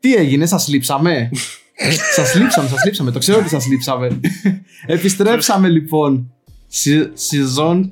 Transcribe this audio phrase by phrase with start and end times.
[0.00, 1.30] Τι έγινε, σας λείψαμε;
[2.16, 3.10] σας λείψαμε, σας λείψαμε.
[3.10, 4.20] Το ξέρω ότι σας λείψαμε.
[4.86, 6.32] Επιστρέψαμε λοιπόν.
[7.30, 7.90] Season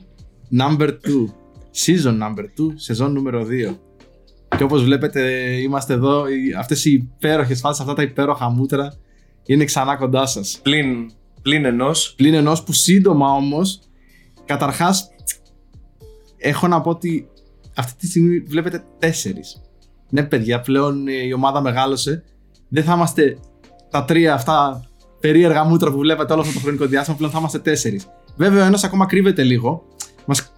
[0.59, 0.93] number 2.
[1.87, 3.77] Season number 2, σεζόν νούμερο 2.
[4.57, 5.21] Και όπως βλέπετε
[5.61, 6.25] είμαστε εδώ,
[6.59, 8.95] αυτές οι υπέροχες φάσεις, αυτά τα υπέροχα μούτρα
[9.47, 10.61] είναι ξανά κοντά σας.
[10.63, 11.11] Πλην,
[11.43, 12.15] πλην ενός.
[12.17, 13.81] Πλην ενός που σύντομα όμως,
[14.45, 15.09] καταρχάς
[16.37, 17.29] έχω να πω ότι
[17.75, 19.61] αυτή τη στιγμή βλέπετε τέσσερις.
[20.11, 22.25] Ναι παιδιά, πλέον η ομάδα μεγάλωσε.
[22.69, 23.39] Δεν θα είμαστε
[23.91, 24.85] τα τρία αυτά
[25.21, 28.07] περίεργα μούτρα που βλέπετε όλο αυτό το χρονικό διάστημα, πλέον θα είμαστε τέσσερις.
[28.37, 29.83] Βέβαια ο ένας ακόμα κρύβεται λίγο.
[30.27, 30.53] Μας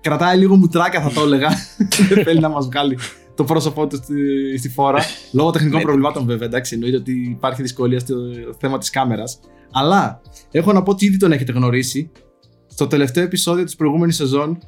[0.00, 1.48] κρατάει λίγο μουτράκια θα το έλεγα.
[2.08, 2.98] Δεν θέλει να μας βγάλει
[3.34, 5.02] το πρόσωπό του στη, στη φόρα.
[5.32, 5.84] λόγω τεχνικών ναι.
[5.84, 6.46] προβλημάτων, βέβαια.
[6.46, 8.14] Εντάξει, εννοείται ότι υπάρχει δυσκολία στο
[8.58, 9.40] θέμα της κάμερας.
[9.72, 10.20] Αλλά
[10.50, 12.10] έχω να πω ότι ήδη τον έχετε γνωρίσει.
[12.66, 14.58] Στο τελευταίο επεισόδιο της προηγούμενης σεζόν,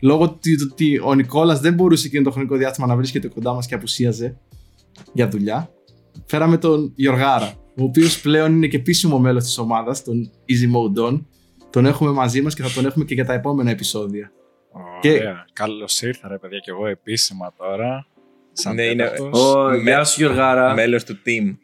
[0.00, 3.74] λόγω ότι ο Νικόλας δεν μπορούσε εκείνο το χρονικό διάστημα να βρίσκεται κοντά μας και
[3.74, 4.38] απουσίαζε
[5.12, 5.70] για δουλειά,
[6.26, 11.08] φέραμε τον Γιωργάρα, ο οποίος πλέον είναι και επίσημο μέλος της ομάδας, τον Easy Mode
[11.08, 11.20] On.
[11.70, 14.32] Τον έχουμε μαζί μας και θα τον έχουμε και για τα επόμενα επεισόδια.
[14.72, 14.98] Ωραία.
[15.00, 15.20] Και...
[15.52, 18.06] Καλώς ήρθα, ρε παιδιά, και εγώ επίσημα τώρα.
[18.52, 19.12] Σαν ναι, είναι.
[19.32, 20.74] Ο, γεια σου, Γιωργάρα.
[20.74, 21.56] Μέλος του team.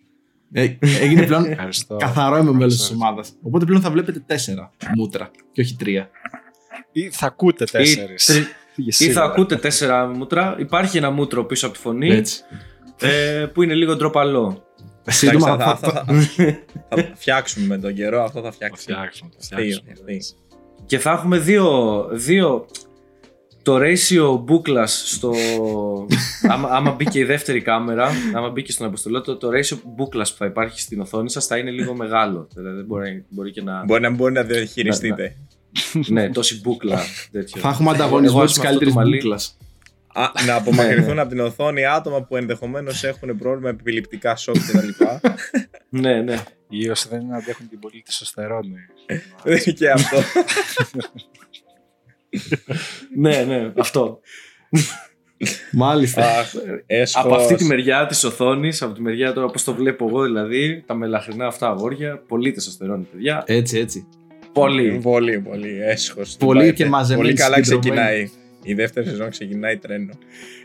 [0.53, 1.57] Ε, έγινε πλέον
[1.97, 3.33] καθαρό είμαι μέλος της ομάδας.
[3.43, 6.11] Οπότε πλέον θα βλέπετε τέσσερα μούτρα και όχι τρία.
[6.95, 8.49] Ή θα ακούτε τέσσερις.
[8.99, 10.57] Ή, θα ακούτε τέσσερα μούτρα.
[10.59, 12.23] Υπάρχει ένα μούτρο πίσω από τη φωνή.
[12.99, 14.65] Ε, που είναι λίγο ντροπαλό.
[15.07, 16.05] Σύντομα θα, θα,
[16.89, 18.97] θα, φτιάξουμε με τον καιρό, αυτό θα φτιάξουμε.
[19.39, 20.17] Θα φτιάξουμε.
[20.87, 22.67] Και θα έχουμε δύο, δύο
[23.63, 25.33] το ratio μπούκλα στο.
[26.53, 29.79] άμα, άμα μπει και η δεύτερη κάμερα, άμα μπει και στον αποστολό, το, το ratio
[29.85, 32.49] μπούκλα που θα υπάρχει στην οθόνη σας θα είναι λίγο μεγάλο.
[32.55, 33.85] Δηλαδή μπορεί, μπορεί και να.
[33.85, 35.37] Μπορεί να μπορεί να διαχειριστείτε.
[36.09, 37.01] Ναι, τόση μπούκλα.
[37.31, 37.61] Τέτοιο.
[37.61, 39.41] Θα έχουμε ανταγωνισμό της καλύτερης μπούκλα.
[40.47, 45.05] να απομακρυνθούν από την οθόνη άτομα που ενδεχομένως έχουν πρόβλημα επιληπτικά σοκ κτλ.
[46.01, 46.43] ναι, ναι.
[46.69, 48.77] Ή όσοι δεν αντέχουν την πολύ τεσοστερόνη.
[49.79, 50.17] και αυτό.
[53.17, 54.21] ναι, ναι, αυτό.
[55.73, 56.25] Μάλιστα.
[57.13, 60.85] από αυτή τη μεριά της οθόνης, από τη μεριά τώρα όπως το βλέπω εγώ δηλαδή,
[60.87, 63.43] τα μελαχρινά αυτά αγόρια, πολύ τεσοστερόνι, παιδιά.
[63.47, 64.07] Έτσι, έτσι.
[64.55, 65.01] Πολύ.
[65.03, 65.83] Πολύ, πολύ.
[65.83, 66.37] Έσχος.
[66.37, 67.27] Πολύ και μαζεμένη.
[67.27, 68.31] Πολύ καλά ξεκινάει.
[68.63, 70.13] Η δεύτερη σεζόν ξεκινάει τρένο.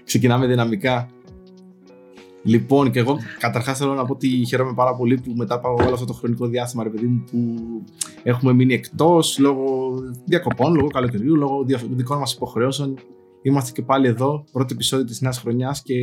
[0.03, 1.07] Ξεκινάμε δυναμικά.
[2.43, 5.93] Λοιπόν, και εγώ καταρχάς θέλω να πω ότι χαίρομαι πάρα πολύ που μετά από όλο
[5.93, 7.39] αυτό το χρονικό διάστημα, ρε παιδί μου, που
[8.23, 9.93] έχουμε μείνει εκτός λόγω
[10.25, 12.97] διακοπών, λόγω καλοκαιριού, λόγω δικών μας υποχρεώσεων.
[13.41, 15.95] Είμαστε και πάλι εδώ, πρώτο επεισόδιο της νέας χρονιάς και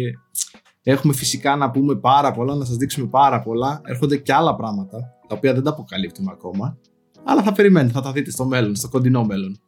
[0.83, 3.81] έχουμε φυσικά να πούμε πάρα πολλά, να σας δείξουμε πάρα πολλά.
[3.85, 4.99] Έρχονται και άλλα πράγματα,
[5.29, 6.79] τα οποία δεν τα αποκαλύπτουμε ακόμα.
[7.29, 9.61] Αλλά θα περιμένετε, θα τα δείτε στο μέλλον, στο κοντινό μέλλον.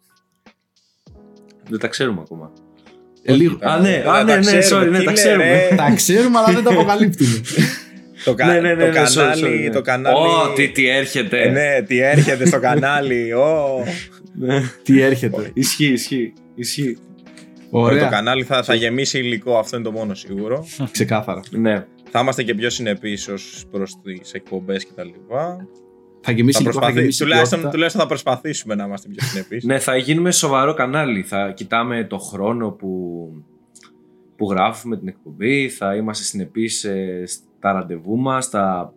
[1.68, 2.52] Δεν τα ξέρουμε ακόμα.
[3.22, 3.58] Ε, λίγο.
[3.60, 5.68] Α, ναι, α, ναι, ναι, sorry, ναι, τα ξέρουμε.
[5.76, 7.40] Τα ξέρουμε, αλλά δεν τα αποκαλύπτουμε.
[8.24, 8.46] Το, κα...
[8.46, 9.42] ναι, ναι, ναι, το ναι, κανάλι.
[9.44, 10.16] Sorry, sorry, το κανάλι...
[10.18, 11.42] Oh, τι, τι έρχεται.
[11.42, 13.32] Ε, ναι, τι έρχεται στο κανάλι.
[13.36, 13.84] Oh.
[14.82, 15.50] τι έρχεται.
[15.54, 16.32] Ισχύει, ισχύει.
[16.54, 16.98] ισχύει.
[17.70, 18.04] Ωραία.
[18.04, 20.66] Το κανάλι θα, θα γεμίσει υλικό, αυτό είναι το μόνο σίγουρο.
[20.90, 21.40] Ξεκάθαρα.
[21.50, 21.86] Ναι.
[22.10, 25.08] Θα είμαστε και πιο συνεπείς ως προς τις εκπομπές κτλ.
[26.20, 26.92] Θα γεμίσει θα, προσπαθή...
[26.92, 29.64] θα γεμίσει τουλάχιστον, τουλάχιστον θα προσπαθήσουμε να είμαστε πιο συνεπείς.
[29.64, 31.22] ναι, θα γίνουμε σοβαρό κανάλι.
[31.22, 32.90] Θα κοιτάμε το χρόνο που,
[34.36, 35.68] που γράφουμε την εκπομπή.
[35.68, 38.92] Θα είμαστε συνεπείς ε, στα ραντεβού μας, στα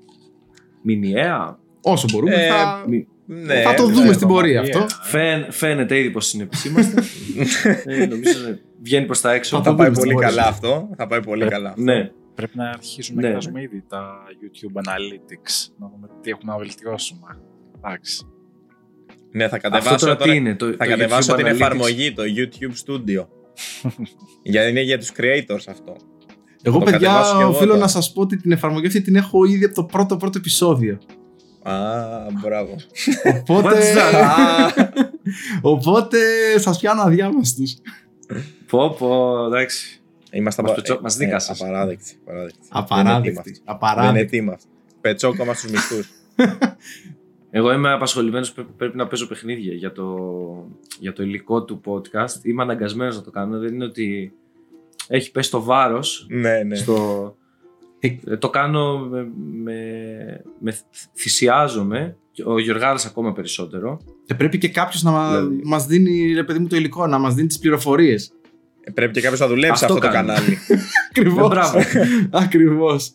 [0.82, 1.60] μηνιαία.
[1.82, 2.36] Όσο μπορούμε.
[2.36, 2.86] Ε, θα...
[3.26, 4.86] Ναι, θα το δούμε ναι, στην πορεία αυτό.
[5.02, 7.04] Φαίν, φαίνεται ήδη πως συνεπείς είμαστε.
[7.86, 9.58] ε, νομίζω βγαίνει προς τα έξω.
[9.58, 10.90] Θα, θα πάει πολύ καλά αυτό.
[10.98, 11.82] Θα πάει πολύ καλά αυτό.
[11.82, 12.12] Ναι.
[12.36, 13.28] Πρέπει να αρχίσουμε ναι.
[13.28, 17.40] να κοιτάζουμε ήδη τα YouTube Analytics, να δούμε τι έχουμε να βελτιώσουμε.
[17.78, 18.26] Εντάξει.
[19.32, 23.26] Ναι, θα κατεβάσω, τώρα, τώρα, είναι, το, θα το κατεβάσω την εφαρμογή, το YouTube Studio.
[24.44, 25.96] Γιατί είναι για τους creators αυτό.
[26.62, 29.76] Εγώ, το παιδιά, οφείλω να σας πω ότι την εφαρμογή αυτή την έχω ήδη από
[29.76, 31.00] το πρώτο πρώτο επεισόδιο.
[31.64, 31.74] Α,
[32.42, 32.76] μπράβο.
[33.24, 33.94] Οπότε,
[35.74, 36.18] οπότε
[36.58, 37.78] σας πιάνω αδιάμαστος.
[38.68, 40.01] Πω, πω, εντάξει.
[40.32, 41.00] Είμαστε μας, πετσό...
[41.02, 41.62] μας δίκασες.
[41.62, 42.20] Ε, απαράδεκτη.
[42.70, 43.62] Απαράδεκτη.
[43.64, 44.38] απαράδεκτη.
[44.38, 44.58] Δεν είναι
[45.02, 46.10] Πετσόκο μας στους μισθούς.
[47.50, 50.18] Εγώ είμαι απασχολημένος, πρέπει να παίζω παιχνίδια για το,
[51.00, 52.44] για το υλικό του podcast.
[52.44, 53.60] Είμαι αναγκασμένος να το κάνω.
[53.60, 54.34] Δεν είναι ότι
[55.08, 56.26] έχει πέσει το βάρος.
[56.30, 56.76] Ναι, ναι.
[56.76, 57.36] Στο...
[58.00, 59.32] Ε, το κάνω με,
[59.64, 59.76] με,
[60.60, 60.78] με
[61.14, 62.18] θυσιάζομαι.
[62.46, 64.00] Ο Γιωργάρας ακόμα περισσότερο.
[64.26, 65.62] Και πρέπει και κάποιος να δηλαδή...
[65.64, 68.34] μας δίνει ρε παιδί μου, το υλικό, να μας δίνει τις πληροφορίες.
[68.84, 70.58] Ε, πρέπει και κάποιος να δουλέψει αυτό, αυτό το κανάλι.
[71.12, 71.74] Ακριβώς.
[72.30, 73.14] Ακριβώς.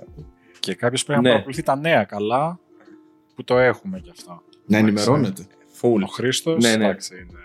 [0.60, 1.26] Και κάποιος πρέπει ναι.
[1.26, 2.58] να παρακολουθεί τα νέα καλά
[3.34, 4.42] που το έχουμε κι αυτό.
[4.66, 5.46] Να ενημερώνεται.
[5.72, 6.02] Φουλ.
[6.02, 6.62] Ο Χρήστος.
[6.62, 6.84] Ναι, ναι.
[6.84, 7.40] Εντάξει, είναι...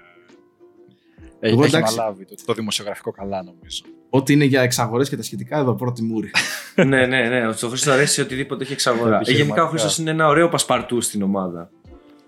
[1.40, 3.84] Έχει, έχει αναλάβει το, το δημοσιογραφικό καλά νομίζω.
[4.10, 6.32] Ό,τι είναι για εξαγορές και τα σχετικά εδώ πρώτη μούρη.
[6.76, 7.52] ναι, ναι, ναι.
[7.52, 9.22] Στο Χρήστο αρέσει οτιδήποτε έχει εξαγορά.
[9.26, 11.70] Ε, γενικά ο Χρήστος είναι ένα ωραίο πασπαρτού στην ομάδα.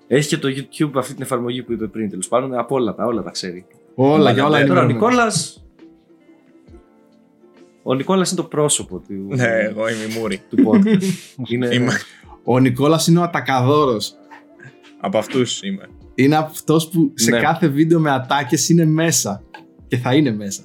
[0.07, 2.10] Έχει και το YouTube αυτή την εφαρμογή που είπε πριν.
[2.10, 3.66] Τέλος πάντων, από όλα τα, όλα τα ξέρει.
[3.96, 4.68] Όλα για όλα είναι.
[4.68, 5.18] Τώρα ο ενημερωμένος.
[5.18, 5.62] Νικόλας.
[7.84, 10.42] Ο Νικόλας είναι το πρόσωπο του, Ναι, εγώ είμαι η Μούρη.
[10.50, 11.04] του podcast.
[11.48, 11.92] είναι, Είμαι.
[12.44, 14.14] Ο Νικόλας είναι ο ατακαδόρος.
[15.00, 15.88] Από αυτούς είμαι.
[16.16, 17.40] Είναι αυτός που σε Ναι.
[17.40, 19.44] κάθε βίντεο με ατάκες είναι μέσα.
[19.88, 20.64] Και θα είναι μέσα.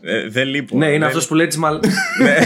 [0.00, 0.76] Ε, δεν λείπω.
[0.78, 1.78] ναι, είναι Δεν- αυτός που λέει τις μαλ.
[2.22, 2.36] Ναι.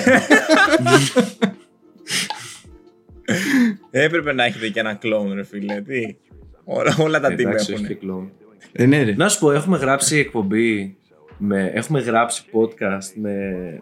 [3.90, 5.80] Έπρεπε να έχετε και ένα κλόουν, ρε φίλε.
[5.80, 6.16] Τι;
[6.64, 7.98] Όλα, όλα τα team Εντάξει, όχι και έχουν.
[7.98, 8.30] κλόουν.
[8.72, 9.14] Ε, ναι, ρε.
[9.14, 10.96] Να σου πω, έχουμε γράψει εκπομπή.
[11.44, 13.32] Με, έχουμε γράψει podcast με,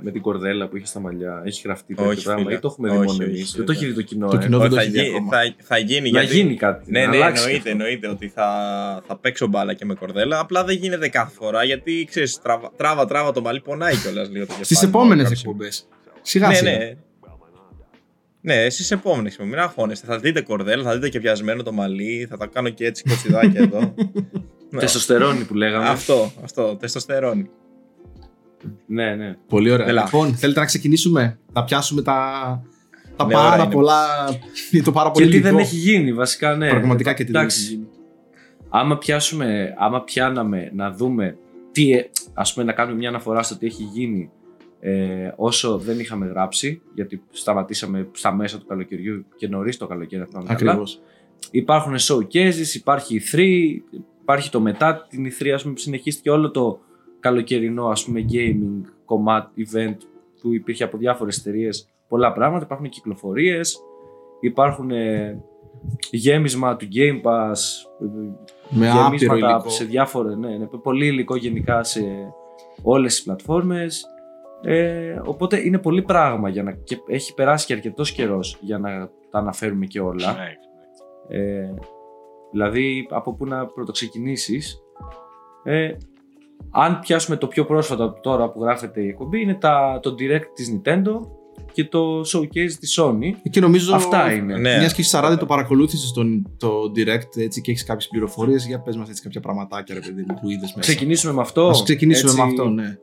[0.00, 1.42] με την κορδέλα που είχε στα μαλλιά.
[1.44, 2.54] Έχει γραφτεί τέτοιο Όχι, πράγμα φίλε.
[2.54, 3.50] ή το έχουμε δει Όχι, μόνο όχι, εμείς.
[3.50, 3.56] φίλε.
[3.56, 4.28] Δεν το έχει δει το κοινό.
[4.28, 4.40] Το ε.
[4.40, 5.30] κοινό Όχι, δεν το θα, έχει δει γι- ακόμα.
[5.30, 6.10] θα, θα γίνει.
[6.10, 6.36] Να γιατί...
[6.36, 6.90] γίνει κάτι.
[6.90, 7.70] Ναι, να ναι, αλλάξει εννοείται, αυτό.
[7.82, 8.48] εννοείται ότι θα,
[9.06, 10.38] θα παίξω μπάλα και με κορδέλα.
[10.38, 14.40] Απλά δεν γίνεται κάθε φορά γιατί ξέρεις, τράβα, τράβα, τράβα το μαλλί, πονάει κιόλας λίγο
[14.46, 14.64] το κεφάλι.
[14.64, 15.88] Στις μου, επόμενες κάποια εκπομπές.
[16.22, 16.70] Σιγά Ναι, σιγά.
[16.78, 16.96] ναι.
[18.42, 19.36] Ναι, στις επόμενες.
[19.38, 20.06] Μην αγχώνεστε.
[20.06, 22.26] Θα δείτε κορδέλα, θα δείτε και πιασμένο το μαλλί.
[22.30, 23.94] Θα τα κάνω και έτσι κοτσιδάκια εδώ.
[24.70, 24.80] Ναι.
[24.80, 25.88] Τεστοστερόνι που λέγαμε.
[25.88, 27.50] Αυτό, αυτό, τεστοστερόνι.
[28.86, 29.36] Ναι, ναι.
[29.48, 29.86] Πολύ ωραία.
[29.88, 30.02] Έλα.
[30.04, 32.12] Λοιπόν, θέλετε να ξεκινήσουμε; Θα πιάσουμε τα,
[33.16, 33.72] τα Ναι, ωραία πάρα είναι.
[33.72, 34.06] πολλά.
[34.84, 35.50] το πάρα πολύ Και τι υλικό.
[35.54, 36.68] δεν έχει γίνει, βασικά, ναι.
[36.68, 37.86] Πραγματικά και τι δεν Εντάξει, έχει γίνει.
[38.68, 41.36] Άμα πιάσουμε, άμα πιάναμε να δούμε
[41.72, 44.30] τι, ε, ας πούμε να κάνουμε μια αναφορά στο τι έχει γίνει
[44.80, 50.20] ε, όσο δεν είχαμε γράψει, γιατί σταματήσαμε στα μέσα του καλοκαιριού και νωρίς το καλοκαίρι,
[50.22, 50.70] αν θυμάμαι καλά.
[50.70, 51.00] Ακριβώς.
[51.50, 53.98] Υπάρχουν showcases, υπάρχει η 3,
[54.30, 56.80] υπάρχει το μετά την E3, ας πούμε, που συνεχίστηκε όλο το
[57.20, 59.96] καλοκαιρινό, ας πούμε, gaming κομμάτι, event
[60.40, 63.78] που υπήρχε από διάφορες εταιρείες, πολλά πράγματα, υπάρχουν κυκλοφορίες,
[64.40, 65.42] υπάρχουν ε,
[66.10, 67.56] γέμισμα του Game Pass,
[68.00, 68.06] ε,
[68.70, 69.68] Με άπειρο γεμίσματα υλικό.
[69.68, 72.02] σε διάφορα, ναι, ναι, πολύ υλικό γενικά σε
[72.82, 74.04] όλες τις πλατφόρμες.
[74.62, 79.10] Ε, οπότε είναι πολύ πράγμα για να, και έχει περάσει και αρκετός καιρός για να
[79.30, 80.32] τα αναφέρουμε και όλα.
[80.32, 80.56] Ναι,
[81.38, 81.74] Ε,
[82.52, 84.78] δηλαδή από πού να πρωτοξεκινήσεις.
[85.64, 85.90] Ε,
[86.70, 90.72] αν πιάσουμε το πιο πρόσφατο τώρα που γράφεται η εκπομπή είναι τα, το direct της
[90.72, 91.12] Nintendo
[91.72, 93.32] και το showcase της Sony.
[93.50, 93.94] Και νομίζω.
[93.94, 94.56] Αυτά είναι.
[94.56, 94.78] Ναι.
[94.78, 96.12] Μιας και έχεις 40 το παρακολούθησες
[96.56, 98.66] το direct έτσι, και έχεις κάποιες πληροφορίες.
[98.66, 100.80] Για πες μας έτσι κάποια πραγματάκια, ρε παιδί μου, που είδες μέσα.
[100.80, 101.68] Ξεκινήσουμε με αυτό.
[101.68, 102.96] Α ξεκινήσουμε έτσι, με αυτό, ναι.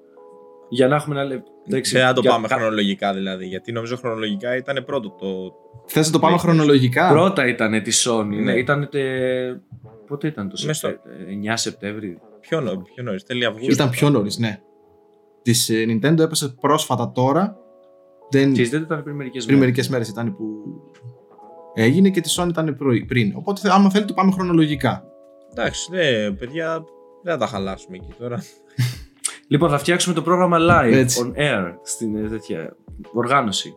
[0.70, 1.52] Για να έχουμε ένα λεπτό.
[1.66, 3.46] Δεν θα το πάμε χρονολογικά δηλαδή.
[3.46, 5.28] Γιατί νομίζω χρονολογικά ήταν πρώτο το.
[5.88, 6.40] Θες να το πάμε Ναι.
[6.40, 8.26] χρονολογικά; Πρώτα ήταν τη Sony.
[8.26, 8.42] Ναι.
[8.42, 8.54] Ναι.
[8.54, 8.90] Ήταν.
[8.90, 9.02] τε...
[10.08, 12.18] Πότε ήταν το Μες στο- Σεπτέμβριο, 9 Σεπτέμβρη.
[12.40, 13.72] Πιο, νο, πιο νωρίς, τέλη Αυγούστου.
[13.72, 14.60] Ήταν πιο νωρίς, ναι.
[15.42, 17.58] Της Nintendo έπεσε πρόσφατα τώρα.
[18.30, 18.54] Δεν...
[18.54, 20.46] Και δεν ήταν πριν μερικές Πριν μερικές μέρες ήταν που
[21.74, 23.34] έγινε και τη Sony ήταν πρωί- πριν.
[23.36, 25.04] Οπότε, θε- άμα θέλετε, το πάμε χρονολογικά.
[25.52, 26.84] Εντάξει, ναι, παιδιά,
[27.24, 28.44] δεν θα τα χαλάσουμε εκεί τώρα.
[29.48, 31.34] Λοιπόν, θα φτιάξουμε το πρόγραμμα live Έτσι.
[31.36, 32.76] on air στην ε, τέτοια
[33.14, 33.74] οργάνωση.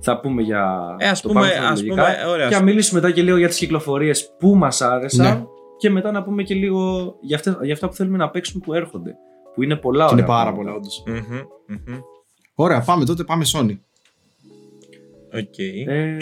[0.00, 2.66] Θα πούμε για Ε, ας το πούμε- πάμε ας χρονολογικά πούμε, ωραία, και ας να
[2.66, 5.44] μιλήσουμε μετά και λίγο για τις κυκλοφορίες που μας άρεσαν Ναι.
[5.78, 8.74] και μετά να πούμε και λίγο για αυτά, για αυτά που θέλουμε να παίξουμε που
[8.74, 9.14] έρχονται.
[9.54, 10.70] Που είναι πολλά Και είναι ωραία πάρα πράγματα.
[10.70, 11.02] πολλά, όντως.
[11.06, 11.98] Μμμ, μμμ.
[12.54, 13.78] Ωραία, πάμε τότε, πάμε Sony.
[15.34, 15.58] OK.
[15.88, 16.16] Ε,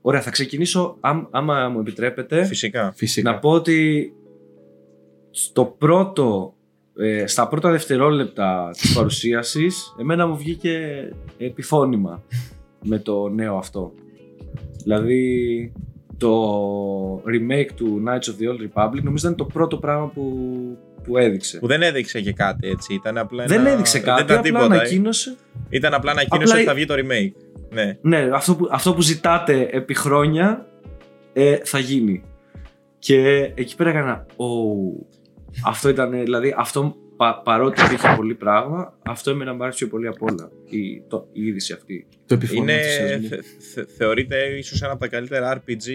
[0.00, 2.92] ωραία, θα ξεκινήσω, άμ- άμα μου επιτρέπετε, Φυσικά.
[2.96, 3.30] Φυσικά.
[3.32, 4.12] να πω ότι
[5.30, 6.54] στο πρώτο,
[6.96, 11.08] ε, στα πρώτα δευτερόλεπτα της παρουσίασης εμένα μου βγήκε
[11.38, 12.22] επιφώνημα
[12.84, 13.92] με το νέο αυτό.
[14.82, 15.72] Δηλαδή
[16.16, 16.54] το
[17.16, 20.32] remake του Knights of the Old Republic νομίζω ήταν το πρώτο πράγμα που,
[21.04, 21.58] που έδειξε.
[21.58, 22.94] Που δεν έδειξε και κάτι έτσι.
[22.94, 24.78] Ήταν απλά δεν ένα- έδειξε κάτι, δεν ήταν απλά τίποτα, ε.
[24.78, 25.36] ανακοίνωσε.
[25.68, 27.32] Ήταν απλά ανακοίνωση Απλά ότι η- θα βγει το remake.
[27.74, 27.98] Ναι.
[28.00, 30.66] Ναι, αυτό που, αυτό που ζητάτε επί χρόνια
[31.32, 32.22] ε, θα γίνει.
[32.98, 34.26] Και εκεί πέρα έκανα.
[34.36, 34.46] «Ω».
[35.66, 40.06] αυτό ήταν, δηλαδή, αυτό πα- παρότι υπήρχε πολύ πράγμα, αυτό εμένα μου άρεσε πιο πολύ
[40.06, 40.50] απ' όλα.
[40.64, 42.06] Η, το, η είδηση αυτή.
[42.26, 42.62] Το επιφωνώ.
[42.62, 43.28] Είναι, ενθουσιασμό.
[43.28, 43.36] θε,
[43.74, 45.86] θε- θεωρείται ίσως ένα από τα καλύτερα RPG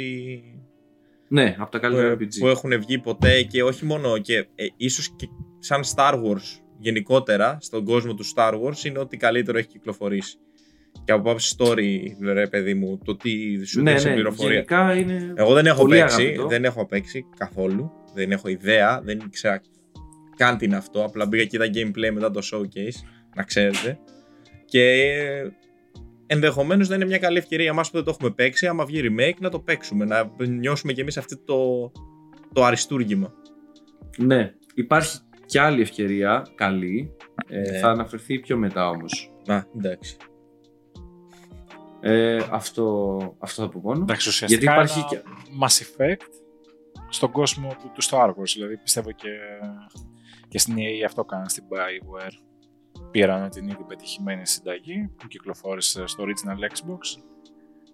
[1.28, 2.50] Ναι, από τα που, καλύτερα που RPG.
[2.50, 5.28] έχουν βγει ποτέ και όχι μόνο και ε, ίσως και
[5.60, 10.38] σαν Star Wars γενικότερα στον κόσμο του Star Wars είναι ότι καλύτερο έχει κυκλοφορήσει.
[11.04, 11.98] Και από άψη story,
[12.34, 14.54] ρε παιδί μου, το τι σου ναι, δίνει σε ναι, πληροφορία.
[14.54, 15.34] γενικά είναι.
[15.36, 16.48] Εγώ δεν έχω πολύ παίξει, αγαπητό.
[16.48, 17.92] δεν έχω παίξει καθόλου.
[18.18, 19.62] Δεν έχω ιδέα, δεν ήξερα
[20.36, 21.04] καν τι είναι αυτό.
[21.04, 24.00] Απλά μπήκα και είδα gameplay μετά το showcase, να ξέρετε.
[24.66, 25.14] Και
[26.28, 29.02] ενδεχομένως να είναι μια καλή ευκαιρία για εμά που δεν το έχουμε παίξει, άμα βγει
[29.04, 30.06] remake, να το παίξουμε.
[30.06, 31.92] Να νιώσουμε κι εμείς αυτό το,
[32.54, 33.34] το αριστούργημα.
[34.18, 37.16] Ναι, υπάρχει κι άλλη ευκαιρία, καλή.
[37.48, 37.78] Ε, Ναι.
[37.78, 39.34] Θα αναφερθεί πιο μετά όμως.
[39.48, 40.18] Α, εντάξει.
[42.02, 44.02] Ε, αυτό, αυτό θα πω μόνο.
[44.02, 45.30] Εντάξει, ουσιαστικά Γιατί υπάρχει ένα και-
[45.62, 46.37] Mass Effect
[47.18, 48.52] στον κόσμο του, του Star Wars.
[48.56, 49.30] Δηλαδή πιστεύω και,
[50.48, 52.32] και στην EA αυτό κάνανε στην Bioware.
[53.12, 57.22] πήραν την ήδη πετυχημένη συνταγή που κυκλοφόρησε στο original Xbox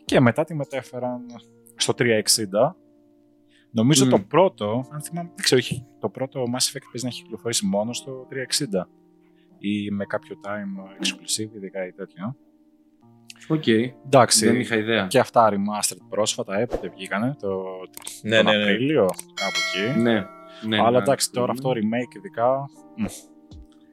[0.06, 1.26] και μετά τη μετέφεραν
[1.76, 2.22] στο 360.
[3.72, 4.10] Νομίζω Μμ.
[4.10, 7.66] το πρώτο, αν θυμάμαι, δεν ξέρω, είχε- το πρώτο Mass Effect παίζει να έχει κυκλοφορήσει
[7.66, 8.88] μόνο στο 360
[9.58, 12.36] ή με κάποιο time exclusive, ειδικά ή τέτοιο.
[13.48, 13.68] Οκ.
[14.06, 15.08] Εντάξει, Δεν είχα ιδέα.
[15.08, 17.64] και αυτά remastered πρόσφατα, πότε βγήκανε, το,
[18.22, 18.64] Ναι, τον ναι, ναι.
[18.64, 20.00] Απρίλιο, κάπου εκεί.
[20.00, 20.26] Ναι.
[20.68, 20.98] ναι Αλλά ναι.
[20.98, 22.70] εντάξει, τώρα αυτό remake ειδικά.
[22.98, 23.06] μ.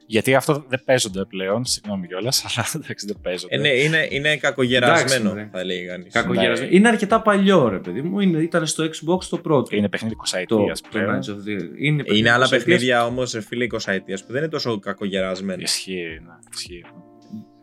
[0.05, 3.55] Γιατί αυτό δεν παίζονται πλέον, συγγνώμη κιόλας, αλλά εντάξει δεν παίζονται.
[3.55, 6.13] Ε, ναι, είναι, είναι κακογερασμένο, Εντάξει, θα λέει κανείς.
[6.13, 6.71] Κακογερασμένο.
[6.75, 8.19] Είναι αρκετά παλιό, ρε παιδί μου.
[8.19, 9.75] Είναι, ήταν στο Xbox το πρώτο.
[9.75, 11.19] Είναι παιχνίδι 20 το, ετία το πλέον.
[11.19, 11.69] Knights of the...
[11.77, 15.61] Είναι, Είναι άλλα 20 παιχνίδια όμως, φίλε 20 ετία που δεν είναι τόσο κακογερασμένα.
[15.61, 16.83] Ισχύει, ναι, ισχύει.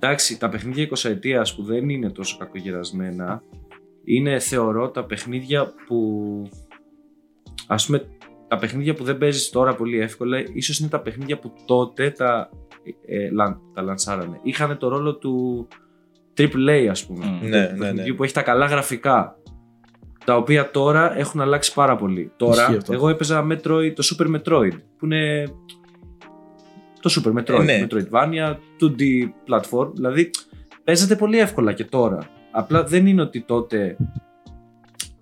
[0.01, 3.43] Εντάξει, τα παιχνίδια 20 ετία που δεν είναι τόσο κακογερασμένα
[4.05, 5.97] είναι θεωρώ τα παιχνίδια που.
[7.67, 8.09] Α πούμε,
[8.49, 12.51] τα παιχνίδια που δεν παίζεις τώρα πολύ εύκολα, ίσως είναι τα παιχνίδια που τότε τα,
[13.07, 14.41] ε, λαν- τα λανσάρανε.
[14.43, 15.69] Είχαν το ρόλο του
[16.37, 17.25] AAA, ας πούμε.
[17.27, 17.39] Μμ.
[17.41, 18.15] του Ναι, ναι, παιχνιδιού ναι.
[18.17, 19.37] που έχει τα καλά γραφικά.
[20.25, 22.33] Τα οποία τώρα έχουν αλλάξει πάρα πολύ.
[22.37, 22.93] Τώρα, Ισχύει αυτό.
[22.93, 25.45] εγώ έπαιζα Metroid, το Super Metroid, που είναι
[27.01, 27.87] το Super Metroid, Ε, ναι.
[27.91, 29.03] Metroidvania, 2D
[29.49, 29.93] platform.
[29.95, 30.31] Δηλαδή,
[30.85, 32.19] παίζεται πολύ εύκολα και τώρα.
[32.51, 33.97] Απλά δεν είναι ότι τότε.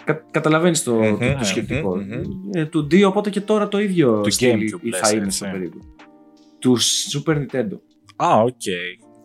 [0.04, 1.96] Κα, καταλαβαίνεις το, Μμμ, το, το μμμ, σκεπτικό.
[1.96, 2.22] μμμ.
[2.52, 5.36] Ε, 2D, οπότε και τώρα το ίδιο Του στυλ GameCube ή λες, θα είναι έτσι.
[5.38, 5.78] στο περίπου.
[6.58, 7.78] Του Super Nintendo.
[8.16, 8.66] Α, οκ.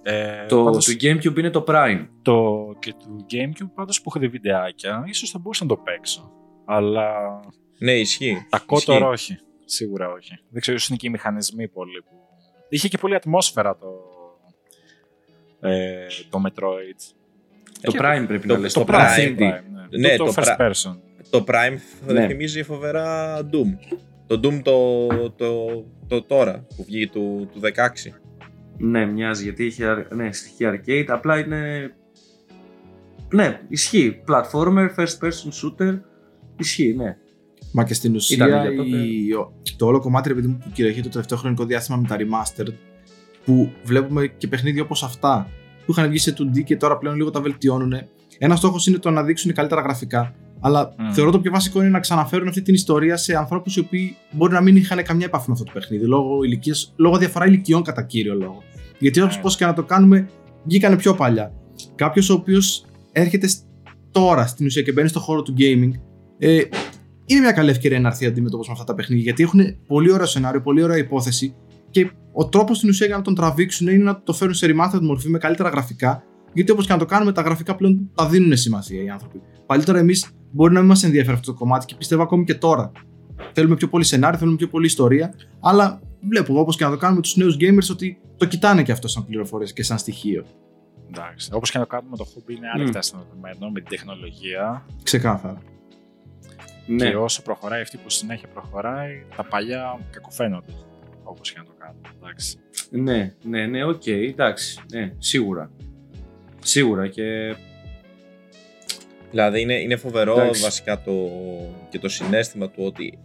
[0.03, 2.07] Ε, το πάντως, του GameCube είναι το Prime.
[2.21, 6.31] το, και του Gamecube πάντως που έχω δει βιντεάκια, ίσως θα μπορούσα να το παίξω.
[6.65, 7.11] Αλλά
[7.77, 8.45] Ναι, ισχύει.
[8.49, 9.33] τα κότορα Ισχύει.
[9.33, 9.41] όχι.
[9.65, 10.31] Σίγουρα όχι.
[10.49, 12.15] Δεν ξέρω, ίσως είναι και οι μηχανισμοί πολύ που...
[12.73, 13.87] Είχε και πολύ ατμόσφαιρα το,
[15.59, 17.13] ε, το Metroid.
[17.81, 18.73] Το Και Prime πρέπει το- να λες.
[18.73, 19.37] το Το, Prime, Prime 3D.
[19.39, 19.61] ναι.
[19.99, 20.69] Ναι, το, το first Prime.
[20.71, 20.97] person.
[21.29, 21.75] Το Prime
[22.05, 22.27] θα Ναι.
[22.27, 23.97] θυμίζει φοβερά Doom.
[24.27, 28.13] Το Doom το, το, το, τώρα που βγήκε του, του 16.
[28.77, 31.05] Ναι, μοιάζει γιατί είχε αρ- ναι, στοιχεία arcade.
[31.07, 31.91] Απλά είναι.
[33.33, 34.23] Ναι, ισχύει.
[34.27, 35.99] Platformer, first person shooter.
[36.57, 37.17] Ισχύει, ναι.
[37.71, 38.97] Μα και στην Ήταν ουσία για τότε.
[38.97, 42.07] η- ο- το όλο κομμάτι ρε παιδί μου, που κυριαρχεί το τελευταίο χρονικό διάστημα με
[42.07, 42.73] τα remastered
[43.45, 45.49] που βλέπουμε και παιχνίδια όπως αυτά
[45.85, 47.93] που είχαν βγει σε 2D και τώρα πλέον λίγο τα βελτιώνουν.
[48.37, 50.33] Ένας στόχος είναι το να δείξουν καλύτερα γραφικά.
[50.63, 51.11] Αλλά Μμ.
[51.11, 54.53] θεωρώ το πιο βασικό είναι να ξαναφέρουν αυτή την ιστορία σε ανθρώπους οι οποίοι μπορεί
[54.53, 58.03] να μην είχαν καμιά επαφή με αυτό το παιχνίδι λόγω, ηλικίας, λόγω διαφορά ηλικιών κατά
[58.03, 58.63] κύριο λόγο.
[58.99, 59.41] Γιατί όπως Ναι.
[59.41, 60.29] πώς και να το κάνουμε,
[60.63, 61.53] βγήκανε πιο παλιά.
[61.95, 63.63] Κάποιος ο οποίος έρχεται σ-
[64.11, 65.91] τώρα στην ουσία και μπαίνει στο χώρο του gaming,
[66.37, 66.61] ε,
[67.25, 69.23] είναι μια καλή ευκαιρία να έρθει αντιμέτωπο με αυτά τα παιχνίδια.
[69.23, 71.55] Γιατί έχουν πολύ ωραίο σενάριο, πολύ ωραία υπόθεση
[71.89, 75.01] και ο τρόπος στην ουσία για να τον τραβήξουν είναι να το φέρουν σε remastered
[75.01, 76.23] μορφή με καλύτερα γραφικά.
[76.53, 79.41] Γιατί όπως και να το κάνουμε, τα γραφικά πλέον τα δίνουν σημασία οι άνθρωποι.
[79.65, 82.91] Παλιότερα εμείς μπορεί να μην μας ενδιαφέρει αυτό το κομμάτι και πιστεύω ακόμη και τώρα.
[83.53, 85.33] Θέλουμε πιο πολύ σενάριο, θέλουμε πιο πολύ ιστορία.
[85.59, 89.07] Αλλά βλέπω όπως και να το κάνουμε τους νέους gamers ότι το κοιτάνε και αυτό
[89.07, 90.45] σαν πληροφορίες και σαν στοιχείο.
[91.07, 91.49] Εντάξει.
[91.53, 94.85] Όπως και να το κάνουμε, το hobby είναι άρρηκτα συνδεδεμένο με την τεχνολογία.
[95.03, 95.61] Ξεκάθαρα.
[96.85, 97.09] Ναι.
[97.09, 100.73] Και όσο προχωράει αυτή που συνέχεια προχωράει, τα παλιά κακοφαίνονται.
[101.23, 102.09] Όπως και να το κάνουμε.
[102.17, 102.57] Εντάξει.
[102.89, 104.79] Ναι, ναι, ναι, οκ, εντάξει.
[104.93, 105.71] Ναι, σίγουρα.
[106.63, 107.55] Σίγουρα και.
[109.31, 110.61] Δηλαδή είναι, είναι φοβερό Εντάξει.
[110.61, 111.29] βασικά το,
[111.89, 113.19] και το συνέστημα του ότι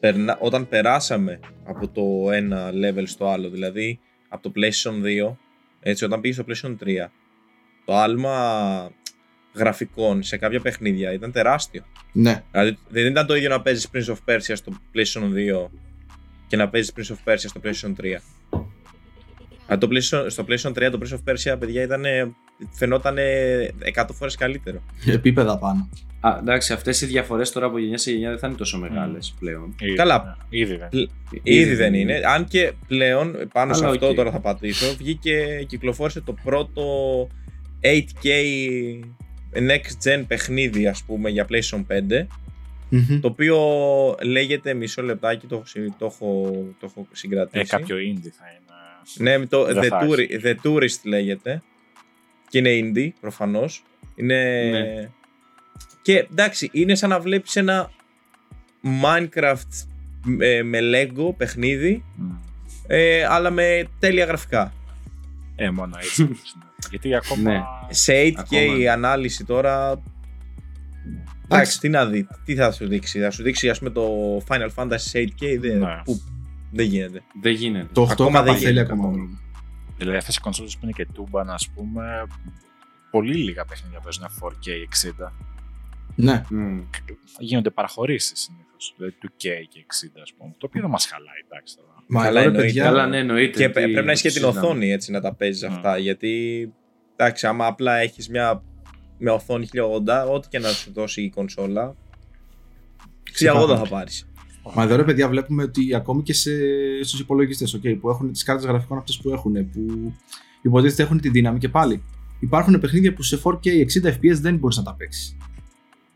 [0.00, 5.36] περνα, όταν περάσαμε από το ένα level στο άλλο, δηλαδή από το PlayStation 2,
[5.80, 7.06] έτσι όταν πήγες στο PlayStation 3,
[7.84, 8.90] το άλμα
[9.56, 11.84] γραφικών σε κάποια παιχνίδια ήταν τεράστιο.
[12.12, 12.42] Ναι.
[12.50, 15.68] Δηλαδή δεν ήταν το ίδιο να παίζεις Prince of Persia στο PlayStation 2
[16.46, 18.18] και να παίζεις Prince of Persia στο PlayStation 3.
[19.66, 22.04] Αλλά το PlayStation, στο PlayStation 3 το Prince of Persia, παιδιά, ήταν,
[22.70, 23.16] φαινόταν
[23.94, 24.82] 100 φορές καλύτερο.
[25.06, 25.88] Επίπεδα πάνω.
[26.20, 29.34] Α, εντάξει, αυτές οι διαφορές τώρα από γενιά σε γενιά δεν θα είναι τόσο μεγάλες
[29.38, 29.74] πλέον.
[29.80, 30.36] Ήδη, Καλά.
[30.50, 30.58] ναι.
[30.58, 30.88] Ήδη δεν.
[31.42, 32.20] Ήδη δεν είναι.
[32.34, 34.14] Αν και πλέον πάνω σε Αλλά αυτό οκ.
[34.14, 36.82] τώρα θα πατήσω, βγήκε, κυκλοφόρησε το πρώτο
[37.80, 38.28] 8K
[39.58, 42.26] next gen παιχνίδι, ας πούμε, για PlayStation 5.
[42.88, 43.20] Μμμ.
[43.20, 43.56] Το οποίο
[44.22, 47.74] λέγεται μισό λεπτάκι, το, έχω συ- το, έχω, το έχω συγκρατήσει.
[47.74, 49.30] Ε, κάποιο indie θα είναι.
[49.30, 51.62] Ναι, με το Δεν The, θα Touri- The Tourist λέγεται.
[52.48, 53.82] Και είναι indie, προφανώς.
[54.16, 54.62] Είναι...
[54.70, 55.08] Ναι.
[56.02, 57.90] Και εντάξει, είναι σαν να βλέπεις ένα
[59.02, 59.86] Minecraft
[60.24, 62.30] με, με Lego παιχνίδι, Μμ.
[62.86, 64.72] ε, αλλά με τέλεια γραφικά.
[65.56, 66.28] Ε, μόνο έτσι.
[66.92, 66.98] Είναι.
[67.02, 67.50] Γιατί ακόμα.
[67.50, 67.62] Ναι.
[67.88, 68.92] Σε 8K Ακόμα.
[68.92, 70.02] ανάλυση τώρα...
[71.48, 73.20] Εντάξει, τι να δει, τι θα σου δείξει.
[73.20, 76.02] Θα σου δείξει, ας πούμε, το Final Fantasy σε 8K, δεν, Ναι.
[76.04, 76.20] που,
[76.72, 77.22] δεν γίνεται.
[77.40, 77.88] Δεν γίνεται.
[77.92, 79.08] Το 8 Ακόμα δεν θέλει γίνεται ακόμα.
[79.08, 79.38] ακόμα.
[79.98, 82.26] Δηλαδή αυτές οι κονσόλε που είναι και τούμπαν, ας πούμε,
[83.10, 84.68] πολύ λίγα παιχνίδια παίζουν 4K
[85.26, 85.32] 60.
[86.14, 86.42] Ναι.
[86.50, 86.80] Μμ.
[87.38, 88.94] Γίνονται παραχωρήσεις συνήθως.
[88.96, 90.54] Δηλαδή του K και 60, ας πούμε.
[90.58, 91.95] Το οποίο δεν μας χαλάει, εντάξει τώρα.
[92.08, 92.66] Μα Καλά, εδώ, ρε εννοείται.
[92.66, 93.58] παιδιά, Καλά, ναι, εννοείται.
[93.58, 94.66] Και ότι πρέ- πρέπει να έχει και την συζητάμε.
[94.66, 95.72] οθόνη έτσι να τα παίζεις Mm.
[95.72, 95.98] αυτά.
[95.98, 96.32] Γιατί
[97.16, 98.62] εντάξει, άμα απλά έχεις μια
[99.18, 101.94] με οθόνη 1080, ό,τι και να σου δώσει η κονσόλα,
[103.32, 104.28] 1080 θα πάρεις.
[104.74, 106.50] Μα εδώ ρε παιδιά βλέπουμε ότι ακόμη και σε,
[107.02, 110.12] στους υπολογιστές okay, που έχουν τις κάρτες γραφικών αυτές που έχουν, που
[110.62, 112.02] υποτίθεται έχουν τη δύναμη και πάλι.
[112.40, 115.36] Υπάρχουν παιχνίδια που σε 4K 60 FPS δεν μπορείς να τα παίξεις.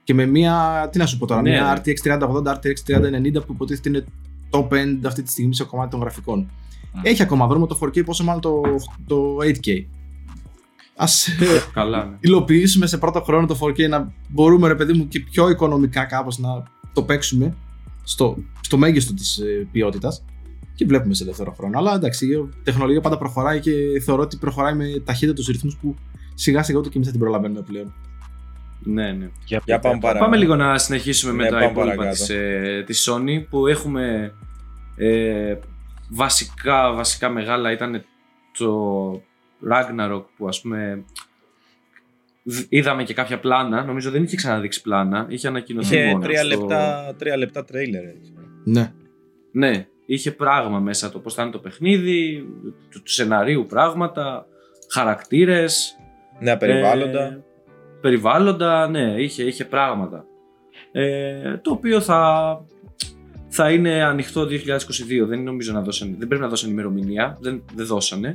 [0.05, 1.93] Και με μια, τι να σου πω τώρα, Ναι, μια ναι.
[1.95, 4.05] RTX 3080, RTX 3090 που υποτίθεται είναι
[4.51, 6.51] top end αυτή τη στιγμή σε κομμάτι των γραφικών.
[6.95, 6.99] Mm.
[7.03, 8.61] Έχει ακόμα δρόμο το 4K, πόσο μάλλον το,
[9.07, 9.85] το 8K.
[10.97, 11.35] Ας ε,
[11.73, 12.17] Καλά, ναι.
[12.21, 16.39] υλοποιήσουμε σε πρώτο χρόνο το 4K να μπορούμε ρε παιδί μου και πιο οικονομικά κάπως
[16.39, 17.57] να το παίξουμε
[18.03, 20.25] στο, στο μέγιστο της ε, ποιότητας
[20.75, 21.79] και βλέπουμε σε δεύτερο χρόνο.
[21.79, 23.73] Αλλά εντάξει, η τεχνολογία πάντα προχωράει και
[24.05, 25.95] θεωρώ ότι προχωράει με ταχύτητους ρυθμούς που
[26.35, 27.95] σιγά σιγά ούτε και εμείς θα την προλαβαίνουμε πλέον.
[28.83, 29.29] Ναι, ναι.
[29.45, 30.25] Για, Για πάμε παρακάτω.
[30.25, 32.19] Πάμε λίγο να συνεχίσουμε με Ναι, τα πάμε υπόλοιπα παρακάτω.
[32.25, 34.33] της, ε, της Sony που έχουμε
[34.97, 35.55] ε,
[36.11, 38.05] βασικά, βασικά μεγάλα ήταν
[38.59, 39.13] το
[39.71, 41.05] Ragnarok που ας πούμε
[42.43, 46.45] δ- είδαμε και κάποια πλάνα, νομίζω δεν είχε ξαναδείξει πλάνα, είχε ανακοινωθεί Είχε μόνος τρία
[46.45, 48.05] στο- λεπτά, τρία λεπτά τρέιλερ.
[48.05, 48.33] έτσι.
[48.65, 48.93] Ναι.
[49.53, 52.45] Ναι, είχε πράγμα μέσα το πώς θα είναι το παιχνίδι,
[52.91, 54.47] του, του σεναρίου πράγματα,
[54.93, 55.97] χαρακτήρες,
[56.41, 57.23] Νέα περιβάλλοντα.
[57.25, 57.43] Ε,
[58.01, 60.25] περιβάλλοντα, ναι, είχε, είχε πράγματα.
[60.93, 62.61] Ε, το οποίο θα,
[63.49, 64.47] θα είναι ανοιχτό 2022.
[65.27, 67.39] Δεν νομίζω να δώσανε, δεν πρέπει να δώσουν ημερομηνία.
[67.41, 68.35] Δεν, δεν δώσανε.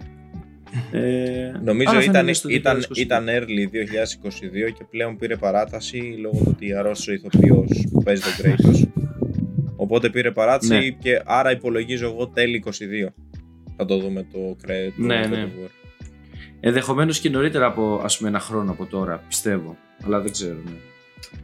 [0.92, 2.98] Ε, Νομίζω αλλά θα ήταν, είναι στο ήταν, 2022.
[2.98, 3.66] ήταν early
[4.70, 8.88] 2022 και πλέον πήρε παράταση λόγω του ότι αρρώστησε ο ηθοποιός που παίζει τον Kratos.
[9.76, 10.90] Οπότε πήρε παράταση Ναι.
[10.90, 12.72] και άρα υπολογίζω εγώ τέλη 22.
[13.78, 14.94] Θα το δούμε το Kratos.
[14.96, 15.44] Ναι, το ναι.
[15.44, 15.70] God of War.
[16.60, 19.78] Ενδεχομένως και νωρίτερα από ας πούμε, ένα χρόνο από τώρα, πιστεύω.
[20.06, 20.58] Αλλά δεν ξέρω.
[20.66, 20.72] Ναι.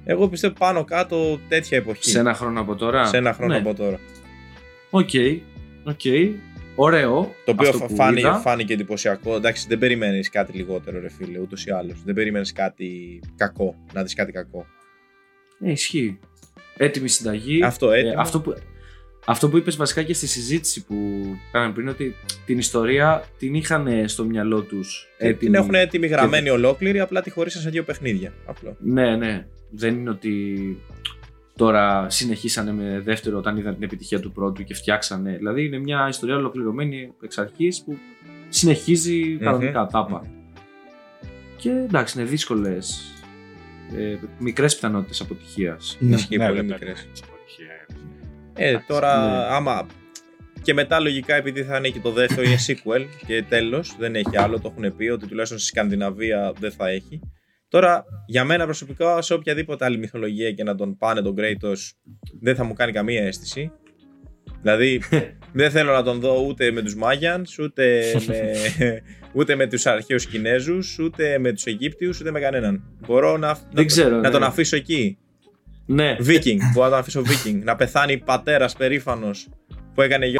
[0.04, 2.10] Εγώ πιστεύω πάνω κάτω τέτοια εποχή.
[2.10, 3.60] Σε ένα χρόνο από τώρα; Σε ένα χρόνο ναι.
[3.60, 4.00] από τώρα.
[4.90, 5.10] OK.
[5.84, 6.02] OK.
[6.76, 7.36] Ωραίο.
[7.46, 8.38] Το οποίο αυτό που φάνηκε, είδα.
[8.38, 9.36] φάνηκε εντυπωσιακό.
[9.36, 12.04] Εντάξει, δεν περιμένεις κάτι λιγότερο, ρε φίλε, ούτως ή άλλως.
[12.04, 14.66] Δεν περιμένεις κάτι κακό, να δεις κάτι κακό.
[15.60, 16.20] Ε, ισχύει.
[16.78, 17.64] Έτοιμη συνταγή.
[17.64, 18.14] Αυτό έτοιμο.
[18.18, 18.54] Ε, αυτό, που,
[19.26, 20.96] αυτό που είπες βασικά και στη συζήτηση που
[21.52, 25.38] κάναμε πριν, ότι την ιστορία την είχαν στο μυαλό τους έτοιμη.
[25.40, 28.34] Την έχουν έτοιμη γραμμένη ολόκληρη, απλά τη χωρίσαν σε δύο παιχνίδια.
[28.46, 28.76] Απλό.
[28.80, 29.46] Ναι, ναι.
[29.70, 30.78] Δεν είναι ότι
[31.56, 35.36] τώρα συνεχίσανε με δεύτερο όταν είδαν την επιτυχία του πρώτου και φτιάξανε.
[35.38, 37.98] Δηλαδή είναι μια ιστορία ολοκληρωμένη εξ αρχής που
[38.50, 39.38] συνεχίζει Μμμ.
[39.40, 40.26] κανονικά τάπα.
[41.58, 43.12] Και εντάξει, είναι δύσκολες
[43.98, 45.98] ε, μικρές πιθανότητες αποτυχίας.
[46.00, 46.16] ναι.
[46.16, 47.08] Ισχύει Ναι, πολύ δεν μικρές.
[48.62, 48.88] Παίρνει τις αποτυχίες.
[48.90, 49.56] Ε, τώρα Ναι.
[49.56, 49.86] άμα.
[50.62, 54.38] Και μετά λογικά επειδή θα είναι και το δεύτερο είναι sequel και τέλος δεν έχει
[54.38, 57.20] άλλο, το έχουν πει ότι τουλάχιστον στη Σκανδιναβία δεν θα έχει.
[57.68, 61.78] Τώρα για μένα προσωπικά σε οποιαδήποτε άλλη μυθολογία και να τον πάνε τον Kratos
[62.42, 63.72] δεν θα μου κάνει καμία αίσθηση.
[64.62, 65.02] Δηλαδή
[65.60, 68.54] δεν θέλω να τον δω ούτε με τους Μάγιανς, ούτε με,
[69.38, 72.84] ούτε με τους αρχαίους Κινέζους, ούτε με τους Αιγύπτιους, ούτε με κανέναν.
[73.08, 74.16] Μπορώ να, Δεν να, ξέρω.
[74.16, 74.30] να ναι.
[74.30, 75.18] τον αφήσω εκεί.
[75.86, 76.16] Ναι.
[76.20, 77.60] Viking, μπορώ να τον αφήσω Viking.
[77.64, 79.48] να πεθάνει πατέρας περήφανος
[79.94, 80.38] που έκανε γιο.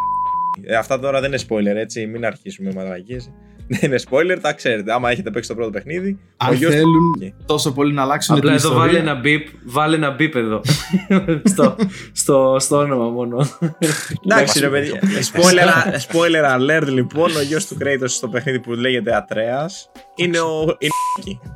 [0.64, 2.06] Ε, αυτά τώρα δεν είναι spoiler, έτσι.
[2.08, 3.32] Μην αρχίσουμε με μαλακίες.
[3.68, 4.94] Δεν είναι spoiler, τα ξέρετε.
[4.94, 7.32] Άμα έχετε παίξει το πρώτο παιχνίδι, ο Αν γιος θέλουν Ναι.
[7.46, 8.88] τόσο πολύ να αλλάξουν Απλά την εδώ ιστορία.
[8.88, 10.62] βάλε ένα μπιπ, βάλε ένα μπιπ εδώ.
[11.52, 11.76] στο,
[12.12, 13.48] στο, στο όνομα μόνο.
[14.26, 15.00] Εντάξει, ρε παιδιά.
[15.34, 17.36] spoiler, spoiler alert, λοιπόν.
[17.36, 19.66] Ο γιος του Kratos στο παιχνίδι που λέγεται Ατρέα
[20.16, 20.60] είναι ο.
[20.80, 20.92] είναι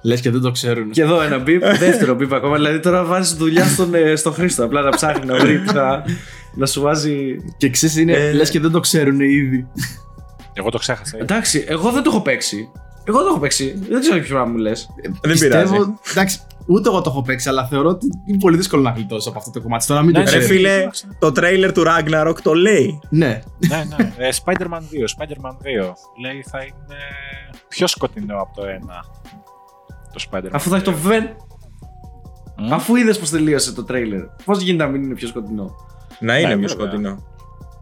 [0.03, 0.89] Λες και δεν το ξέρουν.
[0.91, 2.55] Και εδώ ένα μπιπ, δεύτερο μπιπ ακόμα.
[2.55, 4.63] Δηλαδή τώρα βάζεις δουλειά στον, ε, στον Χρήστο.
[4.65, 6.03] Απλά να ψάχνει να βρει τι θα-
[6.55, 7.35] να σου βάζει.
[7.57, 9.67] Και ξέρεις είναι, Ε, λες και δεν το ξέρουν ήδη.
[10.53, 11.17] Εγώ το ξέχασα.
[11.21, 12.69] Εντάξει, εγώ δεν το έχω παίξει.
[13.03, 13.79] Εγώ δεν το έχω παίξει.
[13.89, 14.87] Δεν ξέρω ποιο πράγμα μου λες.
[15.21, 15.71] Δεν πειράζει.
[15.71, 19.29] Πιστεύω, εντάξει, ούτε εγώ το έχω παίξει, αλλά θεωρώ ότι είναι πολύ δύσκολο να γλιτώσει
[19.29, 19.85] από αυτό το κομμάτι.
[19.85, 20.47] Τώρα μην το Ναι, Ρε ξέρεις.
[20.47, 20.87] φίλε,
[21.19, 22.99] το τρέιλερ του Ragnarok το λέει.
[23.09, 24.13] Ναι, ναι, ναι.
[24.17, 25.93] Ε, Spider-Man 2, Spider-Man 2.
[26.21, 26.97] Λέει θα είναι
[27.67, 29.05] πιο σκοτεινό από το ένα.
[30.15, 30.49] Το Spider-Man.
[30.51, 31.09] Αφού θα έχει το 2.
[31.11, 31.23] Ven.
[32.57, 32.73] Μμ.
[32.73, 34.21] Αφού είδες πώ τελείωσε το τρέιλερ.
[34.45, 35.75] Πώς γίνεται να μην είναι πιο σκοτεινό;
[36.19, 36.85] Να είναι Ναι, πιο βέβαια.
[36.87, 37.23] σκοτεινό.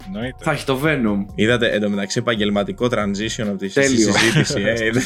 [0.05, 0.35] Εννοείται.
[0.43, 1.25] Θα έχει το Venom.
[1.35, 4.11] Είδατε εντωμεταξύ επαγγελματικό transition από τη Τέλειο.
[4.13, 4.61] συζήτηση.
[4.61, 5.01] ε, είδατε.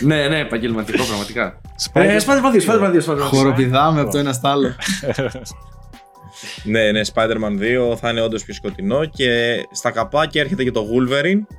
[0.00, 1.60] ναι, ναι, επαγγελματικό πραγματικά.
[1.92, 3.18] Spider- Ε, Spider-Man 2, Spider-Man 2, Spider-Man 2.
[3.20, 4.68] χοροπηδάμε από το ένα στο άλλο.
[6.64, 7.60] ναι, ναι, Spider-Man
[7.92, 11.54] 2 θα είναι όντως πιο σκοτεινό και στα καπάκια έρχεται και το Wolverine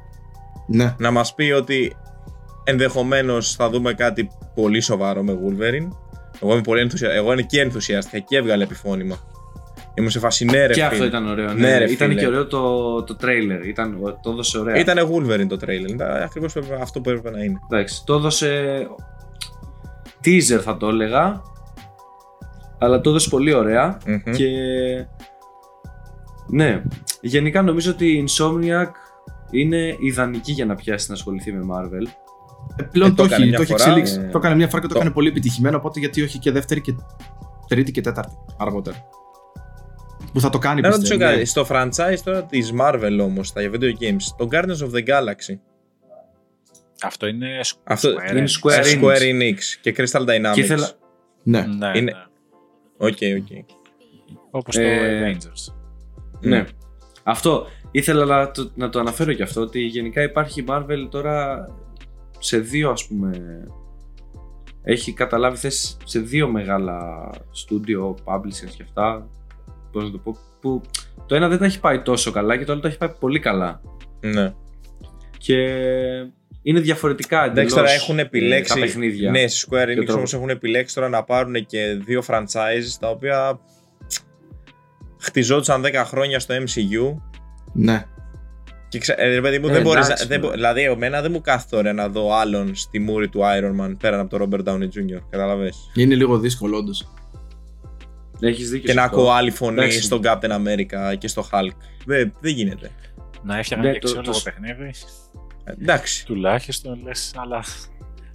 [0.68, 0.96] ναι.
[0.98, 1.96] να μας πει ότι
[2.70, 5.88] ενδεχομένως θα δούμε κάτι πολύ σοβαρό με Wolverine.
[6.42, 7.10] Εγώ είμαι, πολύ ενθουσια...
[7.12, 9.18] Εγώ είμαι και ενθουσιάστηκα και έβγαλε επιφώνημα.
[9.94, 10.86] Ήμουν σε φάση ναι, ρε Και φίλε.
[10.86, 11.46] αυτό ήταν ωραίο.
[11.46, 12.20] Ναι, Ναι, ρε, ήταν φίλε.
[12.20, 13.66] και ωραίο το, το trailer.
[13.66, 14.76] Ήταν, το έδωσε ωραία.
[14.76, 15.90] Ήτανε Wolverine το trailer.
[15.90, 17.60] Ήταν ακριβώς αυτό που έπρεπε να είναι.
[17.72, 18.80] Εντάξει, το έδωσε
[20.26, 21.42] teaser θα το έλεγα.
[22.80, 23.98] Αλλά το έδωσε πολύ ωραία.
[24.06, 24.34] Μμμ.
[24.34, 24.48] Και
[26.50, 26.82] ναι,
[27.22, 28.92] γενικά νομίζω ότι η Insomniac
[29.52, 32.08] είναι ιδανική για να πιάσει να ασχοληθεί με Marvel.
[32.76, 34.20] Ε, πλέον Ε, το το, έκανε έχει, μια το έχει φορά, εξελίξει.
[34.28, 34.30] ε.
[34.32, 35.78] Το έκανε μια φορά και το, Το- έκανε πολύ επιτυχημένο.
[35.78, 36.94] Οπότε γιατί όχι και δεύτερη και
[37.68, 38.98] τρίτη και τέταρτη αργότερα.
[40.34, 41.32] Που θα το κάνει Να ρωτήσω πιστεύω.
[41.34, 41.46] κάτι.
[41.46, 45.58] Στο franchise τώρα της Marvel όμως, τα video games, το Guardians of the Galaxy.
[47.02, 47.48] Αυτό είναι
[47.84, 48.70] Αυτό Square είναι Enix.
[48.70, 49.04] Square ε, Enix.
[49.04, 50.54] Square Enix και Crystal Dynamics.
[50.54, 50.90] Και ήθελα,
[51.44, 51.62] Ναι.
[51.62, 52.26] Ναι, Είναι- ναι.
[52.98, 53.66] OK, OK.
[54.52, 55.74] Όπως το Ε, Avengers.
[56.42, 56.66] Ναι.
[57.24, 57.68] Αυτό.
[57.92, 61.68] Ήθελα να το, να το αναφέρω και αυτό ότι γενικά υπάρχει η Marvel τώρα
[62.40, 63.40] σε δύο ας πούμε
[64.84, 69.28] έχει καταλάβει θέση σε δύο μεγάλα studio, publishers και αυτά
[69.92, 70.82] πώς να το πω που
[71.26, 73.40] το ένα δεν τα έχει πάει τόσο καλά και το άλλο τα έχει πάει πολύ
[73.40, 73.82] καλά
[74.20, 74.54] Ναι.
[75.38, 75.56] και
[76.62, 78.74] είναι διαφορετικά Εντάξει, εντελώς τώρα έχουν ε, επιλέξει.
[78.74, 80.14] τα παιχνίδια Ναι, στη Square Enix τρόπο.
[80.14, 83.60] όμως έχουν επιλέξει τώρα να πάρουν και δύο franchises τα οποία
[85.20, 87.16] χτιζόντουσαν 10 χρόνια στο MCU.
[87.74, 88.06] ναι.
[88.90, 89.14] Και ξε...
[89.18, 90.30] ε, ρε παιδί μου, Ε, δεν μπορείς εντάξει, να...
[90.30, 90.40] δεν...
[90.40, 90.54] μπο- ναι.
[90.54, 94.20] Δηλαδή, εμένα δεν μου κάθεται ωραία να δω άλλον στη μούρη του Iron Man πέραν
[94.20, 95.22] από τον Robert Downey Jr.
[95.30, 95.92] Καταλαβες.
[95.96, 97.08] Είναι λίγο δύσκολο όντως.
[98.40, 99.18] έχεις δίκιο Και σε να αυτό.
[99.18, 100.02] ακούω άλλη φωνή Εντάξει.
[100.02, 101.72] στον Captain America και στο Hulk.
[102.06, 102.92] Δεν, δεν γίνεται.
[103.44, 104.92] Να έφτιαχναν Ναι, και το- αξιόλογο το- παιχνίδι.
[105.64, 106.26] Ε, Εντάξει.
[106.26, 107.64] Τουλάχιστον λες, αλλά.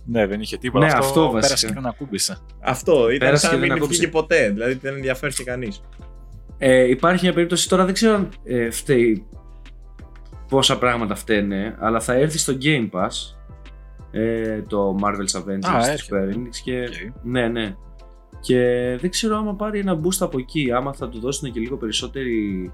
[0.05, 0.87] Ναι, δεν είχε τίποτα.
[0.87, 1.41] Ναι, αυτό βασικά.
[1.41, 2.38] πέρασε και δεν ακούμπησε.
[2.61, 3.99] Αυτό ήταν Πέρασε σαν και να δεν μην ακούμπησε.
[4.01, 4.51] βγήκε ποτέ.
[4.51, 5.81] Δηλαδή δεν ενδιαφέρθηκε κανείς.
[6.59, 9.27] Ε, υπάρχει μια περίπτωση τώρα, δεν ξέρω αν ε, φταίει
[10.53, 13.37] πόσα πράγματα φταίνε, αλλά θα έρθει στο Game Pass
[14.11, 16.29] ε, το Marvel's Avengers Α, της έρχεται.
[16.33, 17.23] Square Enix και, Οκ.
[17.23, 17.77] ναι, ναι.
[18.41, 18.59] Και
[19.01, 22.71] δεν ξέρω άμα πάρει ένα boost από εκεί, άμα θα του δώσουν και λίγο περισσότερη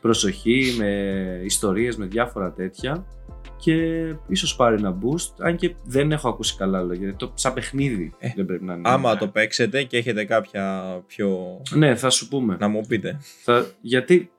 [0.00, 0.90] προσοχή με
[1.44, 3.06] ιστορίες, με διάφορα τέτοια
[3.56, 3.74] και
[4.28, 8.14] ίσως πάρει ένα boost, αν και δεν έχω ακούσει καλά λόγια, γιατί το σαν παιχνίδι
[8.18, 8.82] Ε, δεν πρέπει να είναι.
[8.84, 11.60] Άμα το παίξετε και έχετε κάποια πιο.
[11.70, 12.56] Ναι, θα σου πούμε.
[12.60, 13.18] να μου πείτε.
[13.42, 14.30] Θα, γιατί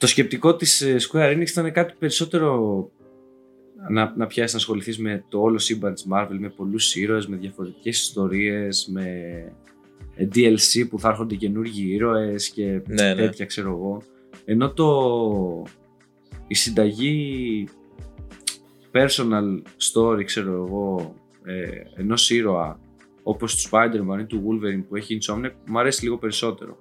[0.00, 2.90] το σκεπτικό της ε, Square Enix ήταν κάτι περισσότερο
[3.90, 7.36] να, να πιάσει να ασχοληθείς με το όλο σύμπαν της Marvel, με πολλούς ήρωες, με
[7.36, 9.04] διαφορετικές ιστορίες, με
[10.14, 13.14] ε, DLC που θα έρχονται καινούργιοι ήρωες και Ναι, ναι.
[13.14, 14.02] τέτοια ξέρω εγώ.
[14.44, 15.62] Ενώ το,
[16.46, 17.68] η συνταγή
[18.92, 22.80] personal story ξέρω εγώ ε, ενός ήρωα
[23.22, 26.76] όπως του Spider-Man ή του Wolverine που έχει Insomniac μου αρέσει λίγο περισσότερο.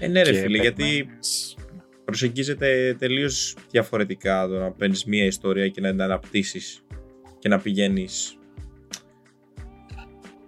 [0.00, 1.56] Ε, ναι, ρε Και φίλε, γιατί περιμένεις-
[2.04, 6.80] προσεγγίζεται τελείως διαφορετικά το να παίρνεις μία ιστορία και να την αναπτύσσεις
[7.38, 8.36] και να πηγαίνεις.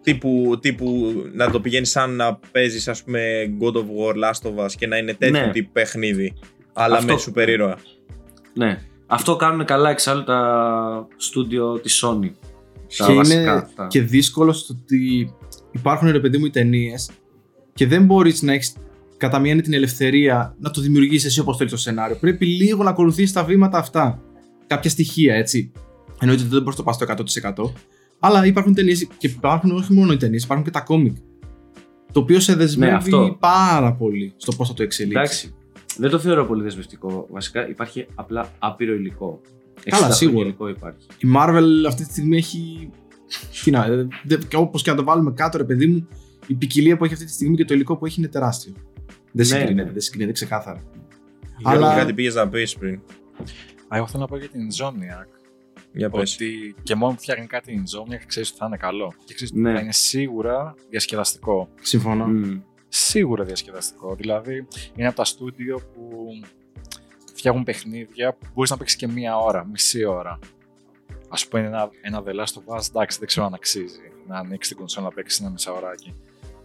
[0.03, 3.21] Τύπου, τύπου να το πηγαίνεις σαν να παίζεις, ας πούμε,
[3.61, 5.51] God of War, Last of Us και να είναι τέτοιο Ναι.
[5.53, 6.35] τύπου παιχνίδι.
[6.73, 7.13] Αλλά Αυτό.
[7.13, 7.79] με σούπερ ήρωα.
[8.55, 8.81] Ναι.
[9.07, 12.31] Αυτό κάνουν καλά εξάλλου τα στούντιο της Sony.
[12.99, 13.87] Τα Και βασικά είναι αυτά.
[13.87, 15.33] και δύσκολο στο ότι
[15.73, 17.11] υπάρχουν ρε παιδί μου οι ταινίες
[17.75, 18.77] και δεν μπορείς να έχεις
[19.25, 22.17] κατά μία την ελευθερία να το δημιουργήσεις εσύ όπως θέλει το σενάριο.
[22.17, 24.23] Πρέπει λίγο να ακολουθήσεις τα βήματα αυτά.
[24.67, 25.73] Κάποια στοιχεία έτσι.
[26.21, 27.73] Εννοείται ότι δεν μπορείς να το πας στο 100%.
[28.19, 31.17] Αλλά υπάρχουν ταινίες και υπάρχουν όχι μόνο οι ταινίες, υπάρχουν και τα κόμικ.
[32.13, 33.37] Το οποίο σε δεσμεύει Ναι, αυτό.
[33.41, 35.43] πάρα πολύ στο πώς θα το εξελίξεις.
[35.43, 35.55] Εντάξει.
[35.99, 37.27] Δεν το θεωρώ πολύ δεσμευτικό.
[37.31, 39.41] Βασικά υπάρχει απλά άπειρο υλικό.
[39.85, 40.45] Καλά, 60 χρόνια σίγουρα.
[40.45, 41.07] υλικό υπάρχει.
[41.19, 42.91] Η Marvel αυτή τη στιγμή έχει.
[43.65, 44.07] Τι να, ε,
[44.57, 46.09] όπως και να το βάλουμε κάτω, ρε παιδί μου,
[46.47, 48.73] η ποικιλία που έχει αυτή τη στιγμή και το υλικό που έχει είναι τεράστιο.
[49.37, 49.93] Δεν Ναι, συγκρίνεται, ναι.
[49.93, 50.83] δεν συγκρίνεται ξεκάθαρα.
[51.63, 51.87] Αλλά...
[51.87, 53.01] Αλλά- Κάτι πήγες να πεις πριν.
[53.89, 55.27] Α, εγώ θέλω να πω για την Insomniac.
[55.93, 56.35] Για πες.
[56.35, 59.13] Ότι και μόνο που φτιάχνει κάτι η Insomniac ξέρεις ότι θα είναι καλό.
[59.25, 59.69] Και ξέρεις Ναι.
[59.69, 61.69] ότι θα είναι σίγουρα διασκεδαστικό.
[61.81, 62.27] Συμφωνώ.
[62.27, 62.61] Μμ.
[62.89, 64.15] Σίγουρα διασκεδαστικό.
[64.15, 66.27] Δηλαδή είναι από τα στούντιο που
[67.35, 70.39] φτιάχνουν παιχνίδια που μπορείς να παίξεις και μία ώρα, μισή ώρα.
[71.29, 74.69] Α πούμε ένα, ένα The Last of Us, εντάξει, δεν ξέρω αν αξίζει να ανοίξει
[74.69, 76.15] την κονσόλα να παίξεις ένα μισάωράκι.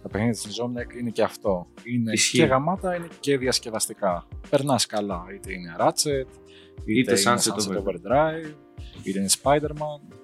[0.02, 1.68] Τα παιχνίδια της Insomniac είναι και αυτό.
[1.84, 2.38] Είναι Ισχύει.
[2.38, 4.28] και γαμάτα, είναι και διασκεδαστικά.
[4.50, 5.24] Περνάς καλά.
[5.36, 6.28] Είτε είναι Ratchet,
[6.86, 7.82] είτε, Είτε είναι Sunset Sunset Overdrive.
[7.82, 8.54] Overdrive,
[9.04, 10.16] είτε είναι Spider-Man.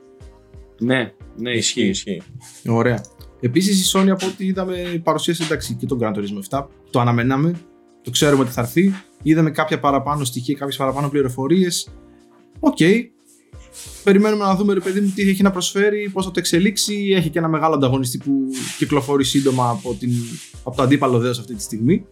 [0.80, 2.12] Ναι, ναι, Ισχύει, ισχύει.
[2.12, 2.70] ισχύει.
[2.70, 3.02] Ωραία.
[3.40, 6.68] Επίσης η Sony από ό,τι είδαμε παρουσίασε εντάξει και τον Gran Turismo 7.
[6.92, 7.54] Το αναμέναμε.
[8.02, 8.92] Το ξέρουμε ότι θα έρθει.
[9.24, 11.90] Είδαμε κάποια παραπάνω στοιχεία, κάποιες παραπάνω πληροφορίες.
[12.60, 12.78] Οκ.
[14.04, 17.14] Περιμένουμε να δούμε, ρε παιδί μου, τι έχει να προσφέρει, πώς θα το εξελίξει.
[17.16, 18.32] Έχει και ένα μεγάλο ανταγωνιστή που
[18.78, 20.12] κυκλοφορεί σύντομα από, την,
[20.64, 22.06] από το αντίπαλο δέος αυτή τη στιγμή.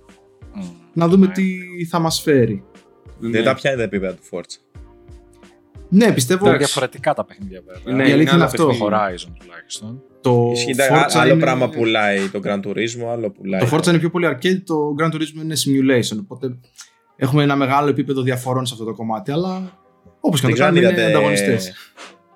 [0.55, 0.61] Μμ.
[0.93, 1.31] Να δούμε Ναι.
[1.33, 2.63] τι θα μας φέρει.
[3.19, 3.29] Ναι.
[3.29, 4.57] Δεν τα πιάνει τα επίπεδα του Forza.
[5.89, 6.65] Ναι, πιστεύω Είναι Εντάξει.
[6.73, 7.95] διαφορετικά τα παιχνίδια βέβαια.
[7.95, 8.57] Ναι, η αλήθεια είναι άλλα αυτό.
[8.57, 8.87] Το παιχνίδια.
[8.97, 10.01] Horizon τουλάχιστον.
[10.21, 13.59] το Ισχύει, Forza άλλο είναι- πράγμα πουλάει το Gran Turismo, άλλο πουλάει.
[13.61, 16.17] Το Forza είναι πιο πολύ arcade, το Gran Turismo είναι simulation.
[16.19, 16.57] Οπότε
[17.15, 19.31] έχουμε ένα μεγάλο επίπεδο διαφορών σε αυτό το κομμάτι.
[19.31, 19.81] Αλλά
[20.25, 21.17] όπως και να Δεν το ξέρω αν κάνουμε, είναι είδατε.
[21.17, 21.73] ανταγωνιστές.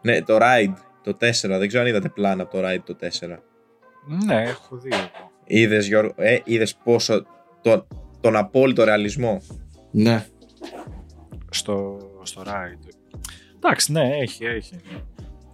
[0.02, 0.74] Ναι, το Ride
[1.04, 1.58] το 4.
[1.60, 3.08] Δεν ξέρω αν είδατε πλάνα από το Ride το 4.
[4.26, 5.32] Ναι, έχω δει εγώ.
[5.46, 7.26] Είδες, Γιώργο, ε, είδες πόσο
[7.62, 7.88] το,
[8.22, 9.42] τον απόλυτο ρεαλισμό;
[9.92, 10.26] Ναι.
[11.50, 12.90] Στο, στο ride.
[13.56, 14.76] Εντάξει, ναι, έχει, έχει.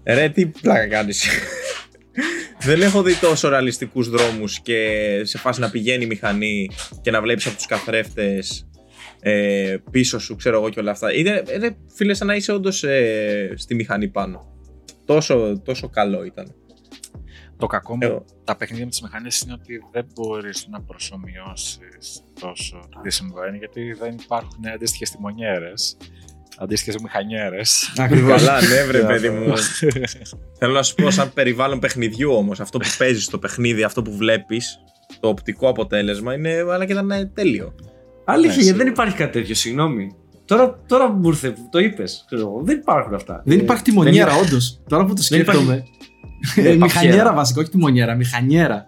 [0.03, 1.27] Ρε, τι πλάκα κάνεις.
[2.65, 6.69] Δεν έχω δει τόσο ρεαλιστικούς δρόμους και σε φάση να πηγαίνει η μηχανή
[7.01, 8.67] και να βλέπεις από τους καθρέφτες
[9.25, 11.13] ε, πίσω σου, ξέρω εγώ και όλα αυτά.
[11.13, 12.83] Είναι, είναι φίλε, σαν να είσαι όντως
[13.55, 14.51] στη μηχανή πάνω.
[15.05, 16.55] Τόσο, τόσο καλό ήταν.
[17.57, 18.25] Το κακό με Εγώ.
[18.43, 23.57] τα παιχνίδια με τις μηχανές είναι ότι δεν μπορείς να προσωμιώσεις τόσο το τι συμβαίνει
[23.57, 25.97] γιατί δεν υπάρχουν αντίστοιχες τιμονιέρες,
[26.57, 27.93] αντίστοιχες μηχανιέρες.
[27.97, 28.43] Ακριβώς.
[28.43, 29.39] Καλά, ναι, βρε Για παιδί αυτό.
[29.39, 29.53] μου.
[30.59, 34.15] Θέλω να σου πω, σαν περιβάλλον παιχνιδιού όμως, αυτό που παίζεις στο παιχνίδι, αυτό που
[34.17, 34.79] βλέπεις,
[35.19, 37.75] το οπτικό αποτέλεσμα είναι, αλλά και ήταν ε, τέλειο.
[38.25, 38.91] Αλήθεια, Ναι, γιατί δεν σίγουρα.
[38.91, 40.15] υπάρχει κάτι τέτοιο, συγγνώμη.
[40.45, 42.25] Τώρα, τώρα μου ήρθε, που το είπες.
[42.63, 43.41] Δεν υπάρχουν αυτά.
[43.45, 44.81] Δεν Ε, υπάρχει τιμονιέρα, δεν όντως.
[44.87, 45.83] Τώρα που το Δεν υπάρχει- σκέφτομαι.
[46.55, 47.33] Ναι, Ε, Μηχανιέρα παπιέρα.
[47.33, 48.85] βασικά, όχι τιμονιέρα, μηχανιέρα.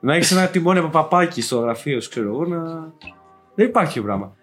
[0.00, 2.62] Να έχεις ένα τιμόνι από παπάκι στο γραφείο σου, ξέρω εγώ, να.
[3.54, 4.36] Δεν υπάρχει τέτοιο πράγμα.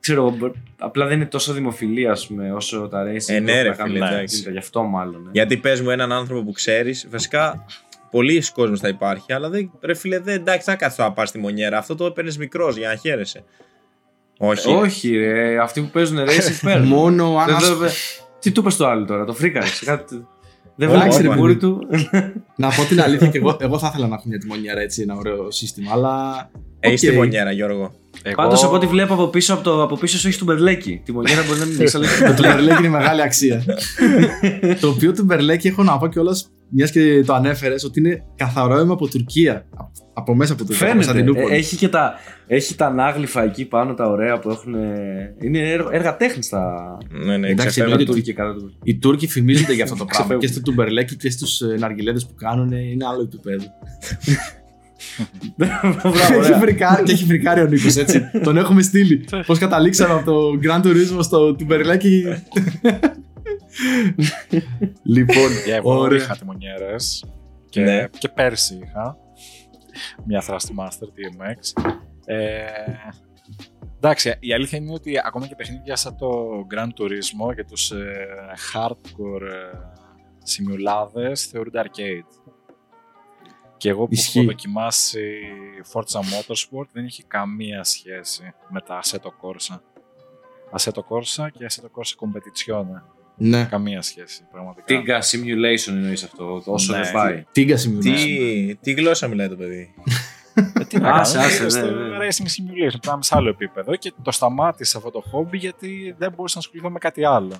[0.00, 3.28] Ξέρω εγώ, μπο- απλά δεν είναι τόσο δημοφιλή, ας πούμε, όσο τα racing.
[3.34, 4.34] Ε, ναι, που ρε, έχουν να κάνουν φίλε, με τα εντάξει.
[4.34, 5.26] κινητά, Γι' αυτό μάλλον.
[5.26, 5.30] ε.
[5.32, 7.64] Γιατί πες μου έναν άνθρωπο που ξέρεις, βασικά
[8.10, 11.38] πολλοί κόσμοι θα υπάρχει, αλλά δεν, ρε φίλε, δεν, εντάξει, θα κάτσει να πας στη
[11.38, 11.78] μονιέρα.
[11.78, 13.44] Αυτό το έπαιρνες μικρός για να χαίρεσαι.
[14.38, 14.70] Όχι.
[14.70, 16.86] Ε, Όχι, ρε, αυτοί που παίζουν racing παίρνουν.
[16.88, 17.46] Μόνο αν.
[17.46, 17.90] Δεν- ας- δεν-
[18.40, 19.82] Τι του είπε το άλλο τώρα, το φρίκαρες.
[19.84, 20.26] Κάτι...
[20.80, 21.66] Δεν Εντάξει, βλέπει ρε, την πούρη παιδί.
[21.66, 21.80] του.
[22.56, 25.14] Να πω την αλήθεια και εγώ, εγώ θα ήθελα να έχω μια τιμονιέρα έτσι, ένα
[25.14, 26.50] ωραίο σύστημα, αλλά.
[26.80, 27.10] Έχεις οκ.
[27.10, 27.92] τη μονιέρα, Γιώργο.
[28.22, 28.34] Εγώ...
[28.34, 31.00] Πάντω από ό,τι βλέπω από πίσω, από, το, από πίσω σου έχει του μπερλέκι.
[31.04, 33.64] Τη μονιέρα μπορεί να μην έχει, αλλά έχει Το Τουμπερλέκι είναι μεγάλη αξία.
[34.80, 39.08] το οποίο Τουμπερλέκι έχω να πω κιόλας, μιας και το ανέφερες, ότι είναι καθαρό από
[39.08, 39.66] Τουρκία.
[39.76, 40.86] Από- Από μέσα από Τουρκία.
[40.86, 41.06] από Φαίνεται.
[41.12, 41.54] Κωνσταντινούπολη.
[41.54, 42.14] Ε, έχει, και τα,
[42.46, 44.74] έχει τα ανάγλυφα εκεί πάνω, τα ωραία που έχουν.
[45.40, 46.62] Είναι έργα, έργα τέχνης τα
[47.10, 47.90] Ναι, ναι, Εντάξει, ξεφεύγουν.
[47.92, 48.12] εννοείται.
[48.12, 48.78] Τούρκοι κατά του.
[48.82, 50.24] Οι Τούρκοι φημίζονται για αυτό το πράγμα.
[50.24, 50.40] Ξεφεύγουν.
[50.40, 53.64] και στο Τουμπερλέκι και στους ναργιλέδες που κάνουν είναι άλλο επίπεδο.
[55.56, 56.58] Μπράβο, έχει ωραία.
[56.58, 58.20] φρικάρει, και έχει φρικάρει ο Νίκος έτσι.
[58.44, 59.24] Τον έχουμε στείλει.
[59.46, 62.24] Πώς καταλήξαμε από το Grand Turismo στο Τουμπερλέκι.
[65.02, 66.18] Λοιπόν, Και εγώ ωραία.
[66.18, 67.24] είχα τιμονιέρες
[67.68, 68.08] και, Ναι.
[68.18, 69.16] και πέρσι είχα
[70.26, 71.82] μια Thrustmaster DMX.
[72.24, 72.64] Ε,
[73.96, 78.26] εντάξει, η αλήθεια είναι ότι ακόμα και παιχνίδια σαν το Grand Turismo και τους ε,
[78.72, 79.78] hardcore ε,
[80.42, 82.52] σιμιουλάδες θεωρούνται arcade.
[83.76, 84.38] Και εγώ που Ισχύει.
[84.38, 85.30] έχω δοκιμάσει
[85.92, 89.78] Forza Motorsport δεν είχε καμία σχέση με τα Assetto Corsa.
[90.78, 93.02] Assetto Corsa και Assetto Corsa Competizione.
[93.38, 94.86] Ναι, Καμία σχέση, πραγματικά.
[94.86, 97.02] Τίγκα simulation εννοείς αυτό, όσο Ναι.
[97.02, 97.44] δεν πάει.
[97.52, 98.02] τίγκα σημειώνει.
[98.02, 99.94] Τι, τι γλώσσα μιλάει το παιδί;
[100.54, 102.16] Ε, τι να Άσε, κάνω, άσε, είναι στο ναι, ναι.
[102.26, 106.54] racing simulation, πάμε σε άλλο επίπεδο και το σταμάτησα αυτό το χόμπι γιατί δεν μπορούσα
[106.54, 107.52] να ασχοληθώ με κάτι άλλο.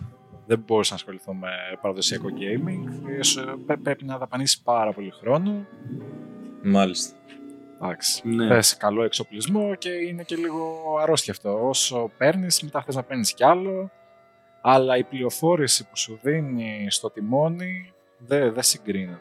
[0.47, 1.49] Δεν μπορούσα να ασχοληθώ με
[1.81, 3.11] παραδοσιακό gaming.
[3.19, 5.67] Ε, σου- πρέ- Πρέπει να δαπανίσει πάρα πολύ χρόνο.
[6.63, 7.17] Μάλιστα.
[7.83, 8.29] Εντάξει.
[8.29, 8.47] Ναι.
[8.49, 11.69] Θες καλό εξοπλισμό και είναι και λίγο αρρώστια αυτό.
[11.69, 13.91] Όσο παίρνεις, μετά θες να παίρνεις κι άλλο.
[14.61, 19.21] Αλλά η πληροφόρηση που σου δίνει στο τιμόνι δεν δεν συγκρίνεται.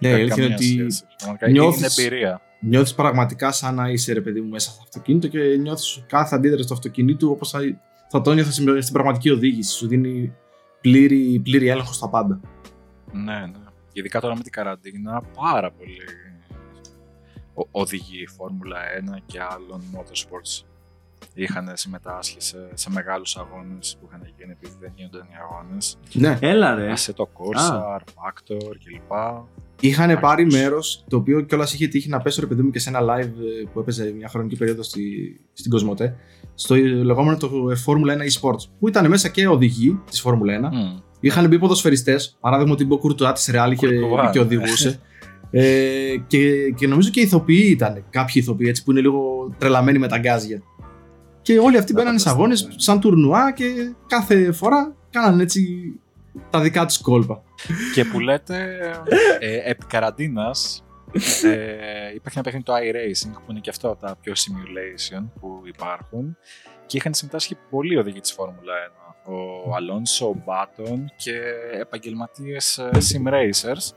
[0.00, 1.04] Ναι, η Δεν αλήθεια είναι καμία ότι σχέση.
[1.18, 2.40] Πραγματικά νιώθεις- Είναι εμπειρία.
[2.60, 6.68] νιώθεις πραγματικά σαν να είσαι ρε παιδί μου μέσα στο αυτοκίνητο και νιώθεις κάθε αντίδραση
[6.68, 7.60] του αυτοκινήτου όπως θα,
[8.08, 9.76] θα το νιώθω στην στην πραγματική οδήγηση.
[9.76, 10.34] Σου δίνει
[10.80, 12.40] πλήρη, πλήρη έλεγχο στα πάντα.
[13.12, 13.58] Ναι, ναι.
[13.92, 15.96] Ειδικά τώρα με την καραντίνα, πάρα πολύ
[17.54, 20.64] ο- οδηγοί η Φόρμουλα 1 και άλλων motorsports
[21.34, 25.98] είχαν συμμετάσχει σε, σε μεγάλους αγώνες που είχαν γίνει επειδή δεν γίνονταν οι αγώνες.
[26.12, 26.92] Ναι, Έλα ρε.
[26.96, 29.12] Assetto Corsa, Factor κλπ.
[29.80, 30.20] είχαν Άκρος.
[30.22, 33.00] πάρει μέρος το οποίο κιόλας είχε τύχει να πέσω ρε παιδί μου και σε ένα
[33.00, 33.20] live
[33.62, 35.00] ε, που έπαιζε μια χρονική περίοδο στη,
[35.52, 36.16] στην Κοσμοτέ
[36.54, 40.70] στο λεγόμενο το ε, Formula 1 eSports που ήταν μέσα και οδηγοί της Formula 1
[40.72, 40.98] Μμ.
[41.20, 42.36] Είχαν μπει ποδοσφαιριστές.
[42.40, 44.44] Παράδειγμα, ο Τιμπο Κουρτουά της Ρεάλ είχε Κουρτουά, μπει και ναι.
[44.44, 45.00] οδηγούσε.
[45.50, 45.64] ε,
[46.26, 48.04] και, και νομίζω και ηθοποιοί ήταν.
[48.10, 49.20] Κάποιοι ηθοποιοί έτσι που είναι λίγο
[49.58, 50.62] τρελαμένοι με τα γκάζια.
[51.44, 52.82] Και όλοι αυτοί Να μπαίνανε σε αγώνες φανταστείτε.
[52.84, 55.92] σαν τουρνουά και κάθε φορά κάνανε έτσι
[56.50, 57.42] τα δικά τους κόλπα.
[57.94, 58.78] Και που λέτε,
[59.38, 60.84] ε, επί καραντίνας,
[61.44, 65.62] ε, υπάρχει ένα παιχνίδι το iRacing που είναι και αυτό από τα πιο simulation που
[65.64, 66.36] υπάρχουν
[66.86, 69.32] και είχαν συμμετάσχει πολλοί οδηγοί της Φόρμουλα 1.
[69.32, 71.40] Ο Αλόνσο, ο Μπάτον και
[71.80, 73.96] επαγγελματίες ε, sim racers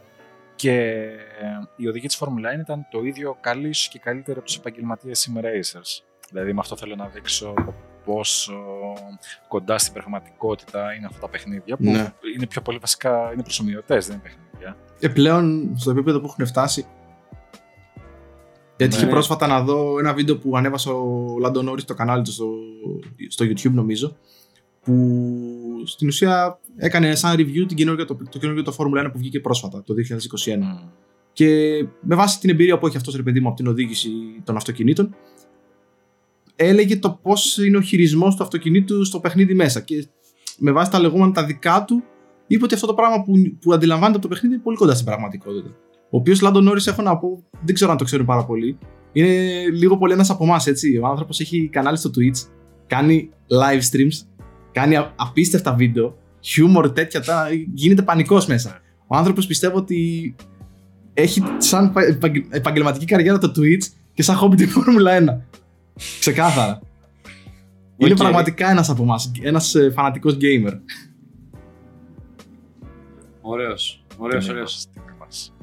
[0.56, 4.48] και ε, οι οδηγοί της Φόρμουλα 1 ήταν το ίδιο καλοί ίσως και καλύτεροι από
[4.48, 6.07] τους επαγγελματίες sim racers.
[6.32, 7.74] Δηλαδή με αυτό θέλω να δείξω το
[8.06, 8.54] πόσο
[9.48, 12.14] κοντά στην πραγματικότητα είναι αυτά τα παιχνίδια που Ναι.
[12.36, 14.78] είναι πιο πολύ βασικά, είναι προσωμιωτές, δεν είναι παιχνίδια.
[15.00, 16.86] Και πλέον στο επίπεδο που έχουν φτάσει.
[18.78, 19.02] Γιατί Ναι.
[19.02, 22.48] είχε πρόσφατα να δω ένα βίντεο που ανέβασε ο Λάντο Νόρις στο κανάλι του στο,
[23.28, 24.18] στο YouTube νομίζω
[24.82, 24.94] που
[25.86, 29.40] στην ουσία έκανε σαν review την καινούργια, το, το καινούργιο το Formula 1 που βγήκε
[29.40, 29.94] πρόσφατα, το
[30.46, 30.58] 2021.
[30.58, 30.90] Μμ.
[31.34, 31.48] Και
[32.02, 34.10] με βάση την εμπειρία που έχει αυτός ρε παιδί μου από την οδήγηση
[34.44, 35.16] των αυτοκινήτων,
[36.60, 39.80] έλεγε το πώς είναι ο χειρισμός του αυτοκινήτου στο παιχνίδι μέσα.
[39.82, 40.08] Και
[40.58, 42.04] με βάση τα λεγόμενα τα δικά του,
[42.48, 45.06] είπε ότι αυτό το πράγμα που, που αντιλαμβάνεται από το παιχνίδι είναι πολύ κοντά στην
[45.06, 45.70] πραγματικότητα.
[46.10, 48.78] Ο οποίος Λάντο Νόρις, έχω να πω, δεν ξέρω αν το ξέρουν πάρα πολύ.
[49.12, 50.98] Είναι λίγο πολύ ένας από εμάς, έτσι.
[51.04, 52.48] Ο άνθρωπος έχει κανάλι στο Twitch,
[52.88, 54.26] κάνει live streams,
[54.72, 58.82] κάνει α- απίστευτα βίντεο, χιούμορ τέτοια, τα, γίνεται πανικός μέσα.
[59.08, 60.36] Ο άνθρωπος πιστεύω ότι
[61.14, 65.57] έχει σαν επα- επαγγε- επαγγελματική καριέρα το Twitch και σαν χόμπι τη Φόρμουλα 1.
[66.20, 66.80] Ξεκάθαρα.
[67.98, 68.18] Είναι Οκ.
[68.18, 70.74] πραγματικά ένας από εμάς, ένας φανατικός gamer.
[73.42, 74.04] Ωραίος.
[74.18, 74.74] Ωραίος, Τιμή ωραίος.
[74.74, 75.54] μας, τιμή μας.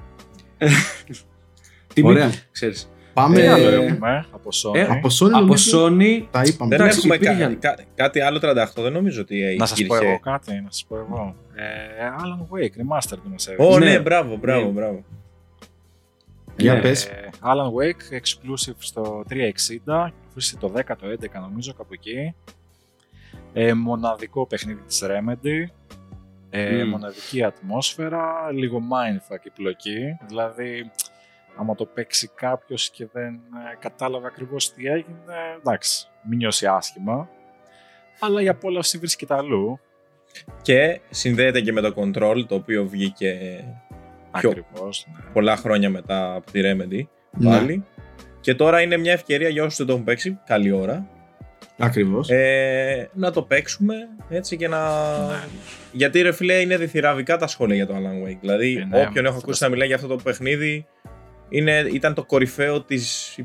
[1.94, 2.30] Τιμή Ωραία.
[2.30, 2.88] του, ξέρεις.
[3.14, 4.74] Πάμε Τι άλλο Ε, έχουμε από Sony.
[4.76, 5.28] ε, από Sony.
[5.32, 6.76] Από νομίζω Sony, Τα είπαμε.
[6.76, 7.58] Δεν Εντάξει, έχουμε υπήρχαν.
[7.58, 10.06] κα- κα- κάτι άλλο 38, δεν νομίζω ότι να σας πω υπήρχε.
[10.12, 11.34] εγώ κάτι, να σας πω εγώ.
[11.54, 11.62] Ε,
[12.20, 13.56] Alan Wake, Remastered μας έδειξε.
[13.72, 13.84] Ω, Ναι.
[13.92, 14.70] ναι, μπράβο, μπράβο, Ναι.
[14.72, 15.04] μπράβο.
[16.56, 16.80] Για Ναι.
[16.80, 17.04] πες.
[17.06, 22.34] Ε, Alan Wake, exclusive στο 360, κυκλοφόρησε το 10, το 11 νομίζω κάπου εκεί.
[23.52, 25.64] Ε, μοναδικό παιχνίδι της Remedy,
[26.50, 26.88] ε, Μμμ.
[26.90, 30.90] μοναδική ατμόσφαιρα, λίγο mindfuck η πλοκή, δηλαδή
[31.56, 37.28] άμα το παίξει κάποιος και δεν ε, κατάλαβε ακριβώς τι έγινε, εντάξει, μην νιώσει άσχημα.
[38.20, 39.80] Αλλά η απόλαυση βρίσκεται αλλού,
[40.62, 43.83] Και συνδέεται και με το Control, το οποίο βγήκε Ποιο;
[44.34, 45.06] Ακριβώς.
[45.12, 45.24] Ναι.
[45.32, 47.84] πολλά χρόνια μετά από τη Remedy Ναι, πάλι.
[48.40, 51.08] Και τώρα είναι μια ευκαιρία για όσους δεν το έχουν παίξει, καλή ώρα,
[51.78, 52.30] ακριβώς.
[52.30, 53.94] ε, να το παίξουμε
[54.28, 55.08] έτσι και να...
[55.26, 55.44] Ναι.
[55.92, 58.38] Γιατί ρε φίλε είναι διθυραβικά τα σχόλια για το Alan Wake.
[58.40, 60.86] Δηλαδή Ε, ναι, όποιον έχω ακούσει να μιλάει για αυτό το παιχνίδι
[61.48, 63.38] είναι, ήταν το κορυφαίο της,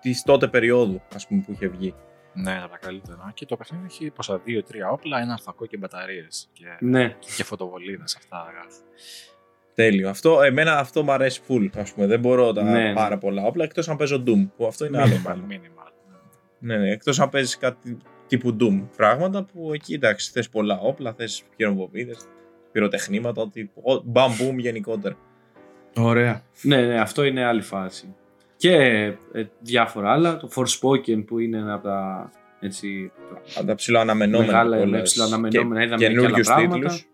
[0.00, 1.94] της τότε περίοδου ας πούμε που είχε βγει.
[2.34, 3.32] Ναι, από τα καλύτερα.
[3.34, 6.48] Και το παιχνίδι έχει πόσα δύο-τρία όπλα, ένα φακό και μπαταρίες.
[6.52, 7.16] Και, ναι.
[7.36, 8.46] και φωτοβολίδες αυτά.
[9.74, 10.08] Τέλειο.
[10.08, 11.68] Αυτό, εμένα αυτό μου αρέσει full.
[11.76, 12.06] Ας πούμε.
[12.06, 12.92] Δεν μπορώ τα Ναι.
[12.94, 14.48] πάρα πολλά όπλα εκτός αν παίζω Doom.
[14.56, 15.44] Που αυτό είναι άλλο Minimal, πράγμα.
[15.50, 15.92] minimal.
[16.58, 16.90] Ναι, ναι.
[16.90, 18.82] Εκτός αν παίζεις κάτι τύπου Doom.
[18.96, 22.18] Πράγματα που εκεί εντάξει θες πολλά όπλα, θες χειροβομβίδες,
[22.72, 23.70] πυροτεχνήματα, ότι
[24.04, 25.16] μπαμ γενικότερα.
[25.96, 26.42] Ωραία.
[26.62, 28.14] Ναι, ναι, αυτό είναι άλλη φάση.
[28.56, 28.74] Και
[29.32, 30.36] ε, διάφορα άλλα.
[30.36, 32.30] Το Forspoken που είναι ένα από τα
[32.60, 33.12] έτσι,
[33.56, 34.52] Από τα ψηλό αναμενόμενα.
[34.52, 35.02] μεγάλα κιόλας.
[35.02, 35.80] ψηλό αναμενόμενα.
[35.80, 36.74] Και- Είδαμε και άλλα καινούριους πράγματα.
[36.74, 37.06] τίτλους.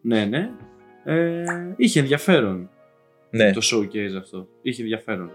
[0.00, 0.50] Ναι, ναι.
[1.04, 1.44] Ε,
[1.76, 2.70] είχε ενδιαφέρον
[3.30, 3.52] Ναι.
[3.52, 4.48] το showcase αυτό.
[4.62, 5.30] Είχε ενδιαφέρον.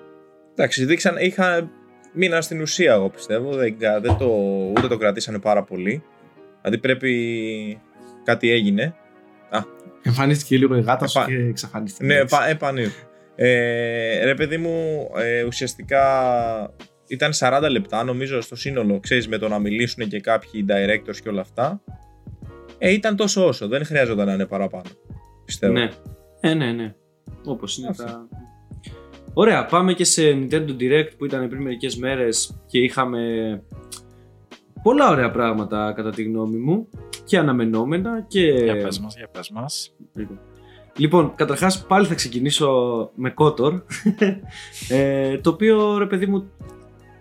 [0.55, 1.69] Εντάξει, δείξαν, είχα,
[2.13, 4.25] μείναν στην ουσία εγώ πιστεύω, δεν, κα- δεν το,
[4.77, 6.03] ούτε το κρατήσανε πάρα πολύ.
[6.61, 7.81] Δηλαδή πρέπει
[8.23, 8.95] κάτι έγινε.
[10.01, 12.05] Εμφανίστηκε λίγο η γάτας σου Επα- και εξαφανίστηκε.
[12.05, 12.95] Ναι, επα, επανήλθ.
[13.35, 16.03] Ε, ρε παιδί μου, ε, ουσιαστικά
[17.07, 21.29] ήταν 40 λεπτά νομίζω στο σύνολο, ξέρεις, με το να μιλήσουν και κάποιοι directors και
[21.29, 21.81] όλα αυτά.
[22.77, 24.89] Ε, ήταν τόσο όσο, δεν χρειάζονταν να είναι παραπάνω.
[25.49, 25.73] Πιστεύω.
[25.73, 25.89] Ναι.
[26.39, 26.95] Ε, ναι, ναι.
[27.45, 28.03] Όπως είναι Αυτό.
[28.03, 28.27] τα.
[29.33, 33.19] Ωραία, πάμε και σε Nintendo Direct που ήταν πριν μερικές μέρες και είχαμε
[34.83, 36.87] πολλά ωραία πράγματα κατά τη γνώμη μου
[37.23, 38.41] και αναμενόμενα και...
[38.41, 39.95] Για πες μας, για πες μας.
[40.97, 42.69] Λοιπόν, καταρχάς πάλι θα ξεκινήσω
[43.15, 43.81] με Kotor
[44.89, 46.51] ε, το οποίο ρε παιδί μου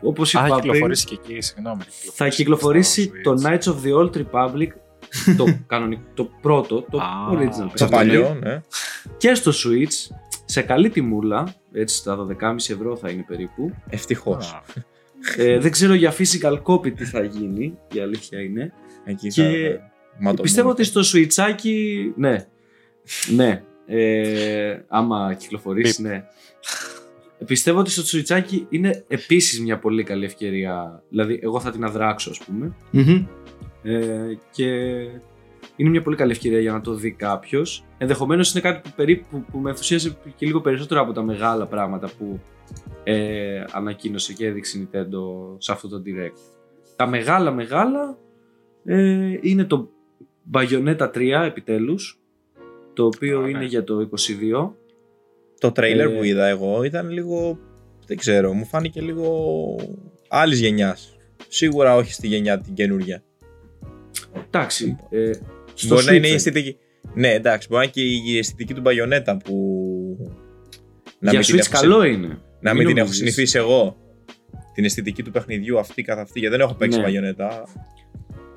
[0.00, 1.82] όπως Α, είπα θα πριν κυκλοφορήσει και εκεί, συγγνώμη.
[2.12, 3.46] θα κυκλοφορήσει στο το Switch.
[3.46, 4.68] Knights of the Old Republic
[5.36, 8.60] το, κανονικό, το πρώτο, το Α, original Το παιχνίδι παλιό, ναι.
[9.16, 13.74] και στο Switch σε καλή τιμούλα, έτσι στα 12,5 ευρώ θα είναι περίπου.
[13.88, 14.52] Ευτυχώς.
[14.52, 14.62] Α,
[15.36, 18.72] Ε, δεν ξέρω για physical copy τι θα γίνει, η αλήθεια είναι.
[19.04, 19.90] Εκεί Και θα-
[20.20, 20.88] μα το Πιστεύω μόνος.
[20.94, 22.46] ότι στο Switchάκι, ναι,
[23.34, 26.24] ναι, ε, άμα κυκλοφορήσει, ναι.
[27.46, 32.30] Πιστεύω ότι στο Switchάκι είναι επίσης μια πολύ καλή ευκαιρία, δηλαδή εγώ θα την αδράξω
[32.30, 32.72] ας πούμε.
[32.90, 33.24] Μμμ.
[33.82, 34.66] Ε, και
[35.76, 37.84] είναι μια πολύ καλή ευκαιρία για να το δει κάποιος.
[37.98, 42.10] Ενδεχομένως είναι κάτι που, περίπου, που με ενθουσίασε και λίγο περισσότερο από τα μεγάλα πράγματα
[42.18, 42.40] που
[43.04, 45.20] ε, ανακοίνωσε και έδειξε η Nintendo
[45.58, 46.38] σε αυτό το direct.
[46.96, 48.18] Τα μεγάλα μεγάλα
[48.84, 49.90] ε, είναι το
[50.52, 52.20] Bayonetta 3 επιτέλους
[52.92, 53.64] το οποίο Α, είναι ναι.
[53.64, 54.08] για το
[54.60, 54.70] 22
[55.58, 57.58] Το τρέιλερ Ε, που είδα εγώ ήταν λίγο.
[58.06, 59.76] Δεν ξέρω, μου φάνηκε λίγο
[60.28, 61.16] άλλης γενιάς.
[61.48, 63.22] Σίγουρα όχι στη γενιά την καινούργια.
[64.46, 65.30] Εντάξει ε,
[65.74, 66.76] στο Μπορεί να είναι η Switch, αισθητική.
[67.14, 69.54] Ναι, εντάξει, μπορεί να είναι και η αισθητική του Bayonetta που.
[71.20, 73.16] για μην Switch την έχω καλό είναι Να μην Μην την έχω νομίζεις.
[73.16, 73.96] συνηθίσει εγώ.
[74.74, 77.04] Την αισθητική του παιχνιδιού αυτή καθ' αυτή, γιατί δεν έχω παίξει Ναι.
[77.06, 77.62] Bayonetta.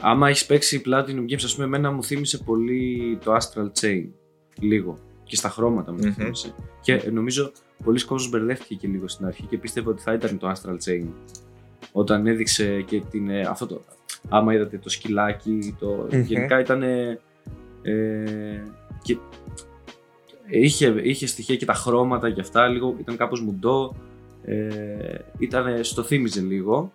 [0.02, 4.04] Άμα έχεις παίξει Platinum Games, ας πούμε, εμένα μου θύμισε πολύ το Astral Chain.
[4.60, 4.98] Λίγο.
[5.24, 6.14] Και στα χρώματα μου το Μμμ.
[6.14, 6.54] θύμισε.
[6.82, 7.52] Και ε, νομίζω
[7.84, 11.08] πολλοί κόσμος μπερδεύτηκε και λίγο στην αρχή και πίστευε ότι θα ήταν το Astral Chain.
[11.92, 13.82] Όταν έδειξε και την, ε, αυτό το,
[14.30, 16.08] άμα είδατε το σκυλάκι, το...
[16.12, 16.22] Μμμ.
[16.22, 16.84] γενικά ήταν.
[19.02, 19.18] και...
[20.48, 23.96] είχε, είχε στοιχεία και τα χρώματα και αυτά, λίγο, ήταν κάπως μουντό.
[24.44, 26.92] Ε, ήταν, στο θύμιζε λίγο.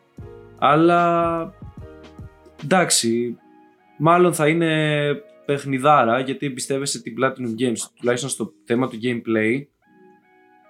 [0.59, 1.53] Αλλά
[2.63, 3.39] εντάξει,
[3.99, 5.07] μάλλον θα είναι
[5.47, 9.63] παιχνιδάρα γιατί εμπιστεύεσαι την Platinum Games τουλάχιστον στο θέμα του gameplay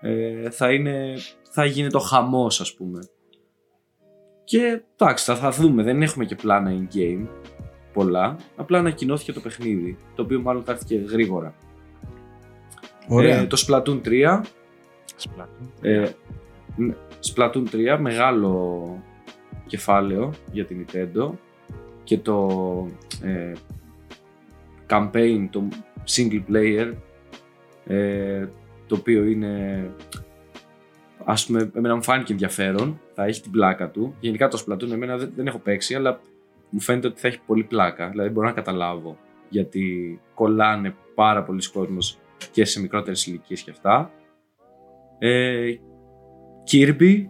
[0.01, 1.15] ε, θα, είναι,
[1.51, 3.09] θα γίνει το χαμός ας πούμε
[4.47, 5.83] και εντάξει θα, θα δούμε.
[5.83, 7.27] Δεν έχουμε και πλάνα in game
[7.93, 8.37] πολλά.
[8.57, 11.55] Απλά ανακοινώθηκε το παιχνίδι το οποίο μάλλον θα έρθει και γρήγορα.
[13.09, 13.39] Ωραία.
[13.39, 14.41] Ε, το Splatoon 3
[15.23, 15.69] Splatoon.
[15.81, 16.09] ε,
[16.77, 16.95] ναι,
[17.35, 19.03] Splatoon 3 μεγάλο
[19.67, 21.31] κεφάλαιο για την Nintendo.
[22.05, 22.89] Και το
[23.23, 23.53] ε,
[24.89, 25.69] campaign, το
[26.07, 26.93] single player
[27.87, 28.47] ε,
[28.87, 29.85] το οποίο είναι
[31.25, 34.14] ας πούμε εμένα μου φάνηκε ενδιαφέρον θα έχει την πλάκα του.
[34.21, 36.21] Γενικά το Splatoon εμένα δεν, δεν έχω παίξει αλλά
[36.71, 38.09] μου φαίνεται ότι θα έχει πολύ πλάκα.
[38.09, 39.17] Δηλαδή μπορώ να καταλάβω
[39.49, 42.19] γιατί κολλάνε πάρα πολλοί κόσμος
[42.53, 44.11] και σε μικρότερες ηλικίες και αυτά.
[45.19, 45.75] Ε,
[46.73, 47.25] Kirby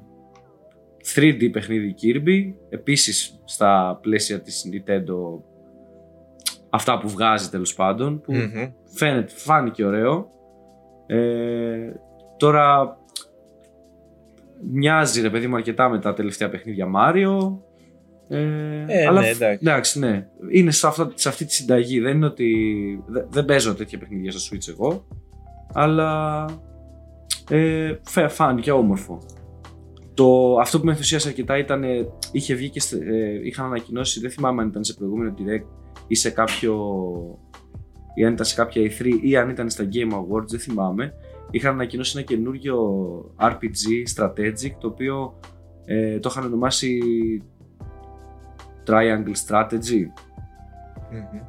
[1.14, 5.42] 3D παιχνίδι Kirby επίσης στα πλαίσια της Nintendo
[6.70, 8.72] αυτά που βγάζει τέλος πάντων που Μμμ.
[8.84, 10.30] φαίνεται, φάνηκε ωραίο.
[11.06, 11.92] Ε,
[12.36, 12.98] τώρα
[14.72, 17.56] μοιάζει ρε παιδί μου αρκετά με τα τελευταία παιχνίδια Mario
[18.28, 19.58] ε, Ε, αλλά ναι, φ- εντάξει.
[19.62, 22.54] εντάξει ναι είναι σε, αυτά, σε αυτή τη συνταγή δεν είναι ότι
[23.06, 25.06] δε- δεν παίζω τέτοια παιχνίδια στο Switch εγώ
[25.72, 26.44] αλλά
[27.50, 29.18] ε, φε- φάνηκε όμορφο
[30.14, 34.20] το, αυτό που με ενθουσίασε αρκετά ήταν ε, είχε βγει και στε- ε, είχαν ανακοινώσει
[34.20, 35.66] δεν θυμάμαι αν ήταν σε προηγούμενο direct
[36.06, 36.74] ή σε κάποιο
[38.14, 41.12] ή αν ήταν σε κάποια E3 ή αν ήταν στα Game Awards, δεν θυμάμαι.
[41.50, 42.78] Είχαν ανακοινώσει ένα καινούριο
[43.40, 45.38] RPG strategic το οποίο
[45.84, 46.98] ε, το είχαν ονομάσει
[48.86, 50.02] Triangle Strategy
[51.10, 51.40] Μμμ.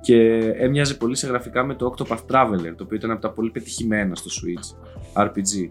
[0.00, 3.50] και έμοιαζε πολύ σε γραφικά με το Octopath Traveler το οποίο ήταν από τα πολύ
[3.50, 4.76] πετυχημένα στο Switch
[5.22, 5.70] RPG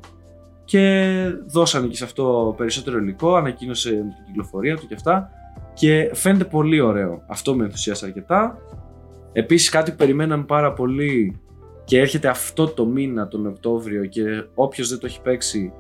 [0.65, 1.13] και
[1.45, 5.29] δώσανε και σε αυτό περισσότερο υλικό, ανακοίνωσε την κυκλοφορία του και αυτά
[5.73, 7.23] και φαίνεται πολύ ωραίο.
[7.27, 8.57] Αυτό με ενθουσίασε αρκετά.
[9.33, 11.41] Επίσης κάτι που περιμέναμε πάρα πολύ
[11.84, 14.21] και έρχεται αυτό το μήνα τον Οκτώβριο και
[14.53, 15.73] όποιος δεν το έχει παίξει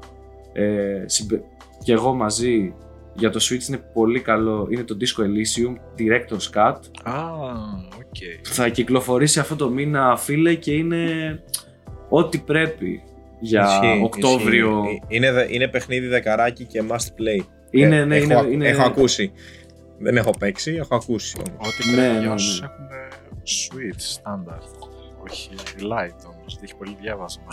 [0.53, 1.43] ε, συμπε-
[1.83, 2.73] και εγώ μαζί
[3.15, 4.67] για το Switch είναι πολύ καλό.
[4.69, 6.75] Είναι το Disco Elysium Director's Cut.
[7.03, 7.23] Α,
[7.97, 8.15] οκ.
[8.41, 10.99] Θα κυκλοφορήσει αυτό το μήνα φίλε και είναι
[12.09, 13.01] ό,τι πρέπει
[13.39, 14.81] για Ισχύει, Οκτώβριο.
[14.85, 15.01] ισχύει.
[15.07, 17.45] Είναι, δε- είναι παιχνίδι δεκαράκι και must play.
[17.71, 19.31] Είναι, Ε, ναι, έχω, είναι, ακ- είναι, έχω ακούσει.
[19.99, 21.67] Δεν έχω παίξει, έχω ακούσει όμως.
[21.67, 22.33] Ό,τι Ναι, πρέπει ναι, για ναι.
[22.33, 22.85] όσους έχουν
[23.43, 24.82] Switch, standard.
[25.29, 25.49] Όχι
[25.79, 27.47] light όμως, έχει πολύ διάβασμα.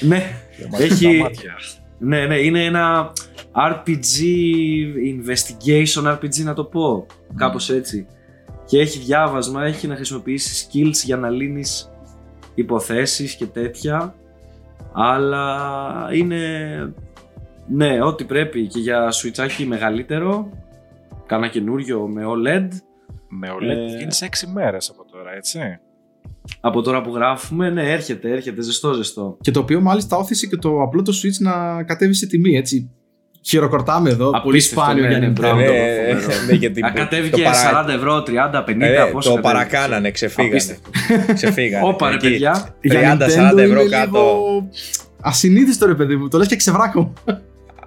[0.00, 0.22] ναι,
[0.58, 1.54] Για μάτια Έχει- τα μάτια.
[1.98, 3.12] ναι, ναι, είναι ένα
[3.52, 4.18] RPG,
[5.14, 7.06] investigation RPG να το πω,
[7.36, 8.06] κάπως έτσι.
[8.66, 11.90] Και έχει διάβασμα, έχει να χρησιμοποιήσει skills για να λύνεις
[12.54, 14.14] υποθέσεις και τέτοια.
[14.92, 16.38] Αλλά είναι,
[17.68, 20.48] ναι, ό,τι πρέπει και για switchάκι μεγαλύτερο,
[21.26, 22.68] κάνα καινούριο με OLED.
[23.28, 25.78] Με OLED Ε, είναι σε 6 μέρες από τώρα, έτσι.
[26.60, 29.36] Από τώρα που γράφουμε, ναι, έρχεται, έρχεται, ζεστό, ζεστό.
[29.40, 32.90] Και το οποίο μάλιστα όθησε και το απλό το Switch να κατέβει σε τιμή, έτσι.
[33.42, 35.32] Χειροκροτάμε εδώ, πολύ Απίστευτο, σπάνιο ναι, για ναι, Nintendo.
[35.32, 35.56] μπράβο.
[35.60, 35.66] Ναι,
[36.20, 36.44] φοβερό.
[36.46, 40.10] ναι, γιατί Α, το κατέβηκε παρα- 40 ευρώ, 30, 50, Ε, πόσο το κατέβηκε; παρακάνανε,
[40.10, 40.48] ξεφύγανε.
[40.54, 40.90] Απίστευτο.
[41.34, 41.86] ξεφύγανε.
[41.88, 42.74] Όπα ρε Εκεί, παιδιά.
[42.80, 44.10] Για 30-40 Nintendo ευρώ είναι κάτω.
[44.10, 44.68] λίγο
[45.20, 47.12] Ασυνείδητο ρε παιδί μου, το λες και ξεβράκο.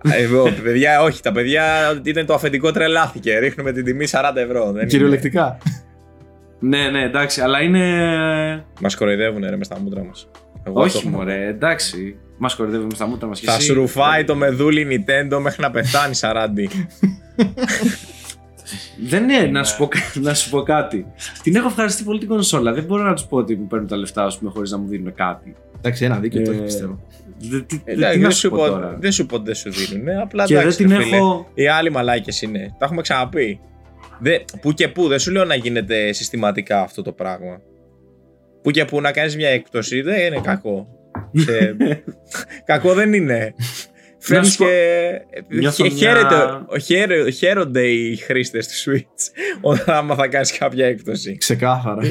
[0.02, 1.64] Εγώ, παιδιά, όχι, τα παιδιά
[2.04, 3.38] ήταν το αφεντικό τρελάθηκε.
[3.40, 4.72] Ρίχνουμε την τιμή 40 ευρώ.
[4.72, 5.58] Δεν Κυριολεκτικά.
[6.64, 8.66] Ναι, ναι, εντάξει, αλλά είναι.
[8.82, 10.30] Μας κοροϊδεύουν ρε μες στα μούτρα μας.
[10.74, 12.16] Όχι, μωρέ, εντάξει.
[12.38, 13.66] Μας κορυδεύουμε στα μούτρα μας και Θα εσύ.
[13.66, 16.48] σου ρουφάει το μεδούλι Nintendo μέχρι να πεθάνει 40.
[19.08, 21.06] Δεν είναι, να σου, πω, να σου πω κάτι.
[21.44, 22.74] Την έχω ευχαριστεί πολύ την κονσόλα.
[22.74, 24.88] Δεν μπορώ να τους πω ότι μου παίρνουν τα λεφτά, ας πούμε, χωρίς να μου
[24.88, 25.56] δίνουν κάτι.
[25.78, 27.00] Εντάξει, ένα δίκιο το Ε, έχει πιστεύω.
[27.40, 28.98] Δεν, τι, Εντάξει, τι να δεν σου σου πω πω, τώρα.
[29.00, 30.20] δεν σου πω ότι δεν σου δίνουν.
[30.22, 31.16] Απλά Και δεν εντάξει, την ρε φίλε.
[31.16, 31.48] έχω.
[31.54, 32.76] Οι άλλοι μαλάκες είναι.
[32.78, 33.60] Τα έχουμε ξαναπεί.
[34.24, 37.62] Δε, που και που, δεν σου λέω να γίνεται συστηματικά αυτό το πράγμα.
[38.64, 40.88] Που και που να κάνεις μια έκπτωση δεν είναι κακό.
[41.50, 41.72] Ε,
[42.72, 43.54] κακό δεν είναι.
[44.20, 45.56] Φέρνεις σου πω, και...
[45.58, 49.30] νιώθω χε- μια- χαίρεται- χαίρε- χαίρονται οι χρήστες του Switch
[49.72, 51.38] όταν άμα θα κάνεις κάποια έκπτωση.
[51.38, 52.02] Ξεκάθαρα.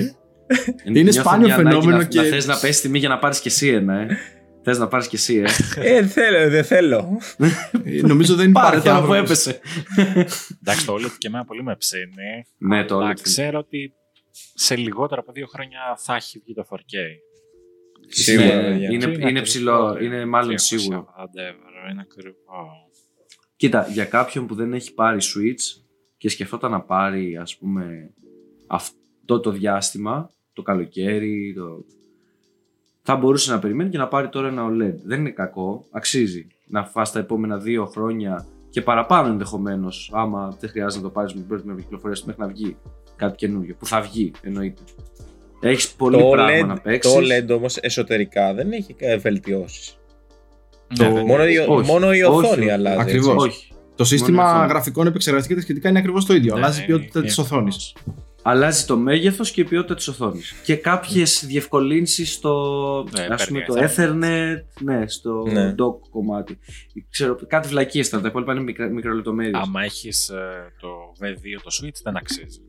[0.84, 3.40] Νιώθω σπάνιο μια ανάγκη φαινόμενο να, και- Να θες να πέσει τιμή για να πάρεις
[3.40, 4.06] και εσύ ένα, ε.
[4.62, 5.44] Θες να πάρεις και εσύ, ε.
[5.88, 7.18] ε, δεν θέλω, δεν θέλω.
[7.84, 9.46] Ε, Νομίζω δεν Πάρε υπάρχει τώρα που άνθρωπος.
[9.46, 9.60] έπεσε.
[10.60, 12.46] Εντάξει, το OLED και εμένα πολύ με ψήνει.
[12.58, 13.14] ναι, το αλλά όλο.
[13.22, 13.92] ξέρω ότι
[14.54, 16.76] σε λιγότερο από δύο χρόνια θα έχει βγει το 4K.
[18.08, 18.90] Σίγουρα, Ναι, παιδιά.
[18.90, 21.06] είναι- Και είναι ψηλό, είναι μάλλον 280 σίγουρο.
[21.34, 22.34] ευρώ, είναι ακριβό.
[23.56, 25.82] Κοίτα, για κάποιον που δεν έχει πάρει Switch,
[26.16, 28.10] και σκεφτόταν να πάρει ας πούμε
[28.66, 31.84] αυτό το διάστημα, το καλοκαίρι, το...
[33.02, 34.94] θα μπορούσε να περιμένει και να πάρει τώρα ένα OLED.
[35.04, 40.70] Δεν είναι κακό, αξίζει να φας τα επόμενα δύο χρόνια και παραπάνω ενδεχομένως, άμα δεν
[40.70, 42.76] χρειάζεται να το πάρεις με πρώτη με κυκλοφορίας μέχρι να βγει
[43.16, 43.74] κάτι καινούριο.
[43.78, 44.82] Που θα βγει, εννοείται.
[45.60, 47.12] Έχεις πολύ Το πράγμα OLED, να παίξεις.
[47.12, 49.98] το OLED όμως εσωτερικά δεν έχει ε, βελτιώσεις.
[50.98, 51.52] Ναι, Το- δεν Μόνο, είναι.
[51.52, 51.90] η, όχι.
[51.90, 52.70] μόνο η Όχι, οθόνη όχι.
[52.70, 53.00] αλλάζει.
[53.00, 53.16] έτσι.
[53.16, 53.44] Ακριβώς.
[53.44, 53.72] Όχι.
[53.94, 54.68] Το σύστημα αυτό.
[54.68, 56.54] γραφικών επεξεργαστική και τα σχετικά είναι ακριβώς το ίδιο.
[56.54, 57.94] Ναι, Αλλάζει η ναι, ποιότητα είναι της οθόνης.
[58.42, 58.56] Ακριβώς.
[58.62, 60.52] Αλλάζει το μέγεθος και η ποιότητα της οθόνης.
[60.64, 65.74] Και κάποιες διευκολύνσεις στο Ναι, ας πούμε, παίρνει το Ethernet, ναι, στο Ναι.
[65.78, 66.58] dock κομμάτι.
[67.10, 69.60] Ξέρω, κάτι βλακίες ήταν, τα υπόλοιπα είναι μικρο, μικρολεπτομέρειες.
[69.62, 70.30] Άμα έχεις
[70.80, 70.88] το
[71.20, 72.60] V2 το Switch, δεν αξίζει.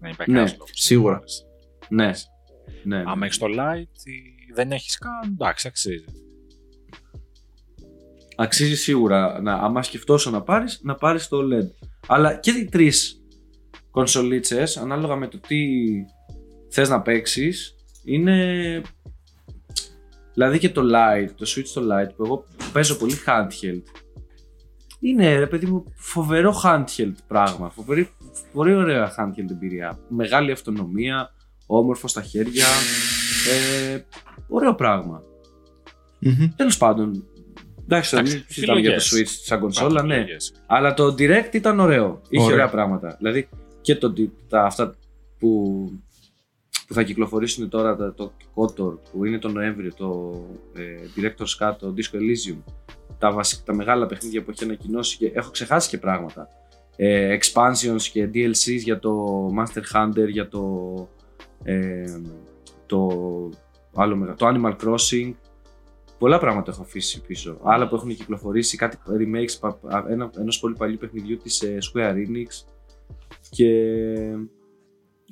[0.00, 0.70] Δεν υπάρχει Ναι, κανένας λόγος.
[0.74, 1.22] σίγουρα.
[1.88, 2.10] Ναι.
[2.84, 3.02] ναι.
[3.06, 6.04] Άμα έχεις το Lite, ή δεν έχεις καν, εντάξει, αξίζει.
[8.36, 11.88] Αξίζει σίγουρα, να, άμα σκεφτόσαι να πάρεις, να πάρεις το OLED.
[12.06, 13.23] Αλλά και οι τρεις
[13.94, 15.56] κονσολίτσες, ανάλογα με το τι
[16.70, 17.74] θες να παίξεις,
[18.04, 18.82] είναι...
[20.34, 23.82] Δηλαδή και το Lite, το Switch το Lite, που εγώ παίζω πολύ handheld.
[25.00, 27.70] Είναι, ρε παιδί μου, φοβερό handheld πράγμα.
[27.70, 28.08] Φοβερή,
[28.52, 29.98] πολύ ωραία handheld εμπειρία.
[30.08, 31.30] Μεγάλη αυτονομία,
[31.66, 32.66] όμορφο στα χέρια.
[33.52, 33.98] Ε,
[34.48, 35.22] ωραίο πράγμα.
[36.18, 36.48] Μμμ.
[36.56, 37.24] Τέλος πάντων.
[37.84, 39.38] Εντάξει, τώρα Εντάξει, μην συζητάμε για το επιλογές.
[39.38, 40.14] Switch σαν κονσόλα, Υπάρχουν ναι.
[40.14, 40.52] επιλογές.
[40.66, 42.20] Αλλά το Direct ήταν ωραίο.
[42.28, 42.54] Είχε Ωραίο.
[42.54, 43.14] ωραία πράγματα.
[43.18, 43.48] Δηλαδή
[43.84, 44.12] και το,
[44.48, 44.94] τα, αυτά
[45.38, 45.90] που,
[46.86, 50.34] που θα κυκλοφορήσουν τώρα, τα- το KOTOR που είναι το Νοέμβριο, το
[50.74, 50.82] ε,
[51.16, 52.56] Director's Cut, το Disco Elysium,
[53.18, 56.48] τα, βασικά, τα μεγάλα παιχνίδια που έχει ανακοινώσει και έχω ξεχάσει και πράγματα.
[56.96, 59.26] Ε, expansions και DLCs για το
[59.58, 60.94] Master Hunter, για το,
[61.62, 62.04] ε,
[62.86, 63.08] το,
[63.94, 65.32] άλλο, μεγα- το Animal Crossing.
[66.18, 67.58] Πολλά πράγματα έχω αφήσει πίσω.
[67.62, 71.78] Άλλα που έχουν κυκλοφορήσει, κάτι remakes πα- πα- ένα, ενός πολύ παλιού παιχνιδιού της ε,
[71.92, 72.64] Square Enix.
[73.56, 73.68] Και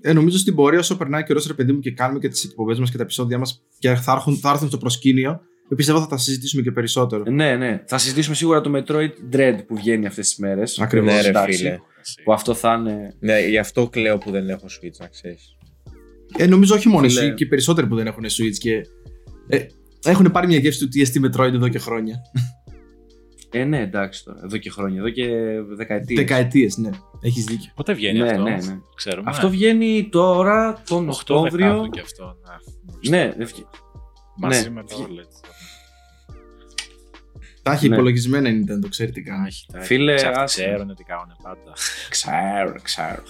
[0.04, 2.44] Ε, νομίζω στην πορεία, όσο περνάει ο καιρός, ρε παιδί μου, και κάνουμε και τις
[2.44, 5.40] εκπομπές μας και τα επεισόδια μας και θα έρθουν, θα έρθουν στο προσκήνιο,
[5.76, 7.24] πιστεύω θα τα συζητήσουμε και περισσότερο.
[7.30, 10.78] ναι, ναι, θα συζητήσουμε σίγουρα το Metroid Dread που βγαίνει αυτές τις μέρες.
[10.80, 11.12] Ακριβώς.
[11.14, 11.78] Ναι, ρε Εντάξει, φίλε.
[12.24, 13.14] Που αυτό θα είναι...
[13.18, 15.56] Ναι, γι' αυτό κλαίω που δεν έχω Switch, να ξέρεις.
[16.38, 17.20] Ε, νομίζω όχι μόνο Φίλε.
[17.20, 18.80] εσύ και οι περισσότεροι που δεν έχουν Switch και.
[19.48, 19.58] Ε,
[20.04, 22.16] έχουν πάρει μια γεύση του TST Metroid εδώ και χρόνια.
[23.54, 24.40] Ε, ναι, εντάξει τώρα.
[24.44, 25.28] Εδώ και χρόνια, εδώ και
[25.76, 26.18] δεκαετίες.
[26.18, 26.90] Δεκαετίες, ναι.
[27.20, 27.70] Έχεις δίκιο.
[27.74, 28.78] Πότε βγαίνει Ναι, αυτό, ναι, ναι.
[28.94, 29.30] ξέρουμε.
[29.30, 31.66] Αυτό βγαίνει τώρα, τον 8 Οκτώβριο.
[31.68, 32.36] Δεκάτου και αυτό.
[33.08, 33.66] Ναι, Ναι, ευκαι-
[34.36, 34.70] Μαζί ναι.
[34.70, 35.48] με το OLED.
[37.62, 37.94] Τα έχει Ναι.
[37.94, 39.46] υπολογισμένα η Nintendo, ξέρει τι κάνει.
[39.46, 39.86] Έχει, τα έχει.
[39.86, 40.62] Φίλε, Ξέρουν- άσε.
[40.64, 41.72] Ξέρουν τι κάνουν πάντα.
[42.10, 43.22] ξέρω, ξέρω.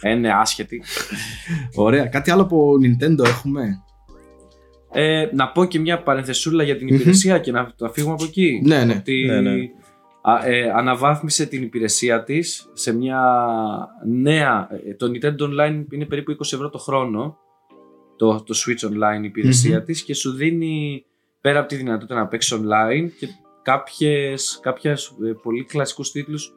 [0.00, 0.82] Ε, ναι, άσχετη.
[1.74, 2.06] Ωραία.
[2.06, 3.82] Κάτι άλλο από Nintendo έχουμε;
[4.92, 6.94] Ε, να πω και μια παρενθεσούλα για την Μμμ.
[6.94, 8.62] υπηρεσία και να το φύγουμε από εκεί.
[8.64, 8.94] Ναι, ναι.
[8.98, 9.50] Ότι Ναι, ναι.
[10.22, 13.20] α, ε, αναβάθμισε την υπηρεσία της σε μια
[14.06, 14.68] νέα...
[14.86, 17.36] ε, Το Nintendo Online είναι περίπου 20 ευρώ το χρόνο
[18.16, 19.84] το, το Switch Online υπηρεσία Μμμ.
[19.84, 21.04] της και σου δίνει
[21.40, 23.26] πέρα από τη δυνατότητα να παίξεις online και
[23.62, 26.54] κάποιες, κάποιες ε, πολύ κλασικούς τίτλους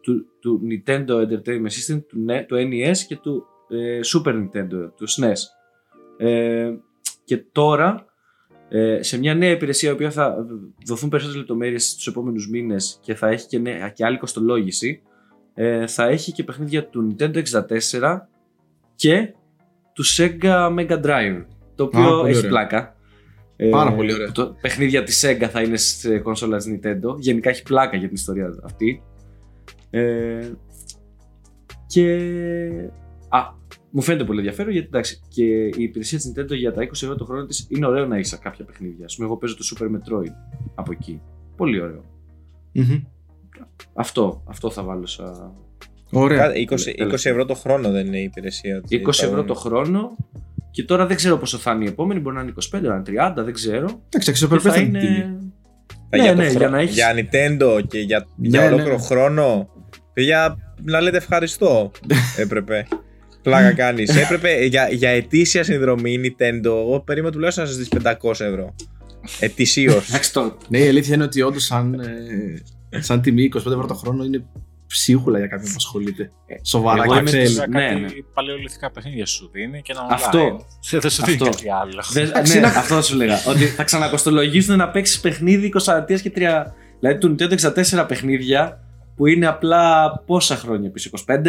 [0.00, 5.08] του, του Nintendo Entertainment System, του, NE- του NES και του ε, Super Nintendo, του
[5.08, 5.40] SNES.
[6.18, 6.70] Ε,
[7.30, 8.04] και τώρα
[8.68, 10.46] ε, σε μια νέα υπηρεσία η οποία θα
[10.86, 15.02] δοθούν περισσότερες λεπτομέρειες στους επόμενους μήνες και θα έχει και, νέα, και άλλη κοστολόγηση
[15.54, 17.42] ε, θα έχει και παιχνίδια του Nintendo
[18.00, 18.18] 64
[18.94, 19.34] και
[19.92, 22.50] του Sega Mega Drive το οποίο Α, πολύ έχει ωραία.
[22.50, 22.96] πλάκα
[23.56, 24.32] Ε, Πάρα πολύ ωραία.
[24.32, 28.16] Το παιχνίδια της Sega θα είναι σε κονσόλα της Nintendo γενικά έχει πλάκα για την
[28.16, 29.02] ιστορία αυτή
[29.90, 30.50] ε,
[31.86, 32.16] και
[33.28, 33.58] α,
[33.90, 37.14] μου φαίνεται πολύ ενδιαφέρον γιατί εντάξει και η υπηρεσία της Nintendo για τα 20 ευρώ
[37.16, 39.04] το χρόνο της είναι ωραίο να έχεις κάποια παιχνίδια.
[39.04, 40.32] Ας πούμε εγώ παίζω το Super Metroid
[40.74, 41.20] από εκεί.
[41.56, 42.04] Πολύ ωραίο.
[42.72, 43.02] Μμμ.
[43.94, 45.52] Αυτό, αυτό θα βάλω σαν...
[46.12, 46.38] Ωραία.
[46.38, 48.80] Κα- 20, 20 ευρώ το χρόνο δεν είναι η υπηρεσία.
[48.90, 50.16] 20 ευρώ το χρόνο
[50.70, 53.02] και τώρα δεν ξέρω πόσο θα είναι η επόμενη, μπορεί να είναι 25, να είναι
[53.40, 53.84] 30, δεν ξέρω.
[53.86, 55.14] Εντάξει, Και αξιοπρεπέ θα θα είναι η τιμή.
[55.16, 55.38] είναι...
[56.12, 56.94] Για, Ναι, το ναι, χρο- για να έχεις...
[56.94, 59.02] για Nintendo και για, για Ναι, ολόκληρο ναι.
[59.02, 59.68] χρόνο.
[60.14, 61.90] Για να λέτε ευχαριστώ.
[62.44, 62.86] Έπρεπε.
[63.42, 64.16] Πλάκα κάνεις.
[64.16, 66.64] Έπρεπε για, για ετήσια συνδρομή Nintendo.
[66.64, 68.74] Εγώ περίμενα τουλάχιστον να σας δεις 500 ευρώ.
[69.40, 70.08] Ετησίως.
[70.08, 70.56] Εντάξει, το...
[70.68, 71.94] Ναι, η αλήθεια είναι ότι όντως σαν,
[72.90, 74.44] ε, σαν τιμή 25 ευρώ το χρόνο είναι
[74.86, 76.30] ψίχουλα για κάποιον που ασχολείται.
[76.62, 77.44] Σοβαρά εγώ και είμαι θέλει.
[77.46, 78.08] της- Κάτι ναι, ναι.
[78.34, 80.12] παλαιολιθικά παιχνίδια σου δίνει και ένα online.
[80.12, 80.66] Αυτό.
[81.00, 81.50] Δεν σου δίνει Αυτό.
[81.50, 82.02] κάτι άλλο.
[82.12, 83.38] Δεν- Εντάξει, ναι, είναι- αυτό θα σου λέγα.
[83.48, 86.38] ότι θα ξανακοστολογήσουν να παίξεις παιχνίδι 20 και 3.
[87.00, 87.54] Δηλαδή του Nintendo
[88.02, 88.80] 64 παιχνίδια
[89.16, 91.46] που είναι απλά πόσα χρόνια πίσω, 25.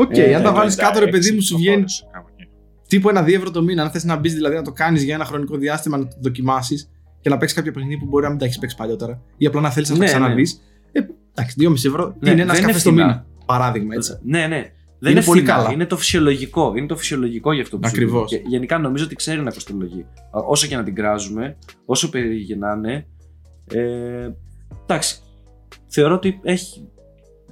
[0.00, 2.48] Οκ, Ε, αν τα ναι, βάλεις κάτω, ρε παιδί μου, σου βγαίνει Κάπου εκεί.
[2.88, 3.82] τύπου ένα 2 ευρώ το μήνα.
[3.82, 6.90] Αν θες να μπεις δηλαδή να το κάνεις για ένα χρονικό διάστημα, να το δοκιμάσεις
[7.20, 9.60] και να παίξεις κάποιο παιχνίδι που μπορεί να μην τα έχεις παίξει παλιότερα ή απλά
[9.60, 10.18] να θέλεις να Ναι, τα ναι.
[10.18, 10.46] ξαναδεί.
[10.92, 11.00] Ε,
[11.34, 13.06] εντάξει, 2,5 ευρώ Ναι, είναι ένα δεν είναι καφέ το φθηνά.
[13.06, 13.26] μήνα.
[13.46, 14.18] παράδειγμα έτσι.
[14.22, 14.72] Ναι, ναι.
[15.02, 15.72] Δεν Είναι είναι, πολύ φθηνά, καλά.
[15.72, 16.72] Είναι το φυσιολογικό.
[16.76, 18.30] Είναι το φυσιολογικό για αυτό που σου Ακριβώς.
[18.32, 18.40] λέω.
[18.40, 20.00] Και γενικά νομίζω ότι ξέρει να κοστολογεί.
[20.30, 23.06] Α, Όσο και να την κράζουμε, όσο περίεργη να είναι.
[23.72, 24.30] Ε,
[24.82, 25.16] εντάξει.
[25.86, 26.88] Θεωρώ ότι έχει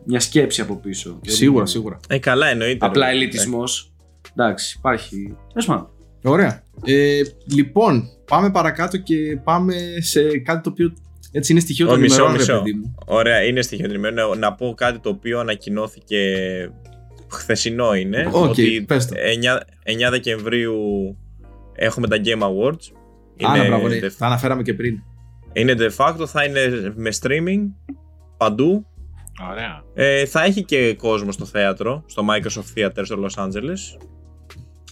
[0.09, 1.19] μια σκέψη από πίσω.
[1.23, 2.01] Δεν Σίγουρα, είναι σίγουρα.
[2.09, 2.87] Ε, καλά εννοείται.
[2.87, 3.13] Απλά ρε.
[3.13, 3.93] ελιτισμός.
[4.37, 5.37] Εντάξει, υπάρχει.
[5.53, 5.89] Τέλος πάντων.
[6.23, 6.63] Ωραία.
[6.85, 7.21] Ε,
[7.55, 10.93] λοιπόν, πάμε παρακάτω και πάμε σε κάτι το οποίο
[11.33, 12.59] έτσι είναι στοιχείο Ω, των μισό, ημερών, ρε μισό.
[12.63, 12.95] παιδί μου.
[13.07, 14.35] Ωραία, είναι στοιχειοθετημένο.
[14.35, 16.19] Να πω κάτι το οποίο ανακοινώθηκε
[17.33, 18.29] χθεσινό είναι.
[18.33, 19.15] Οκ, ότι πες το.
[19.17, 20.77] 9, 9 Δεκεμβρίου
[21.75, 22.93] έχουμε τα Game Awards.
[23.43, 24.99] Άρα, μπράβο, ναι, de- τα αναφέραμε και πριν.
[25.53, 27.61] είναι de facto, θα είναι με streaming
[28.37, 28.87] παντού.
[29.51, 29.83] Ωραία.
[29.95, 34.07] Ε, θα έχει και κόσμο στο θέατρο, στο Microsoft Theater στο Los Angeles.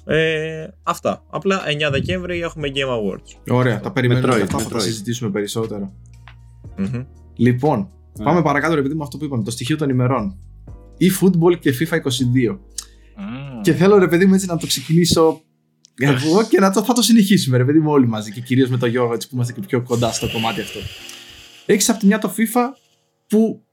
[0.05, 1.24] Ε, αυτά.
[1.30, 3.55] Απλά 9 Δεκέμβρη έχουμε Game Awards.
[3.57, 4.80] Ωραία, τα περιμένουμε Metroid, και αυτά, θα τα Metroid.
[4.82, 5.92] συζητήσουμε περισσότερο.
[6.76, 7.05] Μμμ.
[7.36, 8.24] Λοιπόν, Ναι.
[8.24, 10.38] πάμε παρακάτω, ρε παιδί μου, αυτό που είπαμε, το στοιχείο των ημερών.
[11.01, 12.59] E football και FIFA 22.
[13.16, 13.61] Μμμ.
[13.61, 15.40] Και θέλω, ρε παιδί μου, έτσι να το ξεκινήσω
[15.99, 18.32] εγώ και να το, θα το συνεχίσουμε, ρε παιδί μου, όλοι μαζί.
[18.32, 20.78] Και κυρίως με το Γιώργο, έτσι που είμαστε και πιο κοντά στο κομμάτι αυτό.
[21.66, 22.61] Έχεις από τη μια το FIFA
[23.28, 23.65] που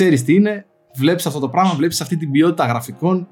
[0.00, 3.28] ξέρεις τι είναι, βλέπεις αυτό το πράγμα, βλέπεις αυτή την ποιότητα γραφικών,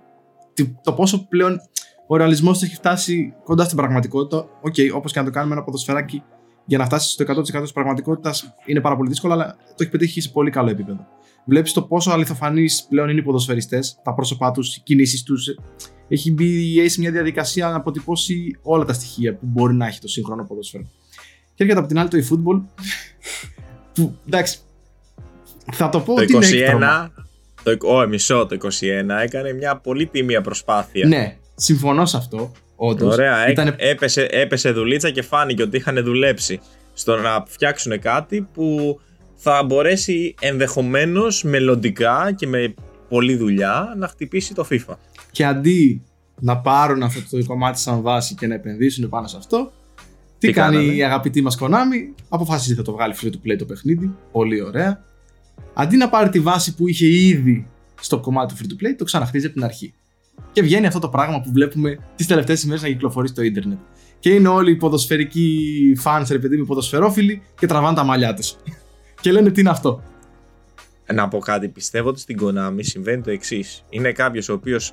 [0.54, 1.60] τι- το πόσο πλέον
[2.06, 4.36] ο ρεαλισμός έχει φτάσει κοντά στην πραγματικότητα.
[4.62, 6.22] Οκ, όπως και να το κάνουμε ένα ποδοσφαιράκι
[6.64, 10.20] για να φτάσεις στο 100% της πραγματικότητας είναι πάρα πολύ δύσκολο, αλλά το έχει πετύχει
[10.20, 11.06] σε πολύ καλό επίπεδο.
[11.44, 15.46] Βλέπεις το πόσο αληθοφανείς πλέον είναι οι ποδοσφαιριστές, τα πρόσωπά τους, οι κινήσεις τους.
[16.08, 19.86] Έχει μπει η EA σε μια διαδικασία να αποτυπώσει όλα τα στοιχεία που μπορεί να
[19.86, 20.82] έχει το σύγχρονο ποδόσφαιρο.
[21.54, 22.62] Και έρχεται από την άλλη το eFootball.
[23.94, 24.58] που εντάξει.
[25.72, 27.12] Θα το πω Το ότι είναι έκτρωμα.
[27.16, 27.22] 21,
[27.62, 28.68] το, ο, μισό, το 21
[29.22, 31.06] έκανε μια πολύ τίμια προσπάθεια.
[31.06, 32.52] Ναι, συμφωνώ σε αυτό.
[32.76, 33.14] Όντως.
[33.14, 36.60] Ωραία, ε, Ήτανε- έπεσε, έπεσε δουλίτσα και φάνηκε ότι είχαν δουλέψει
[36.92, 39.00] στο να φτιάξουν κάτι που
[39.34, 42.74] θα μπορέσει ενδεχομένως μελλοντικά και με
[43.08, 44.94] πολλή δουλειά να χτυπήσει το FIFA.
[45.30, 46.02] Και αντί
[46.40, 49.72] να πάρουν αυτό το κομμάτι σαν βάση και να επενδύσουν πάνω σε αυτό,
[50.38, 53.56] τι, Τι κάνει κάνανε; η αγαπητή μας Konami, αποφάσισε θα το βγάλει free to play
[53.58, 55.04] το παιχνίδι, πολύ ωραία.
[55.80, 57.66] Αντί να πάρει τη βάση που είχε ήδη
[58.00, 59.94] στο κομμάτι του free to play, το ξαναχτίζει από την αρχή.
[60.52, 63.78] Και βγαίνει αυτό το πράγμα που βλέπουμε τις τελευταίες ημέρες να κυκλοφορεί στο ίντερνετ.
[64.18, 65.58] Και είναι όλοι οι ποδοσφαιρικοί
[66.04, 68.56] fans, ρε παιδί μου, ποδοσφαιρόφιλοι και τραβάνε τα μαλλιά τους.
[69.22, 70.02] και λένε τι είναι αυτό;
[71.14, 73.84] Να πω κάτι, πιστεύω ότι στην Konami συμβαίνει το εξής.
[73.88, 74.92] Είναι κάποιος ο οποίος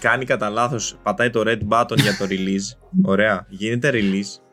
[0.00, 2.78] κάνει κατά λάθος, πατάει το red button για το release.
[3.02, 4.45] Ωραία, γίνεται release.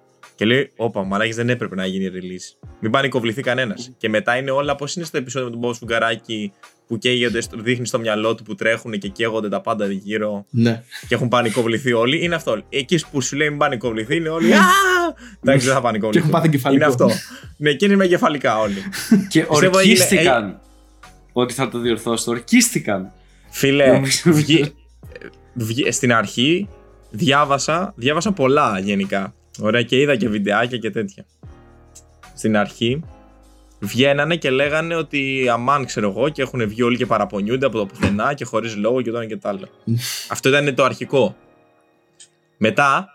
[0.44, 2.68] Και λέει, Όπα, μαλάκι δεν έπρεπε να γίνει release.
[2.80, 3.92] Μην πανικοβληθεί κανένας.
[3.98, 6.52] Και μετά είναι όλα πώς είναι στο επεισόδιο με τον Bob Σφουγγαράκη
[6.88, 10.84] που καίγονται, στο- δείχνει στο μυαλό του που τρέχουν και καίγονται τα πάντα γύρω Ναι.
[11.08, 12.24] και έχουν πανικοβληθεί όλοι.
[12.24, 12.62] Είναι αυτό.
[12.70, 14.54] Εκεί που σου λέει μην πανικοβληθεί είναι όλοι.
[14.54, 14.58] «Α!»
[15.44, 16.22] Εντάξει, δεν θα Και πανικοβληθούν.
[16.30, 16.84] έχουν πάθει εγκεφαλικό.
[16.84, 17.10] Είναι αυτό.
[17.58, 18.78] Ναι, και είναι με εγκεφαλικά όλοι.
[19.30, 20.60] Και Πιστεύω ορκίστηκαν
[21.34, 22.32] ότι θα το διορθώσω.
[22.32, 23.12] Ορκίστηκαν.
[23.50, 24.32] Φίλε, Νομίζω.
[24.32, 24.74] βγη,
[25.54, 26.70] βγη- στην αρχή
[27.12, 29.34] διάβασα, διάβασα πολλά γενικά.
[29.60, 31.26] Ωραία και είδα και βιντεάκια και τέτοια.
[32.36, 33.04] Στην αρχή
[33.80, 37.86] βγαίνανε και λέγανε ότι αμάν ξέρω εγώ και έχουν βγει όλοι και παραπονιούνται από το
[37.86, 39.68] πουθενά και χωρίς λόγο και το ένα και το άλλο.
[40.30, 41.36] Αυτό ήταν το αρχικό.
[42.58, 43.10] Μετά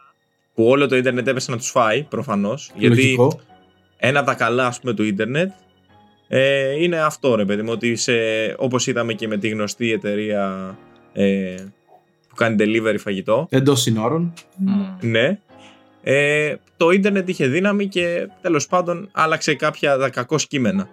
[0.55, 3.41] που όλο το ίντερνετ έπεσε να τους φάει προφανώς γιατί Λογικό.
[3.97, 5.51] ένα από τα καλά ας πούμε του ίντερνετ
[6.29, 8.13] ε, είναι αυτό ρε παιδί μου ότι σε,
[8.57, 10.77] όπως είδαμε και με τη γνωστή εταιρεία
[11.13, 11.55] ε,
[12.29, 14.33] που κάνει delivery φαγητό Εντός συνόρων.
[14.57, 14.87] Μμμ.
[15.01, 15.39] ναι
[16.03, 20.89] ε, το ίντερνετ είχε δύναμη και τέλος πάντων άλλαξε κάποια τα κακό κείμενα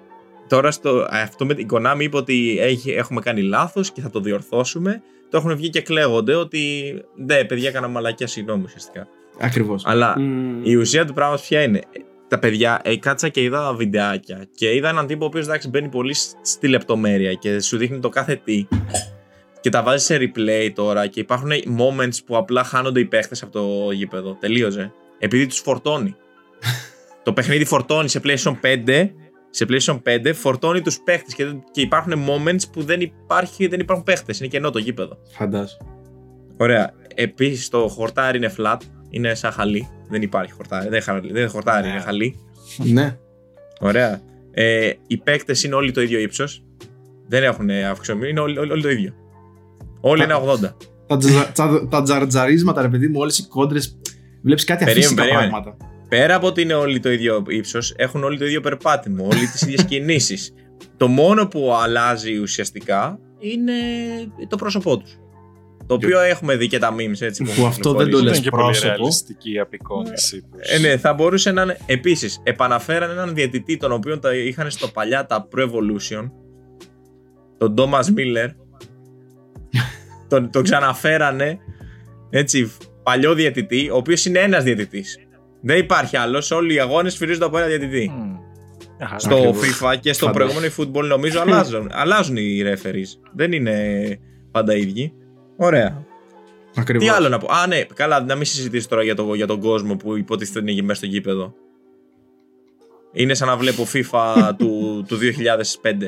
[0.47, 4.19] τώρα στο, αυτό με την Konami είπε ότι έχει, έχουμε κάνει λάθος και θα το
[4.19, 9.07] διορθώσουμε το έχουν βγει και κλαίγονται ότι ναι παιδιά έκανα μαλακιά συγγνώμη ουσιαστικά
[9.39, 9.83] Ακριβώς.
[9.85, 10.61] αλλά Μμμ.
[10.63, 11.81] η ουσία του πράγματος ποια είναι;
[12.27, 15.87] Τα παιδιά, ε, κάτσα και είδα βιντεάκια και είδα έναν τύπο ο οποίος εντάξει μπαίνει
[15.87, 18.67] πολύ σ- στη λεπτομέρεια και σου δείχνει το κάθε τι.
[19.65, 23.51] Και τα βάζεις σε replay τώρα και υπάρχουν moments που απλά χάνονται οι παίχτες από
[23.51, 24.37] το γήπεδο.
[24.39, 24.91] Τελείωσε.
[25.19, 26.15] Επειδή τους φορτώνει.
[27.23, 28.53] το παιχνίδι φορτώνει σε PlayStation
[28.85, 29.09] 5.
[29.49, 33.79] Σε PlayStation 5 φορτώνει τους παίχτες και, δεν- και υπάρχουν moments που δεν, υπάρχει, δεν
[33.79, 34.39] υπάρχουν παίχτες.
[34.39, 35.17] Είναι κενό το γήπεδο.
[35.31, 35.89] Φαντάζομαι.
[36.57, 36.91] Ωραία.
[37.15, 38.77] Επίσης το χορτάρι είναι flat.
[39.09, 39.87] Είναι σαν χαλί.
[40.09, 40.83] Δεν υπάρχει χορτάρι.
[40.83, 42.35] Δεν, είναι χαλί, δεν είναι χορτάρι, είναι χαλί.
[42.77, 43.17] Ναι.
[43.79, 44.21] Ωραία.
[44.51, 46.63] Ε, οι παίκτες είναι όλοι το ίδιο ύψος.
[47.27, 48.25] Δεν έχουν αυξημένο.
[48.27, 49.13] Είναι όλοι, όλοι, όλοι το ίδιο.
[50.07, 50.75] Όλοι είναι 80.
[51.07, 53.99] τα, τζα, τσα- τα τζαρτζαρίσματα, ρε παιδί μου, όλες οι κόντρες.
[54.43, 55.49] Βλέπεις κάτι Περίμενε, αφύσικα περίμενε.
[55.49, 55.77] πράγματα.
[56.09, 59.61] Πέρα από ότι είναι όλοι το ίδιο ύψος, έχουν όλοι το ίδιο περπάτημα, όλοι τις
[59.61, 60.53] ίδιες κινήσεις.
[60.97, 63.73] Το μόνο που αλλάζει ουσιαστικά είναι
[64.47, 65.17] το πρόσωπό τους.
[65.87, 67.43] Το οποίο έχουμε δει και τα memes έτσι.
[67.43, 68.87] Που αυτό δεν το Δεν λες είναι και πολύ πρόσωπο.
[68.87, 70.69] ρεαλιστική η απεικόνησή τους.
[70.71, 71.77] Ε, ναι, θα μπορούσε να είναι.
[71.85, 76.31] Επίσης, επαναφέραν έναν διαιτητή τον οποίο τα είχαν στο παλιά τα Pro Evolution,
[77.57, 78.49] τον Thomas Miller,
[80.27, 81.57] τον, τον ξαναφέρανε
[82.29, 82.71] έτσι,
[83.03, 85.19] παλιό διαιτητή, ο οποίος είναι ένας διαιτητής.
[85.61, 86.51] Δεν υπάρχει άλλος.
[86.51, 88.11] Όλοι οι αγώνες φυρίζονται από ένα διαιτητή.
[88.15, 88.35] Μμμ.
[88.97, 89.19] Μια χαρά.
[89.19, 89.57] Στο Ακριβώς.
[89.81, 90.59] FIFA και στο Φαντάζομαι.
[90.69, 93.19] προηγούμενο football νομίζω αλλάζουν, αλλάζουν οι referees.
[93.33, 93.75] Δεν είναι
[94.51, 95.13] πάντα ίδιοι.
[95.57, 96.03] Ωραία.
[96.75, 97.07] Ακριβώς.
[97.07, 99.59] Τι άλλο να πω; Α, ναι, καλά, να μην συζητήσω τώρα για, το, για τον
[99.59, 101.53] κόσμο που υποτίθεται είναι μέσα στο γήπεδο.
[103.13, 106.07] Είναι σαν να βλέπω FIFA του, του 2005.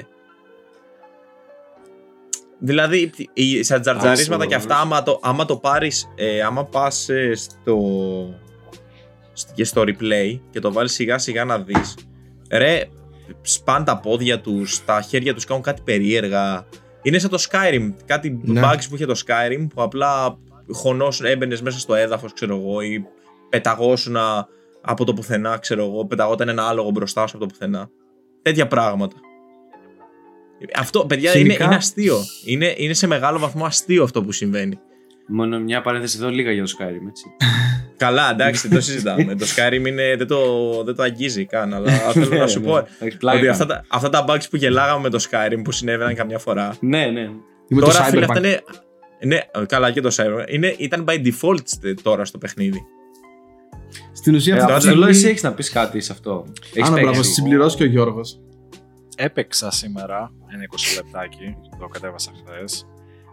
[2.59, 7.09] Δηλαδή, οι- στα τζαρτζαρίσματα Άσο, και αυτά, άμα το, άμα το πάρεις, ε, άμα πας
[7.09, 7.77] ε, στο,
[9.33, 11.95] σ- και στο replay και το βάλεις σιγά σιγά να δεις,
[12.51, 12.81] ρε,
[13.41, 16.65] σπάν τα πόδια τους, τα χέρια τους κάνουν κάτι περίεργα.
[17.01, 18.61] Είναι σαν το Skyrim, κάτι Ναι.
[18.63, 20.37] bugs που είχε το Skyrim που απλά
[20.71, 23.05] χωνόσουν, έμπαινες μέσα στο έδαφος, ξέρω εγώ, ή
[23.49, 24.17] πεταγόσουν
[24.81, 27.89] από το πουθενά, ξέρω εγώ, πεταγόταν ένα άλογο μπροστά σου από το πουθενά.
[28.41, 29.15] Τέτοια πράγματα.
[30.75, 32.17] Αυτό, παιδιά, είναι, Γενικά- είναι αστείο.
[32.45, 34.79] Είναι, είναι σε μεγάλο βαθμό αστείο αυτό που συμβαίνει.
[35.29, 37.25] Μόνο μια παρένθεση εδώ λίγα για το Skyrim, έτσι.
[37.97, 39.35] Καλά, εντάξει, δεν το συζητάμε.
[39.35, 40.39] το Skyrim είναι, δεν, το,
[40.83, 42.83] δεν το αγγίζει καν, αλλά θέλω να σου Ναι, πω ναι.
[43.07, 43.37] Έχει πλάκα.
[43.37, 46.75] ότι αυτά, τα- αυτά τα bugs που γελάγαμε με το Skyrim που συνέβαιναν καμιά φορά.
[46.79, 47.21] Ναι, ναι.
[47.67, 48.29] Είμαι το τώρα, φίλε, Cyberpunk.
[48.29, 48.61] αυτά είναι.
[49.25, 49.37] Ναι,
[49.67, 50.43] καλά και το Cyberpunk.
[50.49, 52.81] Είναι, ήταν by default στε- τώρα στο παιχνίδι.
[54.13, 56.45] Στην ουσία Ε, αυτή τη αυτό λέω, στιγμή- εσύ έχεις να πεις κάτι σε αυτό.
[56.73, 57.31] Έχεις Άνα, μπράβο, παίξει.
[57.31, 58.39] συμπληρώσει και ο Γιώργος.
[59.19, 62.87] Έπαιξα σήμερα ένα 20 λεπτάκι, το κατέβασα χθες.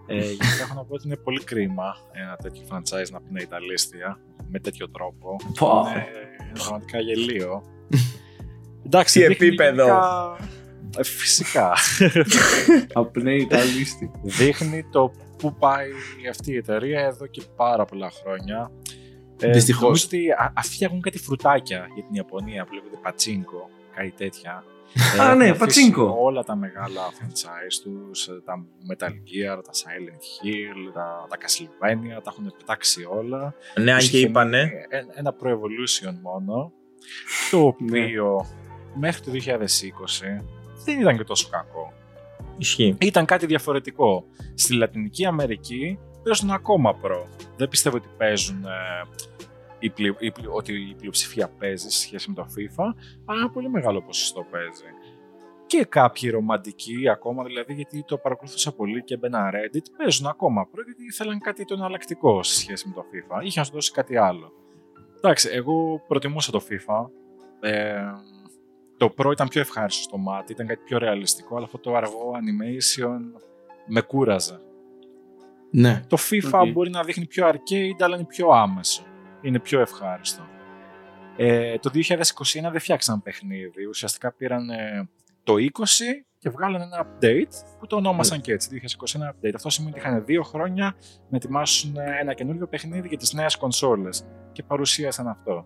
[0.07, 3.61] Ε, γιατί έχω να πω ότι είναι πολύ κρίμα ένα τέτοιο franchise να πνέει τα
[3.61, 5.37] λίστια με τέτοιο τρόπο.
[5.59, 5.83] Πω.
[5.89, 7.63] Είναι πραγματικά γελίο.
[8.87, 9.85] Εντάξει, Τι δείχνει επίπεδο.
[9.85, 10.37] γενικά-
[10.99, 11.73] Ε, φυσικά.
[12.93, 14.11] Απνέει τα λίστη.
[14.23, 15.89] δείχνει το πού πάει
[16.31, 18.71] αυτή η εταιρεία εδώ και πάρα πολλά χρόνια.
[19.41, 19.83] Ε, Δυστυχώς.
[19.83, 24.65] νομίζω ότι α- αυτοί φτιάχνουν κάτι φρουτάκια για την Ιαπωνία που λέγονται πατσίνκο, κάτι τέτοια.
[24.95, 26.17] Ε, Α, έχουν ναι, αφήσει πατσίνκο.
[26.21, 28.55] Όλα τα μεγάλα franchise τους, ε, τα
[28.91, 33.55] Metal Gear, τα Silent Hill, τα, τα Castlevania, τα έχουν πετάξει όλα.
[33.81, 34.59] Ναι, αν Τους και είχε είπανε.
[34.63, 36.73] μείνει ε- Ένα Pro Evolution μόνο,
[37.51, 38.47] το οποίο
[38.95, 40.45] μέχρι το 2020
[40.85, 41.93] δεν ήταν και τόσο κακό
[42.59, 42.97] Ισχύει.
[43.01, 44.25] ήταν κάτι διαφορετικό.
[44.55, 47.27] Στη Λατινική Αμερική παίζουν ακόμα προ.
[47.57, 48.69] Δεν πιστεύω ότι παίζουν ε,
[49.85, 52.85] η πλειο- η πλειο- ότι η πλειοψηφία παίζει σε σχέση με το FIFA,
[53.25, 54.85] αλλά ένα πολύ μεγάλο ποσοστό παίζει.
[55.67, 60.83] Και κάποιοι ρομαντικοί ακόμα, δηλαδή γιατί το παρακολουθούσα πολύ και μπαίνα Reddit, παίζουν ακόμα προ
[60.83, 63.45] γιατί ήθελαν κάτι το εναλλακτικό σε σχέση με το FIFA.
[63.45, 64.53] Είχε να σου δώσει κάτι άλλο.
[65.17, 67.07] Εντάξει, εγώ προτιμούσα το FIFA.
[67.61, 68.03] Ε,
[68.97, 72.33] το Pro ήταν πιο ευχάριστο στο μάτι, ήταν κάτι πιο ρεαλιστικό, αλλά αυτό το αργό
[72.35, 73.41] animation
[73.87, 74.61] με κούραζε.
[75.71, 76.01] Ναι.
[76.09, 76.73] Το FIFA OK.
[76.73, 79.03] μπορεί να δείχνει πιο arcade, αλλά είναι πιο άμεσο.
[79.45, 80.43] Είναι πιο ευχάριστο.
[81.37, 82.01] Ε, το 2021
[82.71, 83.87] δεν φτιάξαν παιχνίδι.
[83.89, 85.09] Ουσιαστικά πήραν ε,
[85.45, 85.59] το 20
[86.39, 88.81] και βγάλαν ένα update που το ονόμασαν και έτσι.
[88.83, 89.53] 2021 update.
[89.55, 90.97] Αυτό σημαίνει ότι είχαν δύο χρόνια
[91.29, 95.65] να ετοιμάσουν ε, ένα καινούριο παιχνίδι για τις νέες κονσόλες και παρουσίασαν αυτό.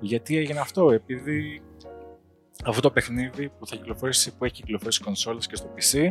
[0.00, 1.62] Γιατί έγινε αυτό, επειδή
[2.64, 6.08] αυτό το παιχνίδι που θα κυκλοφορήσει, που έχει κυκλοφορήσει στις κονσόλες και στο PC,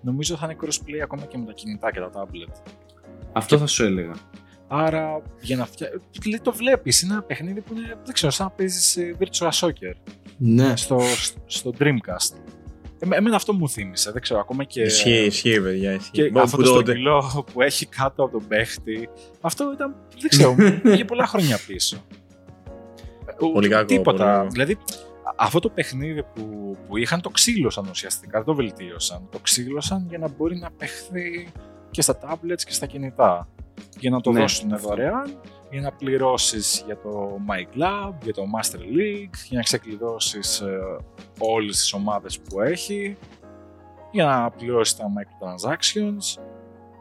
[0.00, 2.62] νομίζω θα είναι crossplay ακόμα και με τα κινητά και τα tablet.
[3.32, 4.12] Αυτό θα σου έλεγα.
[4.74, 5.98] Άρα για να φτιάξει.
[6.42, 7.02] Το βλέπεις.
[7.02, 7.98] Είναι ένα παιχνίδι που είναι.
[8.04, 9.92] Δεν ξέρω, σαν να παίζεις Virtual Soccer
[10.36, 10.76] Ναι.
[10.76, 11.00] στο,
[11.46, 12.36] στο Dreamcast.
[12.98, 14.10] Εμέ- Εμένα αυτό μου θύμισε.
[14.12, 14.82] Δεν ξέρω, ακόμα και.
[14.82, 15.92] Ισχύει, ισχύει, παιδιά.
[15.92, 16.10] Ισχύει.
[16.10, 19.08] Και Που αυτό το τότε- στρογγυλό που έχει κάτω από τον παίχτη.
[19.40, 19.96] Αυτό ήταν.
[20.20, 22.04] Δεν ξέρω, πήγε πολλά χρόνια πίσω.
[23.52, 24.24] Πολύ κακό, Τίποτα.
[24.24, 24.48] πολύ κακό.
[24.50, 29.28] Δηλαδή, α- αυτό το παιχνίδι που, που είχαν το ξύλωσαν ουσιαστικά, δεν το βελτίωσαν.
[29.30, 31.48] Το ξύλωσαν για να μπορεί να παιχθεί
[31.90, 33.48] και στα tablets και στα κινητά.
[33.98, 34.40] Για να το Ναι.
[34.40, 39.62] δώσουν δωρεάν, για να πληρώσεις για το My Club, για το Master League, για να
[39.62, 40.78] ξεκλειδώσεις ε,
[41.38, 43.16] όλες τις ομάδες που έχει,
[44.10, 46.42] για να πληρώσεις τα microtransactions.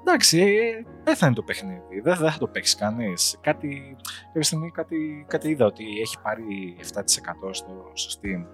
[0.01, 1.99] Εντάξει, ε, πέθανε το παιχνίδι.
[2.03, 3.37] Δεν, δεν θα το παίξει κανείς.
[3.41, 8.45] Κάτι, κάποια στιγμή κάτι, κάτι είδα ότι έχει πάρει 7% στο, στο Steam.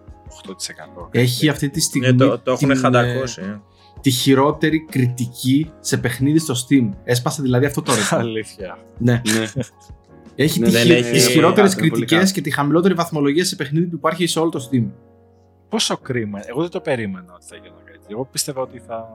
[1.05, 1.07] 8%.
[1.11, 3.61] Έχει αυτή τη στιγμή Ναι, το, το έχουν την, χαντακώσει.
[3.97, 4.01] Ε, ε.
[4.01, 6.89] τη χειρότερη κριτική σε παιχνίδι στο Steam.
[7.03, 8.19] Έσπασε δηλαδή αυτό το ρεκόρ.
[8.19, 8.77] Αλήθεια.
[8.97, 9.21] ναι.
[9.35, 9.45] ναι.
[10.39, 12.33] Έχει Ναι, τη δεν χει- έχει- τις είναι χειρότερες κάτω, είναι πολύ κριτικές κάτω.
[12.33, 14.85] και τη χαμηλότερη βαθμολογία σε παιχνίδι που υπάρχει σε όλο το Steam.
[15.69, 16.39] Πόσο κρίμα.
[16.49, 17.99] Εγώ δεν το περίμενα ότι θα γίνει κάτι.
[18.09, 19.07] Εγώ πίστευα ότι θα,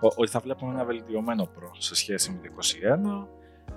[0.00, 2.54] ο- ότι θα βλέπουμε ένα βελτιωμένο προ σε σχέση με το
[3.22, 3.26] 21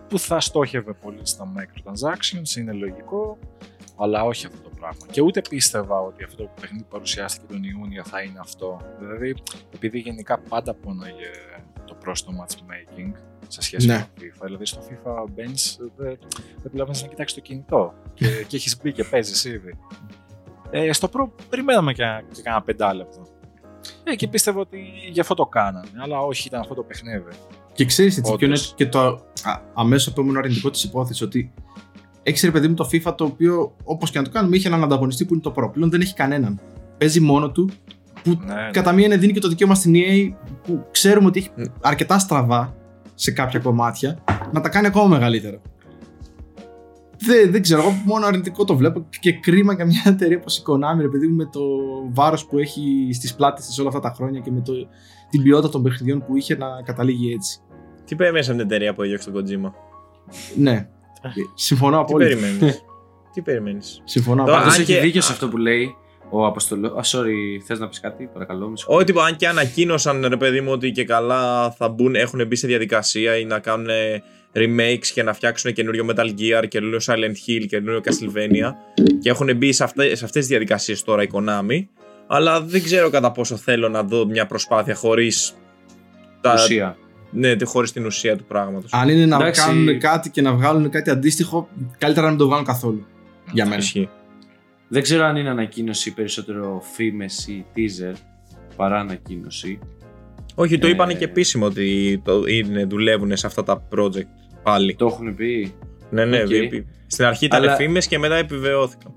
[0.10, 3.38] που θα στόχευε πολύ στα microtransactions, είναι λογικό,
[3.98, 5.06] αλλά όχι αυτό το πράγμα.
[5.12, 8.82] Και ούτε πίστευα ότι αυτό το παιχνίδι που παρουσιάστηκε τον Ιούνιο θα είναι αυτό.
[9.00, 9.36] Δηλαδή,
[9.74, 11.30] επειδή γενικά πάντα πόναγε
[11.86, 13.12] το πρόστο matchmaking
[13.48, 13.94] σε σχέση Ναι.
[13.94, 14.42] με το FIFA.
[14.46, 16.18] Δηλαδή, στο FIFA μπαίνεις, δεν
[16.62, 19.78] δεν προλαβαίνεις να κοιτάξεις το κινητό και, και έχεις μπει και παίζεις ήδη.
[20.70, 23.22] Ε, στο Pro περιμέναμε και, και κάνα πεντάλεπτο.
[24.04, 24.80] Ε, και πίστευα ότι
[25.12, 27.32] γι' αυτό το κάνανε, αλλά όχι ήταν αυτό το παιχνίδι.
[27.74, 28.74] Και ξέρεις έτσι, ποιο είναι Όντως.
[28.76, 29.26] και το
[29.74, 31.54] αμέσως επόμενο αρνητικό της υπόθεσης ότι
[32.28, 34.84] έχεις ρε παιδί μου το FIFA το οποίο όπως και να το κάνουμε είχε έναν
[34.84, 35.72] ανταγωνιστή που είναι το Pro.
[35.74, 36.60] Πλέον δεν έχει κανέναν.
[36.98, 37.70] Παίζει μόνο του
[38.24, 38.70] που Ναι, ναι.
[38.72, 41.66] κατά μία δίνει και το δικαίωμα στην EA που ξέρουμε ότι έχει Mm.
[41.82, 42.76] αρκετά στραβά
[43.14, 45.62] σε κάποια κομμάτια να τα κάνει ακόμα μεγαλύτερα.
[47.20, 50.62] Δεν, δεν ξέρω, εγώ μόνο αρνητικό το βλέπω και κρίμα για μια εταιρεία όπως η
[50.66, 51.60] Konami, ρε παιδί μου, με το
[52.14, 54.74] βάρος που έχει στις πλάτες της όλα αυτά τα χρόνια και με το,
[55.30, 57.60] την ποιότητα των παιχνιδιών που είχε να καταλήγει έτσι.
[58.06, 59.72] Τι περιμένει από την εταιρεία που έδιωξε τον Kojima;
[60.58, 60.88] Ναι,
[61.54, 62.30] συμφωνώ Τι απόλυτα.
[62.40, 62.82] περιμένεις;
[63.34, 64.76] Τι περιμένεις; Συμφωνώ Τώρα, απόλυτα.
[64.76, 65.96] Πάντω αν έχει και- δίκιο σε αυτό που λέει
[66.30, 66.88] ο Αποστολό.
[66.88, 68.70] Α, sorry, θες να πεις κάτι, παρακαλώ.
[68.70, 68.98] με συγχωρείς.
[68.98, 72.56] Όχι, τύπο, αν και ανακοίνωσαν ρε παιδί μου ότι και καλά θα μπουν, έχουν μπει
[72.56, 73.88] σε διαδικασία ή να κάνουν
[74.54, 78.72] remakes και να φτιάξουν καινούριο Metal Gear, καινούριο Silent Hill, καινούριο Castlevania
[79.22, 81.86] και έχουν μπει σε, αυτές, σε αυτές τις διαδικασίες τώρα η Konami
[82.28, 85.54] αλλά δεν ξέρω κατά πόσο θέλω να δω μια προσπάθεια χωρίς
[86.42, 86.98] τα, Ουσία.
[87.32, 88.94] Ναι, τε- χωρίς την ουσία του πράγματος.
[88.94, 89.62] Αν είναι να Εντάξει.
[89.66, 93.06] κάνουν κάτι και να βγάλουν κάτι αντίστοιχο, καλύτερα να μην το βγάλουν καθόλου.
[93.52, 93.78] Για μένα.
[93.78, 94.10] Ισχύει.
[94.88, 98.14] Δεν ξέρω αν είναι ανακοίνωση περισσότερο φήμες ή teaser
[98.76, 99.80] παρά ανακοίνωση.
[100.56, 104.28] Όχι, το Ε, είπανε και επίσημο ότι το, είναι, δουλεύουν σε αυτά τα project
[104.64, 104.96] πάλι.
[104.96, 105.74] Το έχουν πει;
[106.10, 106.52] Ναι, ναι, Οκ.
[106.52, 109.12] επί- στην αρχή ήταν Αλλά- φήμες και μετά επιβεβαιώθηκαν.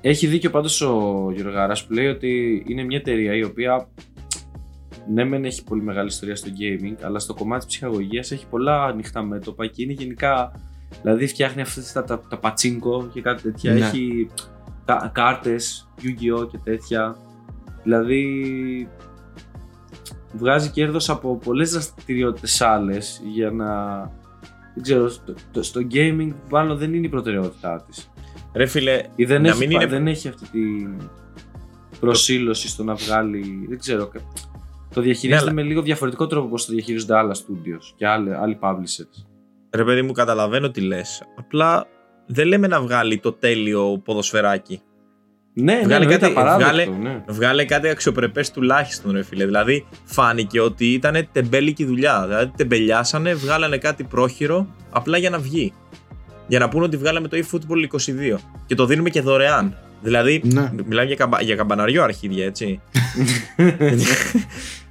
[0.00, 3.88] Έχει δίκιο πάντως ο Γιωργάρας που λέει ότι είναι μια εταιρεία η οποία
[5.12, 8.84] ναι, μεν έχει πολύ μεγάλη ιστορία στο gaming, αλλά στο κομμάτι της ψυχαγωγίας έχει πολλά
[8.84, 10.52] ανοιχτά μέτωπα και είναι γενικά.
[11.02, 13.72] Δηλαδή φτιάχνει αυτές τα, τα, τα pachinko και κάτι τέτοια.
[13.72, 13.78] Ναι.
[13.86, 14.30] Έχει
[14.84, 16.48] κα, κάρτες, Yu-Gi-Oh!
[16.50, 17.16] και τέτοια.
[17.82, 18.88] Δηλαδή
[20.32, 23.96] βγάζει κέρδος από πολλές δραστηριότητες άλλες για να.
[24.74, 28.10] Δεν ξέρω, στο, το- στο gaming μάλλον δεν είναι η προτεραιότητά της.
[28.52, 30.90] Ρε φίλε, Ή δεν, Να έχει, μην πα- είναι- δεν έχει αυτή την
[32.00, 33.66] προσήλωση στο να βγάλει.
[33.68, 34.10] Δεν ξέρω.
[34.96, 38.34] Κα- Το διαχειρίζεται Ναι, με λίγο διαφορετικό τρόπο όπως το διαχειρίζονται άλλα studios και άλλοι,
[38.34, 39.24] άλλοι publishers.
[39.70, 41.22] Ρε παιδί μου, καταλαβαίνω τι λες.
[41.38, 41.86] Απλά
[42.26, 44.80] δεν λέμε να βγάλει το τέλειο ποδοσφαιράκι.
[45.52, 47.24] Ναι, ναι, Βγάλε εννοείται κάτι- απαράδεκτο, βγάλε- ναι.
[47.28, 49.44] Βγάλε κάτι αξιοπρεπές τουλάχιστον, ρε φίλε.
[49.44, 52.24] Δηλαδή, φάνηκε ότι ήταν τεμπέλικη δουλειά.
[52.26, 55.72] Δηλαδή, τεμπελιάσανε, βγάλανε κάτι πρόχειρο απλά για να βγει.
[56.46, 58.38] Για να πούνε ότι βγάλαμε το eFootball 22.
[58.66, 59.76] Και το δίνουμε και δωρεάν.
[60.06, 60.70] Δηλαδή, Ναι.
[60.86, 61.42] μιλάμε για, καμπα...
[61.42, 62.80] για καμπαναριό αρχίδια, έτσι.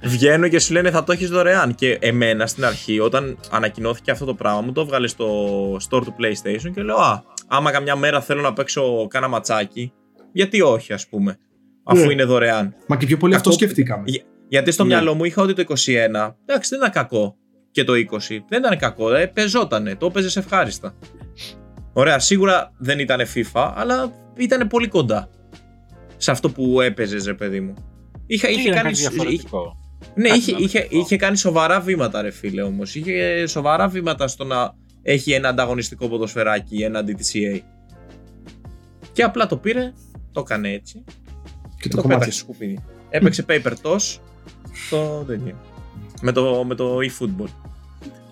[0.02, 1.74] Βγαίνω και σου λένε θα το έχεις δωρεάν.
[1.74, 5.26] Και εμένα στην αρχή, όταν ανακοινώθηκε αυτό το πράγμα, μου το έβγαλε στο
[5.74, 9.92] store του PlayStation και λέω Α, άμα καμιά μέρα θέλω να παίξω κάνα ματσάκι,
[10.32, 11.38] γιατί όχι, ας πούμε,
[11.84, 12.12] αφού Ναι.
[12.12, 12.74] είναι δωρεάν.
[12.86, 14.02] Μα και πιο πολύ αυτό Κακό- σκεφτήκαμε.
[14.06, 14.88] Για- Γιατί στο Ναι.
[14.94, 17.36] μυαλό μου είχα ότι το 21, εντάξει, δεν ήταν κακό.
[17.70, 20.94] Και το 20, δεν ήταν κακό, ε, πεζότανε, το έπαιζες ευχάριστα.
[21.98, 25.28] Ωραία, σίγουρα δεν ήταν FIFA, αλλά ήταν πολύ κοντά
[26.16, 27.74] σε αυτό που έπαιζες, ρε παιδί μου.
[28.26, 29.76] Είχα, είχε, Είχε κάνει, κάτι διαφορετικό.
[30.14, 31.00] ναι, Κάτι είχε, είχε, διαφορετικό.
[31.00, 32.94] είχε κάνει σοβαρά βήματα, ρε φίλε όμως.
[32.94, 34.72] Είχε σοβαρά βήματα στο να
[35.02, 37.60] έχει ένα ανταγωνιστικό ποδοσφαιράκι έναντι της EA.
[39.12, 39.92] Και απλά το πήρε,
[40.32, 41.04] το έκανε έτσι
[41.80, 42.18] Και το, το το κομμάτι.
[42.18, 42.78] πέταξε στο σκουπίδι.
[43.10, 44.18] Έπαιξε paper toss
[44.90, 45.56] το τέτοιο.
[46.20, 47.48] Με το, με το eFootball.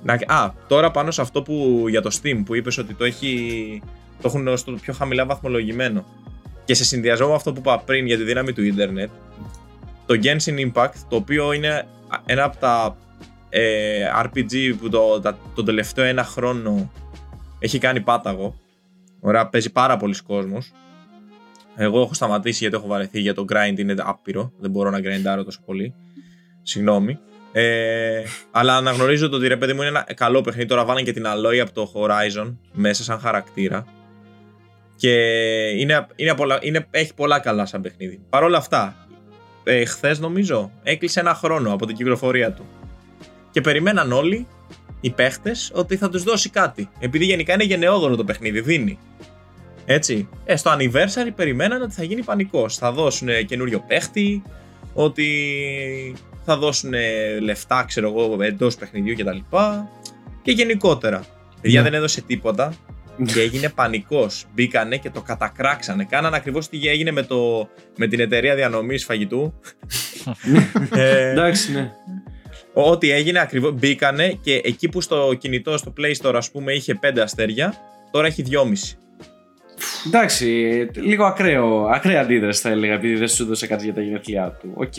[0.05, 3.83] Να, α, τώρα πάνω σε αυτό που για το Steam που είπες ότι το, έχει,
[4.21, 6.05] το έχουν στο πιο χαμηλά βαθμολογημένο
[6.65, 9.11] και σε συνδυασμό με αυτό που είπα πριν για τη δύναμη του ίντερνετ
[10.07, 11.87] το Genshin Impact το οποίο είναι
[12.27, 12.97] ένα από τα
[13.49, 16.93] ε, RPG που το, τα, τον τελευταίο ένα χρόνο
[17.59, 18.55] έχει κάνει πάταγο
[19.21, 20.73] Ωραία, παίζει πάρα πολλοί κόσμος
[21.77, 24.53] εγώ έχω σταματήσει γιατί έχω βαρεθεί για το grind είναι άπειρο.
[24.59, 25.95] Δεν μπορώ να grindάρω τόσο πολύ.
[26.63, 27.19] Συγγνώμη.
[27.57, 30.69] Ε, αλλά αναγνωρίζω το ότι ρε παιδί μου είναι ένα καλό παιχνίδι.
[30.69, 33.87] Τώρα βάλανε και την Aloy από το Horizon μέσα σαν χαρακτήρα.
[34.97, 35.13] Και
[35.79, 38.21] είναι, είναι, πολλά, είναι, έχει πολλά καλά σαν παιχνίδι.
[38.29, 39.07] Παρ' όλα αυτά,
[39.65, 42.67] ε, χθες νομίζω έκλεισε ένα χρόνο από την κυκλοφορία του.
[43.51, 44.47] Και περιμέναν όλοι
[45.01, 46.89] οι παίχτες ότι θα τους δώσει κάτι.
[46.99, 48.99] Επειδή γενικά είναι γενναιόδωρο το παιχνίδι, δίνει.
[49.87, 50.29] Έτσι.
[50.45, 52.77] Ε, στο anniversary περιμέναν ότι θα γίνει πανικός.
[52.77, 54.43] Θα δώσουν καινούριο παίχτη,
[54.95, 55.27] ότι
[56.45, 56.93] θα δώσουν
[57.41, 59.57] λεφτά, ξέρω εγώ, εντός παιχνιδιού κτλ.
[60.43, 61.25] Και γενικότερα.
[61.61, 61.89] Παιδιά Ναι.
[61.89, 62.75] δεν έδωσε τίποτα
[63.25, 64.45] και έγινε πανικός.
[64.55, 66.05] Μπήκανε και το κατακράξανε.
[66.05, 69.55] Κάνανε ακριβώς τι έγινε με, το, με την εταιρεία διανομής φαγητού.
[70.95, 71.91] ε, Εντάξει, ναι.
[72.73, 73.73] Ό,τι έγινε ακριβώς.
[73.75, 77.75] Μπήκανε και εκεί που στο κινητό, στο Play Store, ας πούμε, είχε 5 αστέρια,
[78.11, 78.97] τώρα έχει 2,5.
[80.07, 80.47] Εντάξει,
[80.95, 84.73] λίγο ακραίο, ακραία αντίδραση θα έλεγα επειδή δεν σου έδωσε κάτι για τα γενέθλιά του.
[84.75, 84.93] Οκ.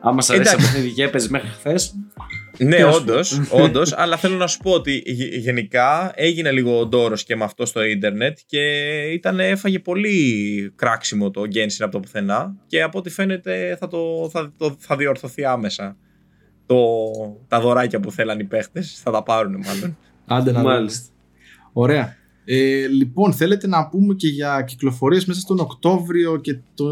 [0.00, 0.72] Άμα σ' αρέσει το Εντάξει.
[0.72, 1.94] παιχνίδι και έπαιζε μέχρι χθες.
[2.58, 6.50] Ναι, Τι να σου όντως, όντως, αλλά θέλω να σου πω ότι γε- γενικά έγινε
[6.52, 8.60] λίγο ντόρος και με αυτό στο ίντερνετ και
[9.12, 14.28] ήταν, έφαγε πολύ κράξιμο το Genshin από το πουθενά και από ό,τι φαίνεται θα, το,
[14.32, 15.96] θα, το, θα διορθωθεί άμεσα.
[16.66, 16.76] το,
[17.48, 19.00] τα δωράκια που θέλαν οι παίχτες.
[19.04, 19.96] Θα τα πάρουν μάλλον.
[20.26, 21.02] Άντε να Μάλιστα.
[21.06, 21.16] δούμε.
[21.72, 22.16] Ωραία.
[22.44, 26.84] Ε, λοιπόν, θέλετε να πούμε και για κυκλοφορίες μέσα στον Οκτώβριο και το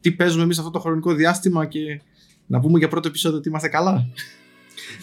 [0.00, 2.00] τι παίζουμε εμείς αυτό το χρονικό διάστημα και
[2.46, 4.06] να πούμε για πρώτο επεισόδιο ότι είμαστε καλά.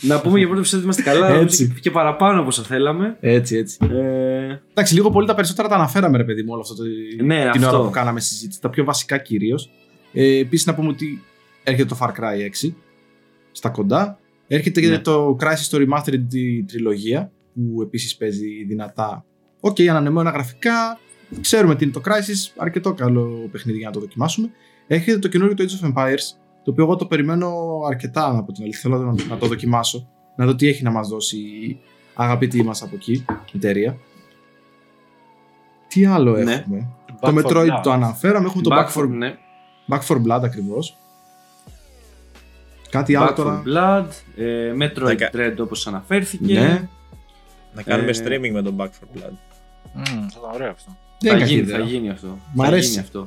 [0.02, 1.40] Να πούμε για πρώτο επεισόδιο ότι είμαστε καλά.
[1.42, 1.64] Έτσι.
[1.64, 3.18] νομίζω Και παραπάνω από όσο θέλαμε.
[3.20, 3.78] Έτσι, έτσι.
[3.92, 6.84] Ε, Εντάξει, λίγο πολύ τα περισσότερα τα αναφέραμε, ρε παιδί μου, όλο αυτό το,
[7.24, 7.78] Ναι, την αυτό.
[7.78, 8.62] ώρα που κάναμε συζήτηση.
[8.62, 9.70] Τα πιο βασικά κυρίως.
[10.14, 11.22] Ε, Επίσης, να πούμε ότι
[11.64, 12.74] έρχεται το Far Cry 6
[13.52, 14.20] στα κοντά.
[14.48, 14.88] Έρχεται Ναι.
[14.88, 19.26] και το Crysis το Remastered τη τριλογία που επίσης παίζει δυνατά.
[19.60, 21.00] Οκ, ανανεωμένα γραφικά.
[21.42, 22.52] Ξέρουμε τι είναι το Crysis.
[22.58, 24.50] Αρκετό καλό παιχνίδι για να το δοκιμάσουμε.
[24.88, 26.20] Έρχεται το καινούριο το Age of Empires.
[26.64, 27.52] Το οποίο εγώ το περιμένω
[27.88, 28.82] αρκετά από την αλήθεια.
[28.82, 30.08] Θέλω να, να το δοκιμάσω.
[30.36, 31.80] Να δω τι έχει να μας δώσει η
[32.14, 33.12] αγαπητή μας από εκεί
[33.52, 33.98] η εταιρεία.
[35.88, 36.54] Τι άλλο Ναι.
[36.54, 37.80] έχουμε; Back το for Metroid Blood.
[37.84, 38.46] το αναφέραμε.
[38.48, 39.36] Έχουμε το Back, for, ναι.
[39.88, 40.98] Back for Blood ακριβώς.
[42.90, 43.64] Κάτι άλλο Back τώρα.
[43.66, 44.06] for Blood,
[44.36, 46.54] ε, Metroid Δεκα- Dread όπως αναφέρθηκε.
[46.60, 46.88] Ναι,
[47.74, 49.34] Να κάνουμε Ε, streaming με τον Back for Blood.
[49.94, 50.92] Μμμ, θα ήταν ωραίο αυτό.
[51.20, 51.78] δεν Θα είναι κακή γίνει, ιδέα.
[51.80, 52.28] θα γίνει αυτό.
[52.54, 52.90] Μ' θα αρέσει.
[52.90, 53.26] γίνει αυτό.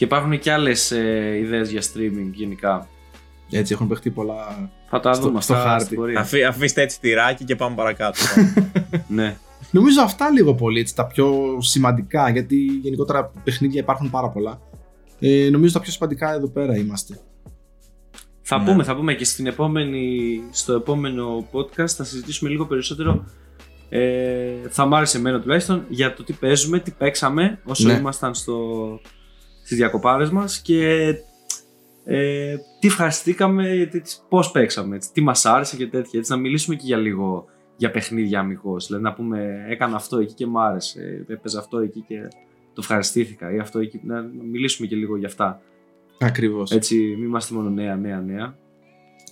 [0.00, 2.88] Και υπάρχουν και άλλες ε, ιδέες για streaming γενικά.
[3.50, 4.70] Έτσι έχουν παιχτεί πολλά.
[4.90, 5.84] Θα τα Στο- δούμε στο αυτά χάρτη.
[5.84, 6.20] στην πορεία.
[6.20, 8.18] Αφή, αφήστε έτσι τυράκι και πάμε παρακάτω.
[9.08, 9.36] ναι.
[9.70, 14.60] Νομίζω αυτά λίγο πολύ έτσι, τα πιο σημαντικά γιατί γενικότερα παιχνίδια υπάρχουν πάρα πολλά.
[15.18, 17.18] Ε, νομίζω τα πιο σημαντικά εδώ πέρα είμαστε.
[18.42, 18.64] Θα Ναι.
[18.64, 23.24] πούμε, θα πούμε και στην επόμενη, στο επόμενο podcast θα συζητήσουμε λίγο περισσότερο
[23.88, 27.92] ε, θα μ' άρεσε εμένα τουλάχιστον για το τι παίζουμε, τι παίξαμε όσο Ναι.
[27.92, 28.54] ήμασταν στο,
[29.70, 31.14] στις διακοπάρες μας και
[32.04, 36.18] ε, τι ευχαριστήκαμε, γιατί, τις- πώς παίξαμε, έτσι, τι μας άρεσε και τέτοια.
[36.18, 37.44] Έτσι, να μιλήσουμε και για λίγο
[37.76, 38.86] για παιχνίδια αμιγώς.
[38.86, 42.16] Δηλαδή να πούμε έκανα αυτό εκεί και μ' άρεσε, έπαιζα αυτό εκεί και
[42.72, 45.60] το ευχαριστήθηκα ή αυτό εκεί, να μιλήσουμε και λίγο για αυτά.
[46.20, 46.70] Ακριβώς.
[46.70, 48.54] Έτσι, μην είμαστε μόνο νέα, νέα, νέα.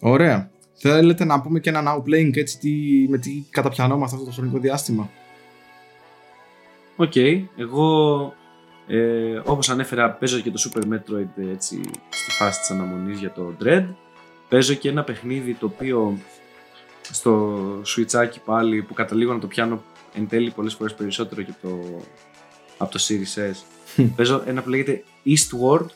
[0.00, 0.50] Ωραία.
[0.72, 2.70] Θέλετε να πούμε και ένα now playing έτσι τι,
[3.08, 5.10] με τι καταπιανόμαστε αυτό το χρονικό διάστημα;
[6.96, 7.16] Οκ,
[7.56, 8.34] εγώ
[8.88, 13.32] ε, όπως ανέφερα παίζω και το Super Metroid ε, έτσι, στη φάση της αναμονής για
[13.32, 13.86] το Dread.
[14.48, 16.18] Παίζω και ένα παιχνίδι το οποίο
[17.10, 19.82] στο Switchάκι πάλι που καταλήγω να το πιάνω
[20.14, 22.02] εν τέλει πολλές φορές περισσότερο και το,
[22.78, 23.64] από το Series S.
[24.16, 25.86] παίζω ένα που λέγεται Eastward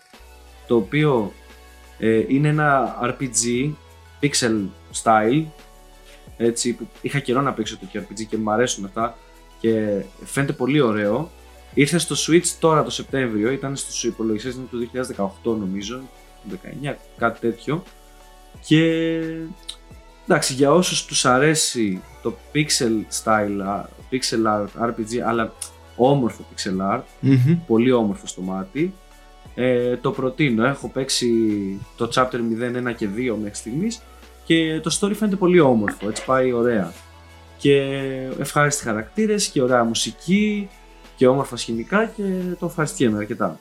[0.66, 1.32] το οποίο
[1.98, 3.72] ε, είναι ένα RPG
[4.20, 4.66] pixel
[5.02, 5.44] style
[6.36, 9.16] έτσι που είχα καιρό να παίξω τέτοιο RPG και μου αρέσουν αυτά
[9.60, 11.30] και φαίνεται πολύ ωραίο.
[11.74, 14.76] Ήρθε στο Switch τώρα το Σεπτέμβριο, ήταν στους υπολογιστές ήταν το
[15.52, 16.00] 2018 νομίζω,
[16.84, 17.82] 19, κάτι τέτοιο.
[18.66, 18.84] Και
[20.24, 25.52] εντάξει, για όσους τους αρέσει το pixel style, α, pixel art RPG, αλλά
[25.96, 27.58] όμορφο pixel art, Μμμ.
[27.66, 28.94] πολύ όμορφο στο μάτι,
[29.54, 30.66] ε, το προτείνω.
[30.66, 31.30] Έχω παίξει
[31.96, 34.02] το chapter 0, 1 και 2 μέχρι στιγμής
[34.44, 36.92] και το story φαίνεται πολύ όμορφο, έτσι πάει ωραία.
[37.58, 37.80] Και
[38.38, 40.68] ευχάριστοι χαρακτήρες και ωραία μουσική
[41.16, 42.22] και όμορφα σκηνικά και
[42.58, 43.60] το ευχαριστιέμαι αρκετά.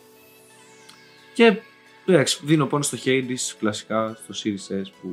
[1.33, 1.57] Και
[2.05, 5.11] εντάξει, δίνω πόνο στο Hades κλασικά στο Series S που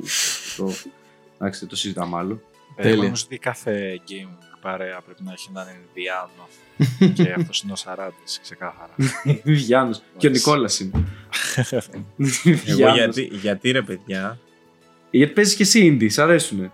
[0.57, 0.73] το,
[1.37, 2.41] εντάξει, δεν το συζητάμε άλλο.
[2.75, 2.91] Τέλεια.
[2.93, 4.29] Εγώ νομίζω ότι κάθε game
[4.61, 6.47] παρέα πρέπει να έχει έναν Ινδιάνο.
[7.13, 8.93] και αυτός είναι ο Σαράντης, ξεκάθαρα.
[9.43, 10.01] Γιάννος.
[10.17, 10.51] και ο Μάλιστα.
[10.51, 10.91] Νικόλας είναι.
[12.65, 12.95] Εγώ Γιάννος.
[12.95, 14.39] γιατί, γιατί ρε παιδιά;
[15.11, 16.71] Γιατί παίζεις και εσύ indie, σ' αρέσουνε.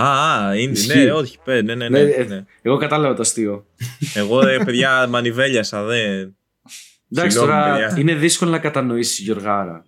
[0.00, 0.98] Α, α, είναι, Ισχύει.
[1.04, 2.44] ναι, όχι, πέ, ναι, ναι, ναι, Ναι, ε, ναι.
[2.62, 3.66] Εγώ κατάλαβα το αστείο.
[4.14, 6.36] Εγώ, ρε, παιδιά, μανιβέλιασα, δεν.
[7.12, 7.94] Εντάξει, Συγγνώμη, τώρα παιδιά.
[8.00, 9.84] είναι δύσκολο να κατανοήσεις Γιωργάρα.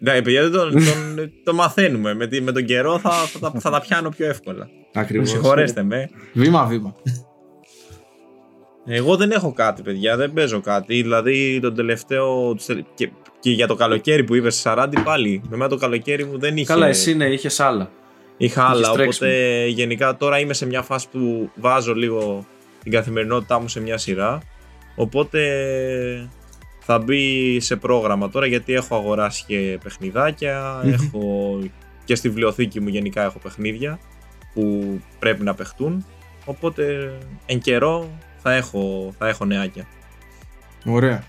[0.00, 2.14] Ναι, παιδιά, δεν τον, τον, το μαθαίνουμε.
[2.14, 4.68] Με, τη- με τον καιρό θα, θα, τα- θα τα πιάνω πιο εύκολα.
[4.94, 5.30] Ακριβώς.
[5.30, 6.10] Συγχωρέστε με.
[6.32, 6.94] Βήμα-βήμα.
[8.86, 11.02] Εγώ δεν έχω κάτι, παιδιά, δεν παίζω κάτι.
[11.02, 12.54] Δηλαδή, τον τελευταίο.
[12.54, 15.42] τους τελε- Και, και για το καλοκαίρι που είπες σε 40 πάλι.
[15.50, 16.66] Με μένα το καλοκαίρι μου δεν είχε.
[16.66, 17.90] Καλά, εσύ ναι, είχες άλλα.
[18.36, 18.80] Είχα άλλα.
[18.80, 19.30] Είχες τρέξιμο.
[19.30, 22.46] Οπότε γενικά τώρα είμαι σε μια φάση που βάζω λίγο
[22.82, 24.42] την καθημερινότητά μου σε μια σειρά.
[24.94, 25.40] Οπότε
[26.80, 30.80] θα μπει σε πρόγραμμα τώρα γιατί έχω αγοράσει και παιχνιδάκια.
[30.84, 30.92] Μμμ.
[30.92, 31.58] Έχω
[32.04, 33.98] και στη βιβλιοθήκη μου γενικά έχω παιχνίδια
[34.54, 36.06] που πρέπει να παιχτούν.
[36.44, 37.12] Οπότε
[37.46, 38.10] εν καιρό
[38.42, 39.86] θα έχω, θα έχω νεάκια.
[40.84, 41.24] Ωραία.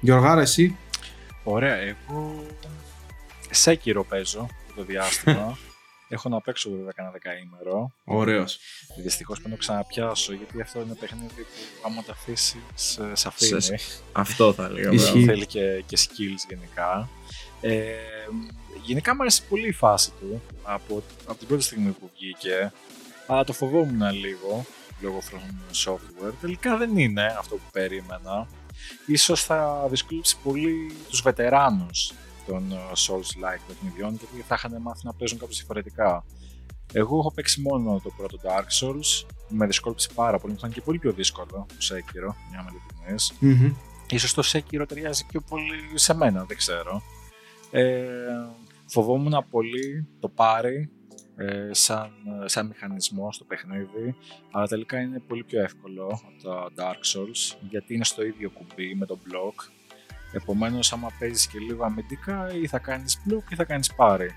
[0.00, 0.76] Γιωργάρα, εσύ;
[1.42, 2.44] Ωραία, εγώ
[3.50, 5.58] Σέκυρο παίζω αυτό το διάστημα.
[6.12, 7.92] Έχω να παίξω βέβαια κανένα δεκαήμερο.
[8.04, 8.58] Ωραίος.
[9.02, 13.28] Δυστυχώς πρέπει να το ξαναπιάσω γιατί αυτό είναι παιχνίδι που άμα το αφήσεις σε Σε-
[13.28, 13.78] αφήνει.
[14.12, 14.94] Αυτό θα λέγαμε.
[14.94, 15.24] Ισχύει.
[15.24, 17.08] Θέλει και, και skills γενικά.
[17.60, 17.94] Ε,
[18.84, 22.72] γενικά μου άρεσε πολύ η φάση του από, από την πρώτη στιγμή που βγήκε.
[23.26, 24.64] Αλλά το φοβόμουν λίγο
[25.00, 26.32] λόγω From Software.
[26.40, 28.48] Τελικά δεν είναι αυτό που περίμενα.
[29.06, 32.12] Ίσως θα δυσκολέψει πολύ τους βετεράνους
[32.46, 32.76] των ε,
[33.06, 36.24] Souls-like παιχνιδιών γιατί θα είχαν μάθει να παίζουν κάπως διαφορετικά.
[36.92, 40.80] Εγώ έχω παίξει μόνο το πρώτο Dark Souls, με δυσκόλυψε πάρα πολύ, μου ήταν και
[40.80, 43.32] πολύ πιο δύσκολο το Sekiro, μια με ειλικρινές.
[43.40, 43.74] Μμμ.
[44.10, 47.02] Ίσως το Sekiro ταιριάζει πιο πολύ σε μένα, δεν ξέρω.
[47.70, 48.06] Ε,
[48.86, 50.90] φοβόμουν πολύ το πάρει
[51.36, 52.10] ε, σαν,
[52.44, 54.16] σαν μηχανισμό στο παιχνίδι,
[54.50, 58.94] αλλά τελικά είναι πολύ πιο εύκολο από τα Dark Souls, γιατί είναι στο ίδιο κουμπί
[58.94, 59.70] με το block.
[60.32, 64.34] Επομένως, άμα παίζεις και λίγο αμυντικά, ή θα κάνεις block ή θα κάνεις πάρει.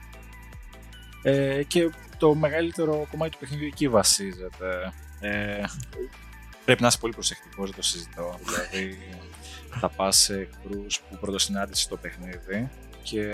[1.24, 4.94] Ε, και το μεγαλύτερο κομμάτι του παιχνιδιού εκεί βασίζεται.
[5.20, 5.64] Ε,
[6.66, 8.40] πρέπει να είσαι πολύ προσεκτικός, δεν το συζητώ.
[8.46, 8.98] δηλαδή,
[9.80, 12.70] θα πας σε εχθρούς που πρωτοσυνάντησες στο παιχνίδι
[13.04, 13.32] και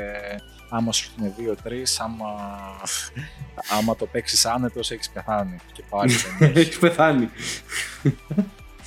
[0.69, 2.27] άμα σου έρθουν δύο-τρεις, άμα,
[3.77, 6.59] άμα το παίξεις άνετος έχεις πεθάνει και πάλι δεν έχει.
[6.59, 7.29] Έχεις πεθάνει.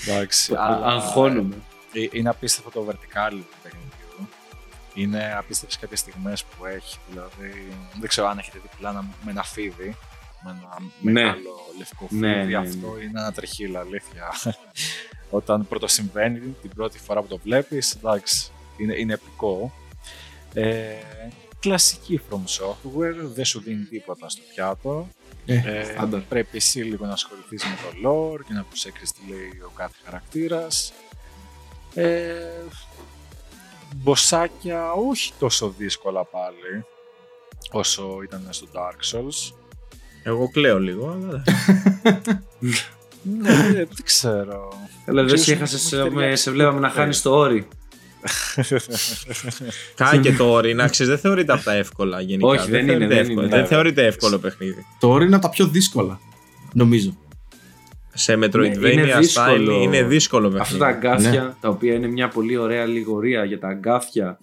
[0.06, 1.54] Εντάξει, Α- αλλά Αγχώνομαι.
[1.92, 4.28] Ε, είναι απίστευτο το vertical του παιχνιδιού.
[4.94, 7.68] Είναι απίστευτες κάποιες στιγμές που έχει, δηλαδή
[8.00, 9.96] δεν ξέρω αν έχετε δει πλάνα με ένα φίδι,
[10.44, 11.12] με ένα Ναι.
[11.12, 14.28] μεγάλο λευκό φίδι, Ναι, ναι, αυτό είναι ένα τρεχίλα, αλήθεια.
[15.30, 19.72] Όταν πρώτο συμβαίνει, την πρώτη φορά που το βλέπεις, εντάξει, είναι, είναι επικό.
[20.54, 20.94] Ε,
[21.60, 25.08] κλασική From Software, δεν σου δίνει τίποτα στο πιάτο.
[25.46, 26.20] Ε, Ε, στάνταρ.
[26.20, 29.94] πρέπει εσύ λίγο να ασχοληθείς με το lore και να προσέξεις τι λέει ο κάθε
[30.04, 30.92] χαρακτήρας.
[31.94, 32.32] Ε,
[33.96, 36.84] μποσάκια όχι τόσο δύσκολα πάλι
[37.70, 39.54] όσο ήταν στο Dark Souls.
[40.22, 41.42] Εγώ κλαίω λίγο, αλλά.
[43.22, 44.68] ναι, δεν δεν ξέρω.
[45.06, 47.00] Αλλά δεν Ξέρεις, σε μου έχασε, έχει σε, με- ταιριάξει σε βλέπαμε να πολύ.
[47.00, 47.68] χάνεις το όρι.
[49.94, 52.46] Κάνει και το όρι, να ξέρεις, δεν θεωρείται από τα εύκολα γενικά.
[52.48, 53.46] Όχι, δεν είναι, θεωρείται δεν εύκολο.
[53.46, 53.56] είναι.
[53.56, 54.86] Δεν θεωρείται εύκολο παιχνίδι.
[55.00, 56.20] Το όρι είναι από τα πιο δύσκολα.
[56.72, 57.16] Νομίζω.
[58.14, 59.72] Σε Ναι, Metroidvania είναι style δύσκολο.
[59.82, 60.62] είναι δύσκολο παιχνίδι.
[60.62, 64.38] Αυτά τα αγκάθια, τα οποία είναι μια πολύ ωραία λιγορία για τα αγκάθια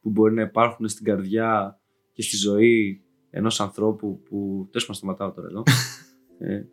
[0.00, 1.80] που μπορεί να υπάρχουν στην καρδιά
[2.12, 3.00] και στη ζωή
[3.30, 4.68] ενός ανθρώπου που.
[4.70, 5.62] Τέλο πάντων, σταματάω τώρα εδώ.
[6.52, 6.64] ε,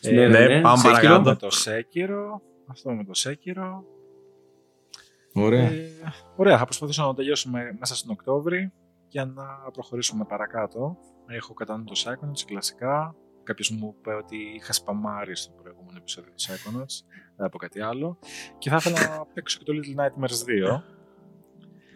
[0.00, 0.82] Ε, ναι, πάμε Sekiro.
[0.82, 1.30] παρακάτω.
[1.30, 3.82] με το Sekiro, αυτό με το Sekiro.
[5.32, 5.60] Ωραία.
[5.70, 5.90] Ε,
[6.36, 8.72] ωραία, θα προσπαθήσω να το τελειώσουμε μέσα στον Οκτώβρη
[9.08, 10.96] για να προχωρήσουμε παρακάτω.
[11.26, 13.14] Έχω κατά νου το Psychonauts κλασικά.
[13.46, 16.96] Κάποιος μου είπε ότι είχα σπαμάρει στο προηγούμενο επεισόδιο του Psychonauts.
[17.36, 18.18] Δεν από κάτι άλλο.
[18.58, 20.82] Και θα ήθελα να παίξω και το Little Nightmares 2.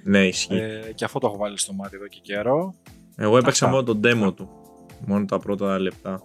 [0.04, 0.54] Ναι, ισχύει.
[0.56, 2.74] Ε, και αυτό το έχω βάλει στο μάτι εδώ και καιρό.
[3.16, 3.76] Εγώ έπαιξα αυτά.
[3.76, 4.48] μόνο το demo του.
[5.06, 6.22] Μόνο τα πρώτα λεπτά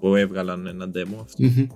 [0.00, 1.42] που έβγαλαν ένα demo αυτό.
[1.42, 1.66] Μμμ.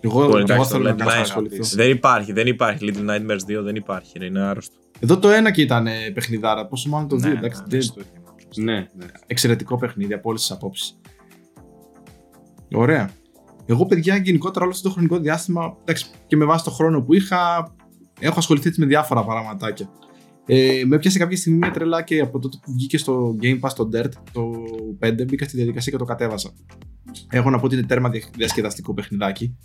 [0.00, 1.20] Εγώ, Πολύ εγώ εντάξει, θέλω το να Little κάτσω να Nightmares.
[1.22, 1.76] ασχοληθώ.
[1.76, 2.92] Δεν υπάρχει, δεν υπάρχει.
[2.94, 4.76] Little Nightmares 2 δεν υπάρχει, ρε, είναι άρρωστο.
[5.00, 6.66] Εδώ το ένα και ήταν ε, παιχνιδάρα.
[6.66, 7.30] Πόσο μάλλον το δύο.
[7.32, 8.62] Ναι, εντάξει, ναι, δεν- στο ίδιο μάτι.
[8.62, 9.06] ναι, ναι.
[9.26, 10.99] Εξαιρετικό παιχνίδι από όλες τις απόψεις.
[12.74, 13.10] Ωραία.
[13.66, 17.14] Εγώ, παιδιά, γενικότερα όλο αυτό το χρονικό διάστημα, εντάξει, και με βάση το χρόνο που
[17.14, 17.72] είχα,
[18.20, 19.90] έχω ασχοληθεί έτσι με διάφορα πραγματάκια.
[20.46, 23.70] Ε, με έπιασε κάποια στιγμή μια τρελά και από τότε που βγήκε στο Game Pass
[23.76, 24.52] το Dirt το
[25.00, 26.50] 5, μπήκα στη διαδικασία και το κατέβασα.
[27.30, 29.56] Έχω να πω ότι είναι τέρμα δια- διασκεδαστικό παιχνιδάκι.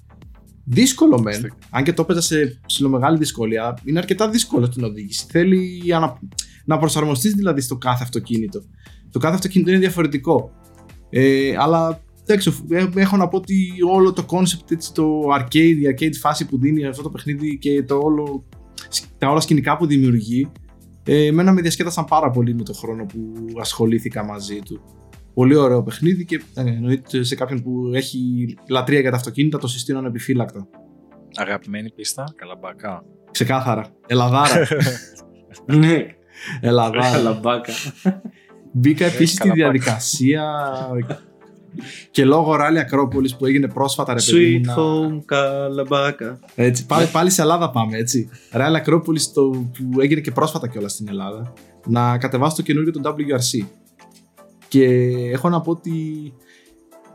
[0.64, 5.26] Δύσκολο μεν, Στο- αν και το έπαιζα σε ψηλομεγάλη δυσκολία, είναι αρκετά δύσκολο στην οδήγηση.
[5.30, 6.20] Θέλει ανα...
[6.66, 8.62] να προσαρμοστείς δηλαδή στο κάθε αυτοκίνητο.
[9.12, 10.52] Το κάθε αυτοκίνητο είναι διαφορετικό.
[11.10, 15.96] Ε, αλλά εντάξει, ε, έχω να πω ότι όλο το concept, έτσι, το arcade, η
[15.96, 18.46] arcade φάση που δίνει αυτό το παιχνίδι και το όλο,
[19.18, 20.52] τα όλα σκηνικά που δημιουργεί,
[21.04, 23.20] ε, εμένα με διασκέδασαν πάρα πολύ με τον χρόνο που
[23.60, 24.82] ασχολήθηκα μαζί του.
[25.34, 29.68] Πολύ ωραίο παιχνίδι και ε, εννοείται σε κάποιον που έχει λατρεία για τα αυτοκίνητα το
[29.68, 30.68] συστήνω ανεπιφύλακτα.
[31.36, 33.04] Αγαπημένη πίστα, καλαμπακά.
[33.32, 33.86] Ξεκάθαρα.
[34.08, 34.68] Ελαδάρα.
[35.66, 36.06] Ναι,
[36.62, 37.18] Ελαδάρα.
[37.22, 37.74] λαμπάκα.
[38.72, 39.64] Μπήκα επίσης στη καλαπάκα.
[39.64, 40.44] διαδικασία
[42.12, 46.40] και λόγω ράλι Ακρόπολης που έγινε πρόσφατα ρε παιδί μου, Sweet να- home καλαμπάκα.
[46.56, 48.30] Έτσι, πάλι, πάλι σε Ελλάδα πάμε, έτσι.
[48.52, 49.50] Real Acropolis το,
[49.92, 51.54] που έγινε και πρόσφατα κιόλας στην Ελλάδα.
[51.86, 53.66] Να κατεβάσω το καινούργιο το WRC.
[54.68, 54.86] Και
[55.32, 55.94] έχω να πω ότι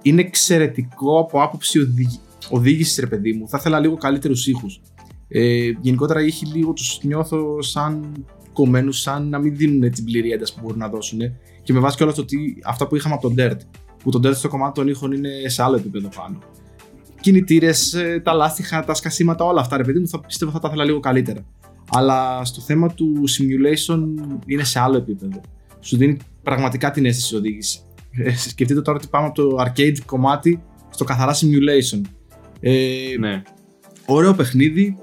[0.02, 2.18] είναι εξαιρετικό από άποψη οδηγη...
[2.50, 3.48] οδήγησης, ρε παιδί μου.
[3.48, 4.80] Θα ήθελα λίγο καλύτερους ήχους.
[5.28, 8.12] Ε, γενικότερα έχει λίγο τους νιώθω σαν
[8.52, 11.20] κομμένους, σαν να μην δίνουν την πλήρη ένταση που μπορούν να δώσουν.
[11.62, 13.58] Και με βάση κιόλας το ότι αυτά που είχαμε από τον Dirt.
[14.02, 16.38] Που το Dirt στο κομμάτι των ήχων είναι σε άλλο επίπεδο πάνω
[17.20, 19.76] κινητήρες, τα λάστιχα, τα σκασίματα, όλα αυτά.
[19.76, 21.46] Ρε παιδί μου, θα πιστεύω θα τα ήθελα λίγο καλύτερα.
[21.92, 24.00] Αλλά στο θέμα του simulation
[24.46, 25.40] είναι σε άλλο επίπεδο.
[25.80, 27.80] Σου δίνει πραγματικά την αίσθηση οδήγηση.
[28.10, 32.00] Ε, σκεφτείτε τώρα ότι πάμε από το arcade κομμάτι στο καθαρά simulation.
[32.60, 33.42] Ε, Ναι.
[34.06, 34.96] Ωραίο παιχνίδι.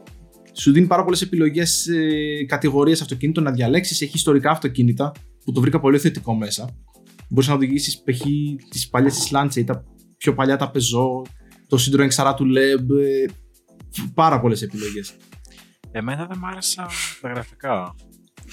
[0.54, 4.02] Σου δίνει πάρα πολλές επιλογές ε, κατηγορίες αυτοκίνητων να διαλέξεις.
[4.02, 5.12] Έχει ιστορικά αυτοκίνητα
[5.46, 6.70] που το βρήκα πολύ θετικό μέσα.
[7.30, 8.22] Μπορείς να οδηγήσεις π.χ.
[8.70, 9.84] τις παλιές της Lancia ή τα
[10.18, 11.30] πιο παλιά τα Peugeot,
[11.68, 13.00] το Citroën Xara του Leb.
[13.02, 13.26] ε,
[14.14, 15.16] πάρα πολλές επιλογές.
[15.92, 16.88] Εμένα δεν μ' άρεσαν
[17.22, 17.96] τα γραφικά.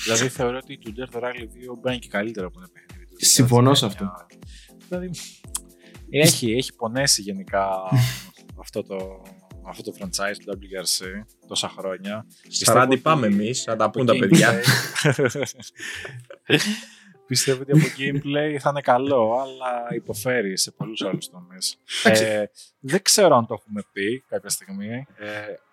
[0.05, 3.05] Δηλαδή θεωρώ ότι το Dirt Rally 2 μπορεί να είναι και καλύτερο από ένα παιχνίδι.
[3.11, 4.05] του Συμφωνώ σε 2019.
[4.89, 5.11] Δηλαδή,
[6.11, 7.69] έχει, έχει πονέσει γενικά
[8.63, 9.23] αυτό το,
[9.67, 11.05] αυτό το franchise του WRC
[11.49, 12.27] τόσα χρόνια.
[12.43, 14.61] Πιστεύω Σαράντι ότι πάμε εμείς, θα τα πούν το τα παιδιά.
[17.25, 21.77] gameplay- Πιστεύω ότι από gameplay θα είναι καλό, αλλά υποφέρει σε πολλούς άλλους τομείς.
[22.05, 22.45] Ε,
[22.81, 25.07] δεν ξέρω αν το έχουμε πει κάποια στιγμή.
[25.17, 25.27] Ε,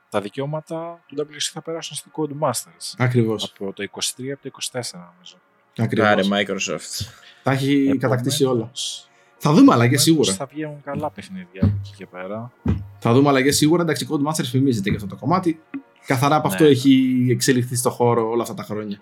[0.09, 2.93] τα δικαιώματα του WC θα περάσουν στην Codemasters.
[2.97, 3.43] Ακριβώς.
[3.43, 4.81] Από το 23 από το 24
[5.13, 5.37] νομίζω.
[5.77, 6.07] Ακριβώς.
[6.09, 7.05] Άρε, Microsoft.
[7.43, 8.71] Τα έχει Επομένως, κατακτήσει όλα.
[9.37, 10.33] Θα δούμε αλλαγές επομένως σίγουρα.
[10.33, 12.51] Θα βγαίνουν καλά παιχνίδια από εκεί και πέρα.
[12.99, 13.81] Θα δούμε αλλαγές σίγουρα.
[13.81, 15.61] Εντάξει, Codemasters φημίζεται για αυτό το κομμάτι.
[16.05, 16.53] Καθαρά από Ναι.
[16.53, 18.99] αυτό έχει εξελιχθεί στο χώρο όλα αυτά τα χρόνια.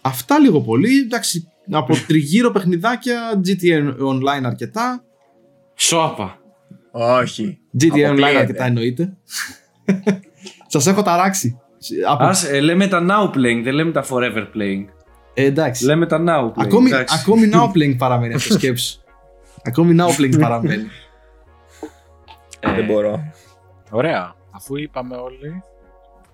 [0.00, 0.98] Αυτά λίγο πολύ.
[0.98, 5.04] Εντάξει, από τριγύρω παιχνιδάκια, GTA Online αρκετά.
[5.74, 6.38] Σώπα.
[6.90, 7.58] Όχι.
[7.80, 8.38] GTA Online Αποκλείεται.
[8.38, 9.16] αρκετά εννοείται.
[10.66, 11.60] Σας έχω ταράξει.
[12.08, 12.24] Από...
[12.24, 14.84] Ας, ε, λέμε τα now playing, δεν λέμε τα forever playing.
[15.34, 15.84] Ε, εντάξει.
[15.84, 16.64] Λέμε τα now playing.
[16.64, 17.18] ακόμη, εντάξει.
[17.20, 19.00] ακόμη now playing παραμένει αυτό σκέψου.
[19.64, 20.88] ακόμη now playing παραμένει.
[22.60, 23.32] Ε, Δεν μπορώ.
[23.90, 24.34] Ωραία.
[24.50, 25.62] Αφού είπαμε όλοι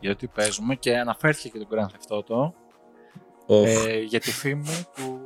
[0.01, 2.53] γιατί παίζουμε και αναφέρθηκε και το Grand Theft Auto
[3.47, 3.69] Οχ.
[3.87, 5.21] ε, για τη φήμη που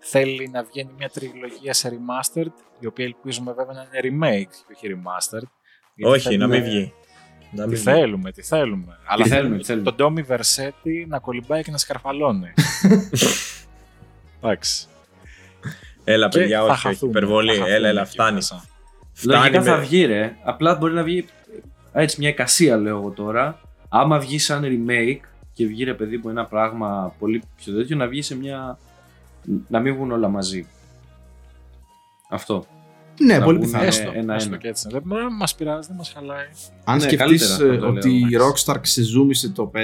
[0.00, 4.74] θέλει να βγαίνει μια τριλογία σε remastered η οποία ελπίζουμε βέβαια να είναι remake και
[4.74, 5.48] όχι remastered.
[5.94, 6.92] γιατί Όχι, να θέλουμε- μην βγει.
[7.50, 7.82] Να Τι μην βγει.
[7.90, 8.98] θέλουμε, τι θέλουμε.
[9.06, 9.84] Αλλά θέλουμε, τι θέλουμε.
[9.84, 12.52] τον Ντόμι Βερσέτη να κολυμπάει και να σκαρφαλώνει.
[14.42, 14.86] Εντάξει.
[16.04, 16.80] Έλα, Και παιδιά, θα όχι, όχι.
[16.86, 17.48] χαθούμε, Υπερβολή.
[17.50, 18.34] θα χαθούμε Έλα, έλα, εκεί φτάνει.
[18.34, 18.64] μέσα.
[19.12, 20.36] Φτάνει Λογικά θα με- βγει ρε.
[20.42, 21.26] Απλά μπορεί να βγει
[21.92, 23.60] ε, έτσι μια εικασία λέω εγώ τώρα.
[23.88, 25.20] Άμα βγει σαν remake
[25.58, 28.78] και βγει ρε παιδί μου ένα πράγμα πολύ πιο τέτοιο να βγει σε μια...
[29.68, 30.66] να μην βγουν όλα μαζί.
[32.30, 32.64] Αυτό.
[33.20, 33.86] ναι, Να πολύ βγουν πιθανό.
[33.86, 34.02] έστω.
[34.02, 34.34] Έστω, ένα-ένα.
[34.34, 34.88] έστω και έτσι.
[34.90, 36.46] Δεν δεν μας πειράζει, δεν μας χαλάει.
[36.84, 38.64] Αν Ναι, σκεφτείς καλύτερα αυτό το ότι λέω, η εντάξει.
[38.66, 39.78] Rockstar ξεζούμισε το 5,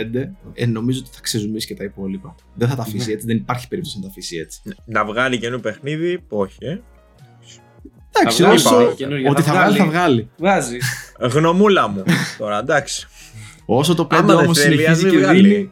[0.55, 2.35] ε, νομίζω ότι θα ξεζουμίσει και τα υπόλοιπα.
[2.55, 3.13] Δεν θα τα αφήσει Ναι.
[3.13, 4.61] έτσι, δεν υπάρχει περίπτωση να τα αφήσει έτσι.
[4.85, 6.57] Να βγάλει καινούριο παιχνίδι, όχι.
[6.61, 6.79] Ε.
[8.17, 8.71] Εντάξει, βγάλει όσο.
[8.77, 9.91] πάλι καινούργια, Ότι θα θα βγάλει, βγάλει.
[9.93, 10.29] θα βγάλει.
[10.39, 10.79] Βγάζει.
[11.21, 12.03] Γνωμούλα μου.
[12.39, 13.07] Τώρα, εντάξει.
[13.67, 15.49] Όσο το 5 Άμα δεν όμως θέλει, ας συνεχίζει μην και βγάλει.
[15.49, 15.71] δίνει.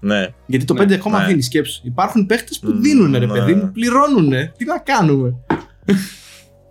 [0.00, 0.26] Ναι.
[0.46, 1.26] Γιατί το Ναι, 5 ακόμα ναι.
[1.26, 1.80] δίνει σκέψου.
[1.84, 3.32] Υπάρχουν παίχτες που Μμμ, δίνουν, ρε ναι.
[3.32, 4.30] παιδί μου, πληρώνουν.
[4.56, 5.34] Τι να κάνουμε.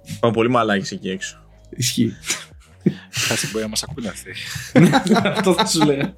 [0.03, 1.37] Υπάρχουν πολύ μαλάκι εκεί έξω.
[1.69, 2.13] Ισχύει.
[3.27, 4.31] Κάτσε μπορεί να μας ακούνε αυτοί.
[5.37, 6.13] Αυτό θα σου λέω.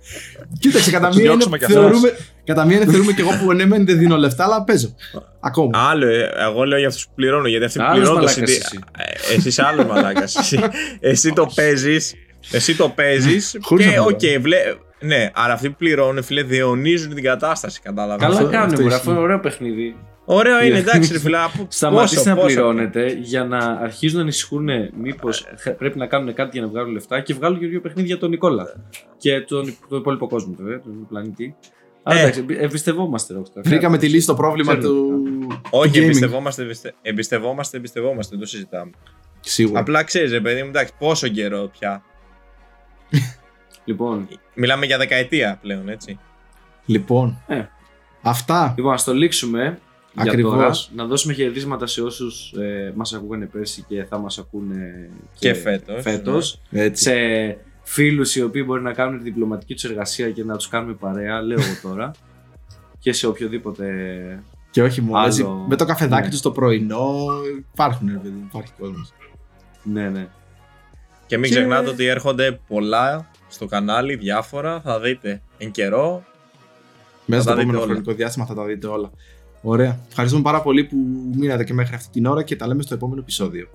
[0.60, 2.11] Κοίταξε, κατά Τους μία, διώξουμε είναι, κι θεωρούμε,
[2.43, 4.95] κατά μία είναι θεωρούμε και εγώ που ναι, μεν δεν δίνω λεφτά, αλλά παίζω.
[5.39, 5.89] Ακόμα.
[5.89, 7.45] Άλλο, ε, εγώ λέω για αυτούς που πληρώνουν.
[7.47, 8.61] Γιατί αυτοί που Άλλος πληρώνουν το μαλάκας CD.
[8.64, 8.80] εσύ.
[9.30, 10.35] Ε, Εσύ είσαι άλλος μαλάκας.
[10.35, 10.60] Εσύ,
[11.11, 12.14] εσύ το παίζεις.
[12.51, 13.57] Εσύ το παίζεις.
[13.61, 14.41] Χωρίς και να οκ, πληρώνω.
[14.41, 14.57] βλέ...
[15.01, 17.81] Ναι, αλλά αυτοί που πληρώνουν, φίλε, διαιωνίζουν την κατάσταση.
[17.81, 18.17] Κατάλαβα.
[18.25, 19.01] Καλά αυτό- κάνουν, αυτό μωρέ, ισχύει.
[19.01, 19.95] αφού είναι ωραίο παιχνίδι.
[20.25, 21.37] Ωραίο είναι, εντάξει, ρε φίλε.
[21.37, 22.45] από- Σταματήστε πόσο, να πόσο.
[22.45, 24.69] πληρώνετε για να αρχίζουν να ανησυχούν
[25.01, 25.45] μήπως
[25.77, 28.29] πρέπει να κάνουν κάτι για να βγάλουν λεφτά και βγάλουν και δύο παιχνίδια για τον
[28.29, 28.65] Νικόλα.
[29.17, 31.55] Και τον, τον υπόλοιπο κόσμο, βέβαια, τον πλανήτη.
[32.03, 32.21] Αλλά Ε.
[32.21, 33.61] εντάξει, εμπι- εμπιστευόμαστε, Rockstar.
[33.63, 34.99] Βρήκαμε τη λύση στο πρόβλημα Ξέρουμε.
[34.99, 35.47] του.
[35.69, 36.03] Όχι, του gaming.
[36.03, 38.91] εμπιστευόμαστε, εμπιστε- εμπιστευόμαστε, εμπιστευόμαστε, δεν το συζητάμε.
[39.39, 39.79] Σίγουρα.
[39.79, 42.03] Απλά ξέρεις, ρε παιδί μου, εντάξει, πόσο καιρό πια.
[43.86, 46.19] Λοιπόν, Μιλάμε για δεκαετία πλέον, έτσι.
[46.86, 47.41] Λοιπόν.
[47.48, 47.64] Ε.
[48.22, 48.73] Αυτά.
[48.77, 49.80] λοιπόν, ας το λήξουμε.
[50.14, 50.53] Για Ακριβώς.
[50.53, 50.72] τώρα,
[51.03, 55.10] να δώσουμε χαιρετίσματα σε όσους ε, μας ακούγανε πέρσι και θα μας ακούνε
[55.40, 56.60] Και φέτος, φέτος.
[56.72, 57.03] Έτσι.
[57.03, 60.94] Σε φίλους οι οποίοι μπορεί να κάνουν τη διπλωματική τους εργασία και να τους κάνουμε
[60.94, 62.11] παρέα, λέω εγώ τώρα.
[62.99, 63.94] και σε οποιοδήποτε
[64.72, 65.18] Και όχι μόνο.
[65.18, 66.30] Άλλο- έτσι, Με το καφεδάκι ναι.
[66.30, 67.14] τους στο πρωινό.
[67.73, 69.14] Υπάρχουν, ρε παιδί, μου, υπάρχει κόσμος.
[69.84, 70.27] Ναι, ναι.
[71.30, 74.81] Και μην Και- ξεχνάτε ότι έρχονται πολλά στο κανάλι, διάφορα.
[74.81, 76.23] Θα δείτε εν καιρό.
[77.26, 77.91] Μέσα στο τα δείτε επόμενο όλα.
[77.93, 79.11] χρονικό διάστημα θα τα δείτε όλα.
[79.61, 79.99] Ωραία.
[80.07, 80.95] Ευχαριστούμε πάρα πολύ που
[81.38, 83.69] μείνατε και μέχρι αυτή την ώρα και τα λέμε στο επόμενο επεισόδιο.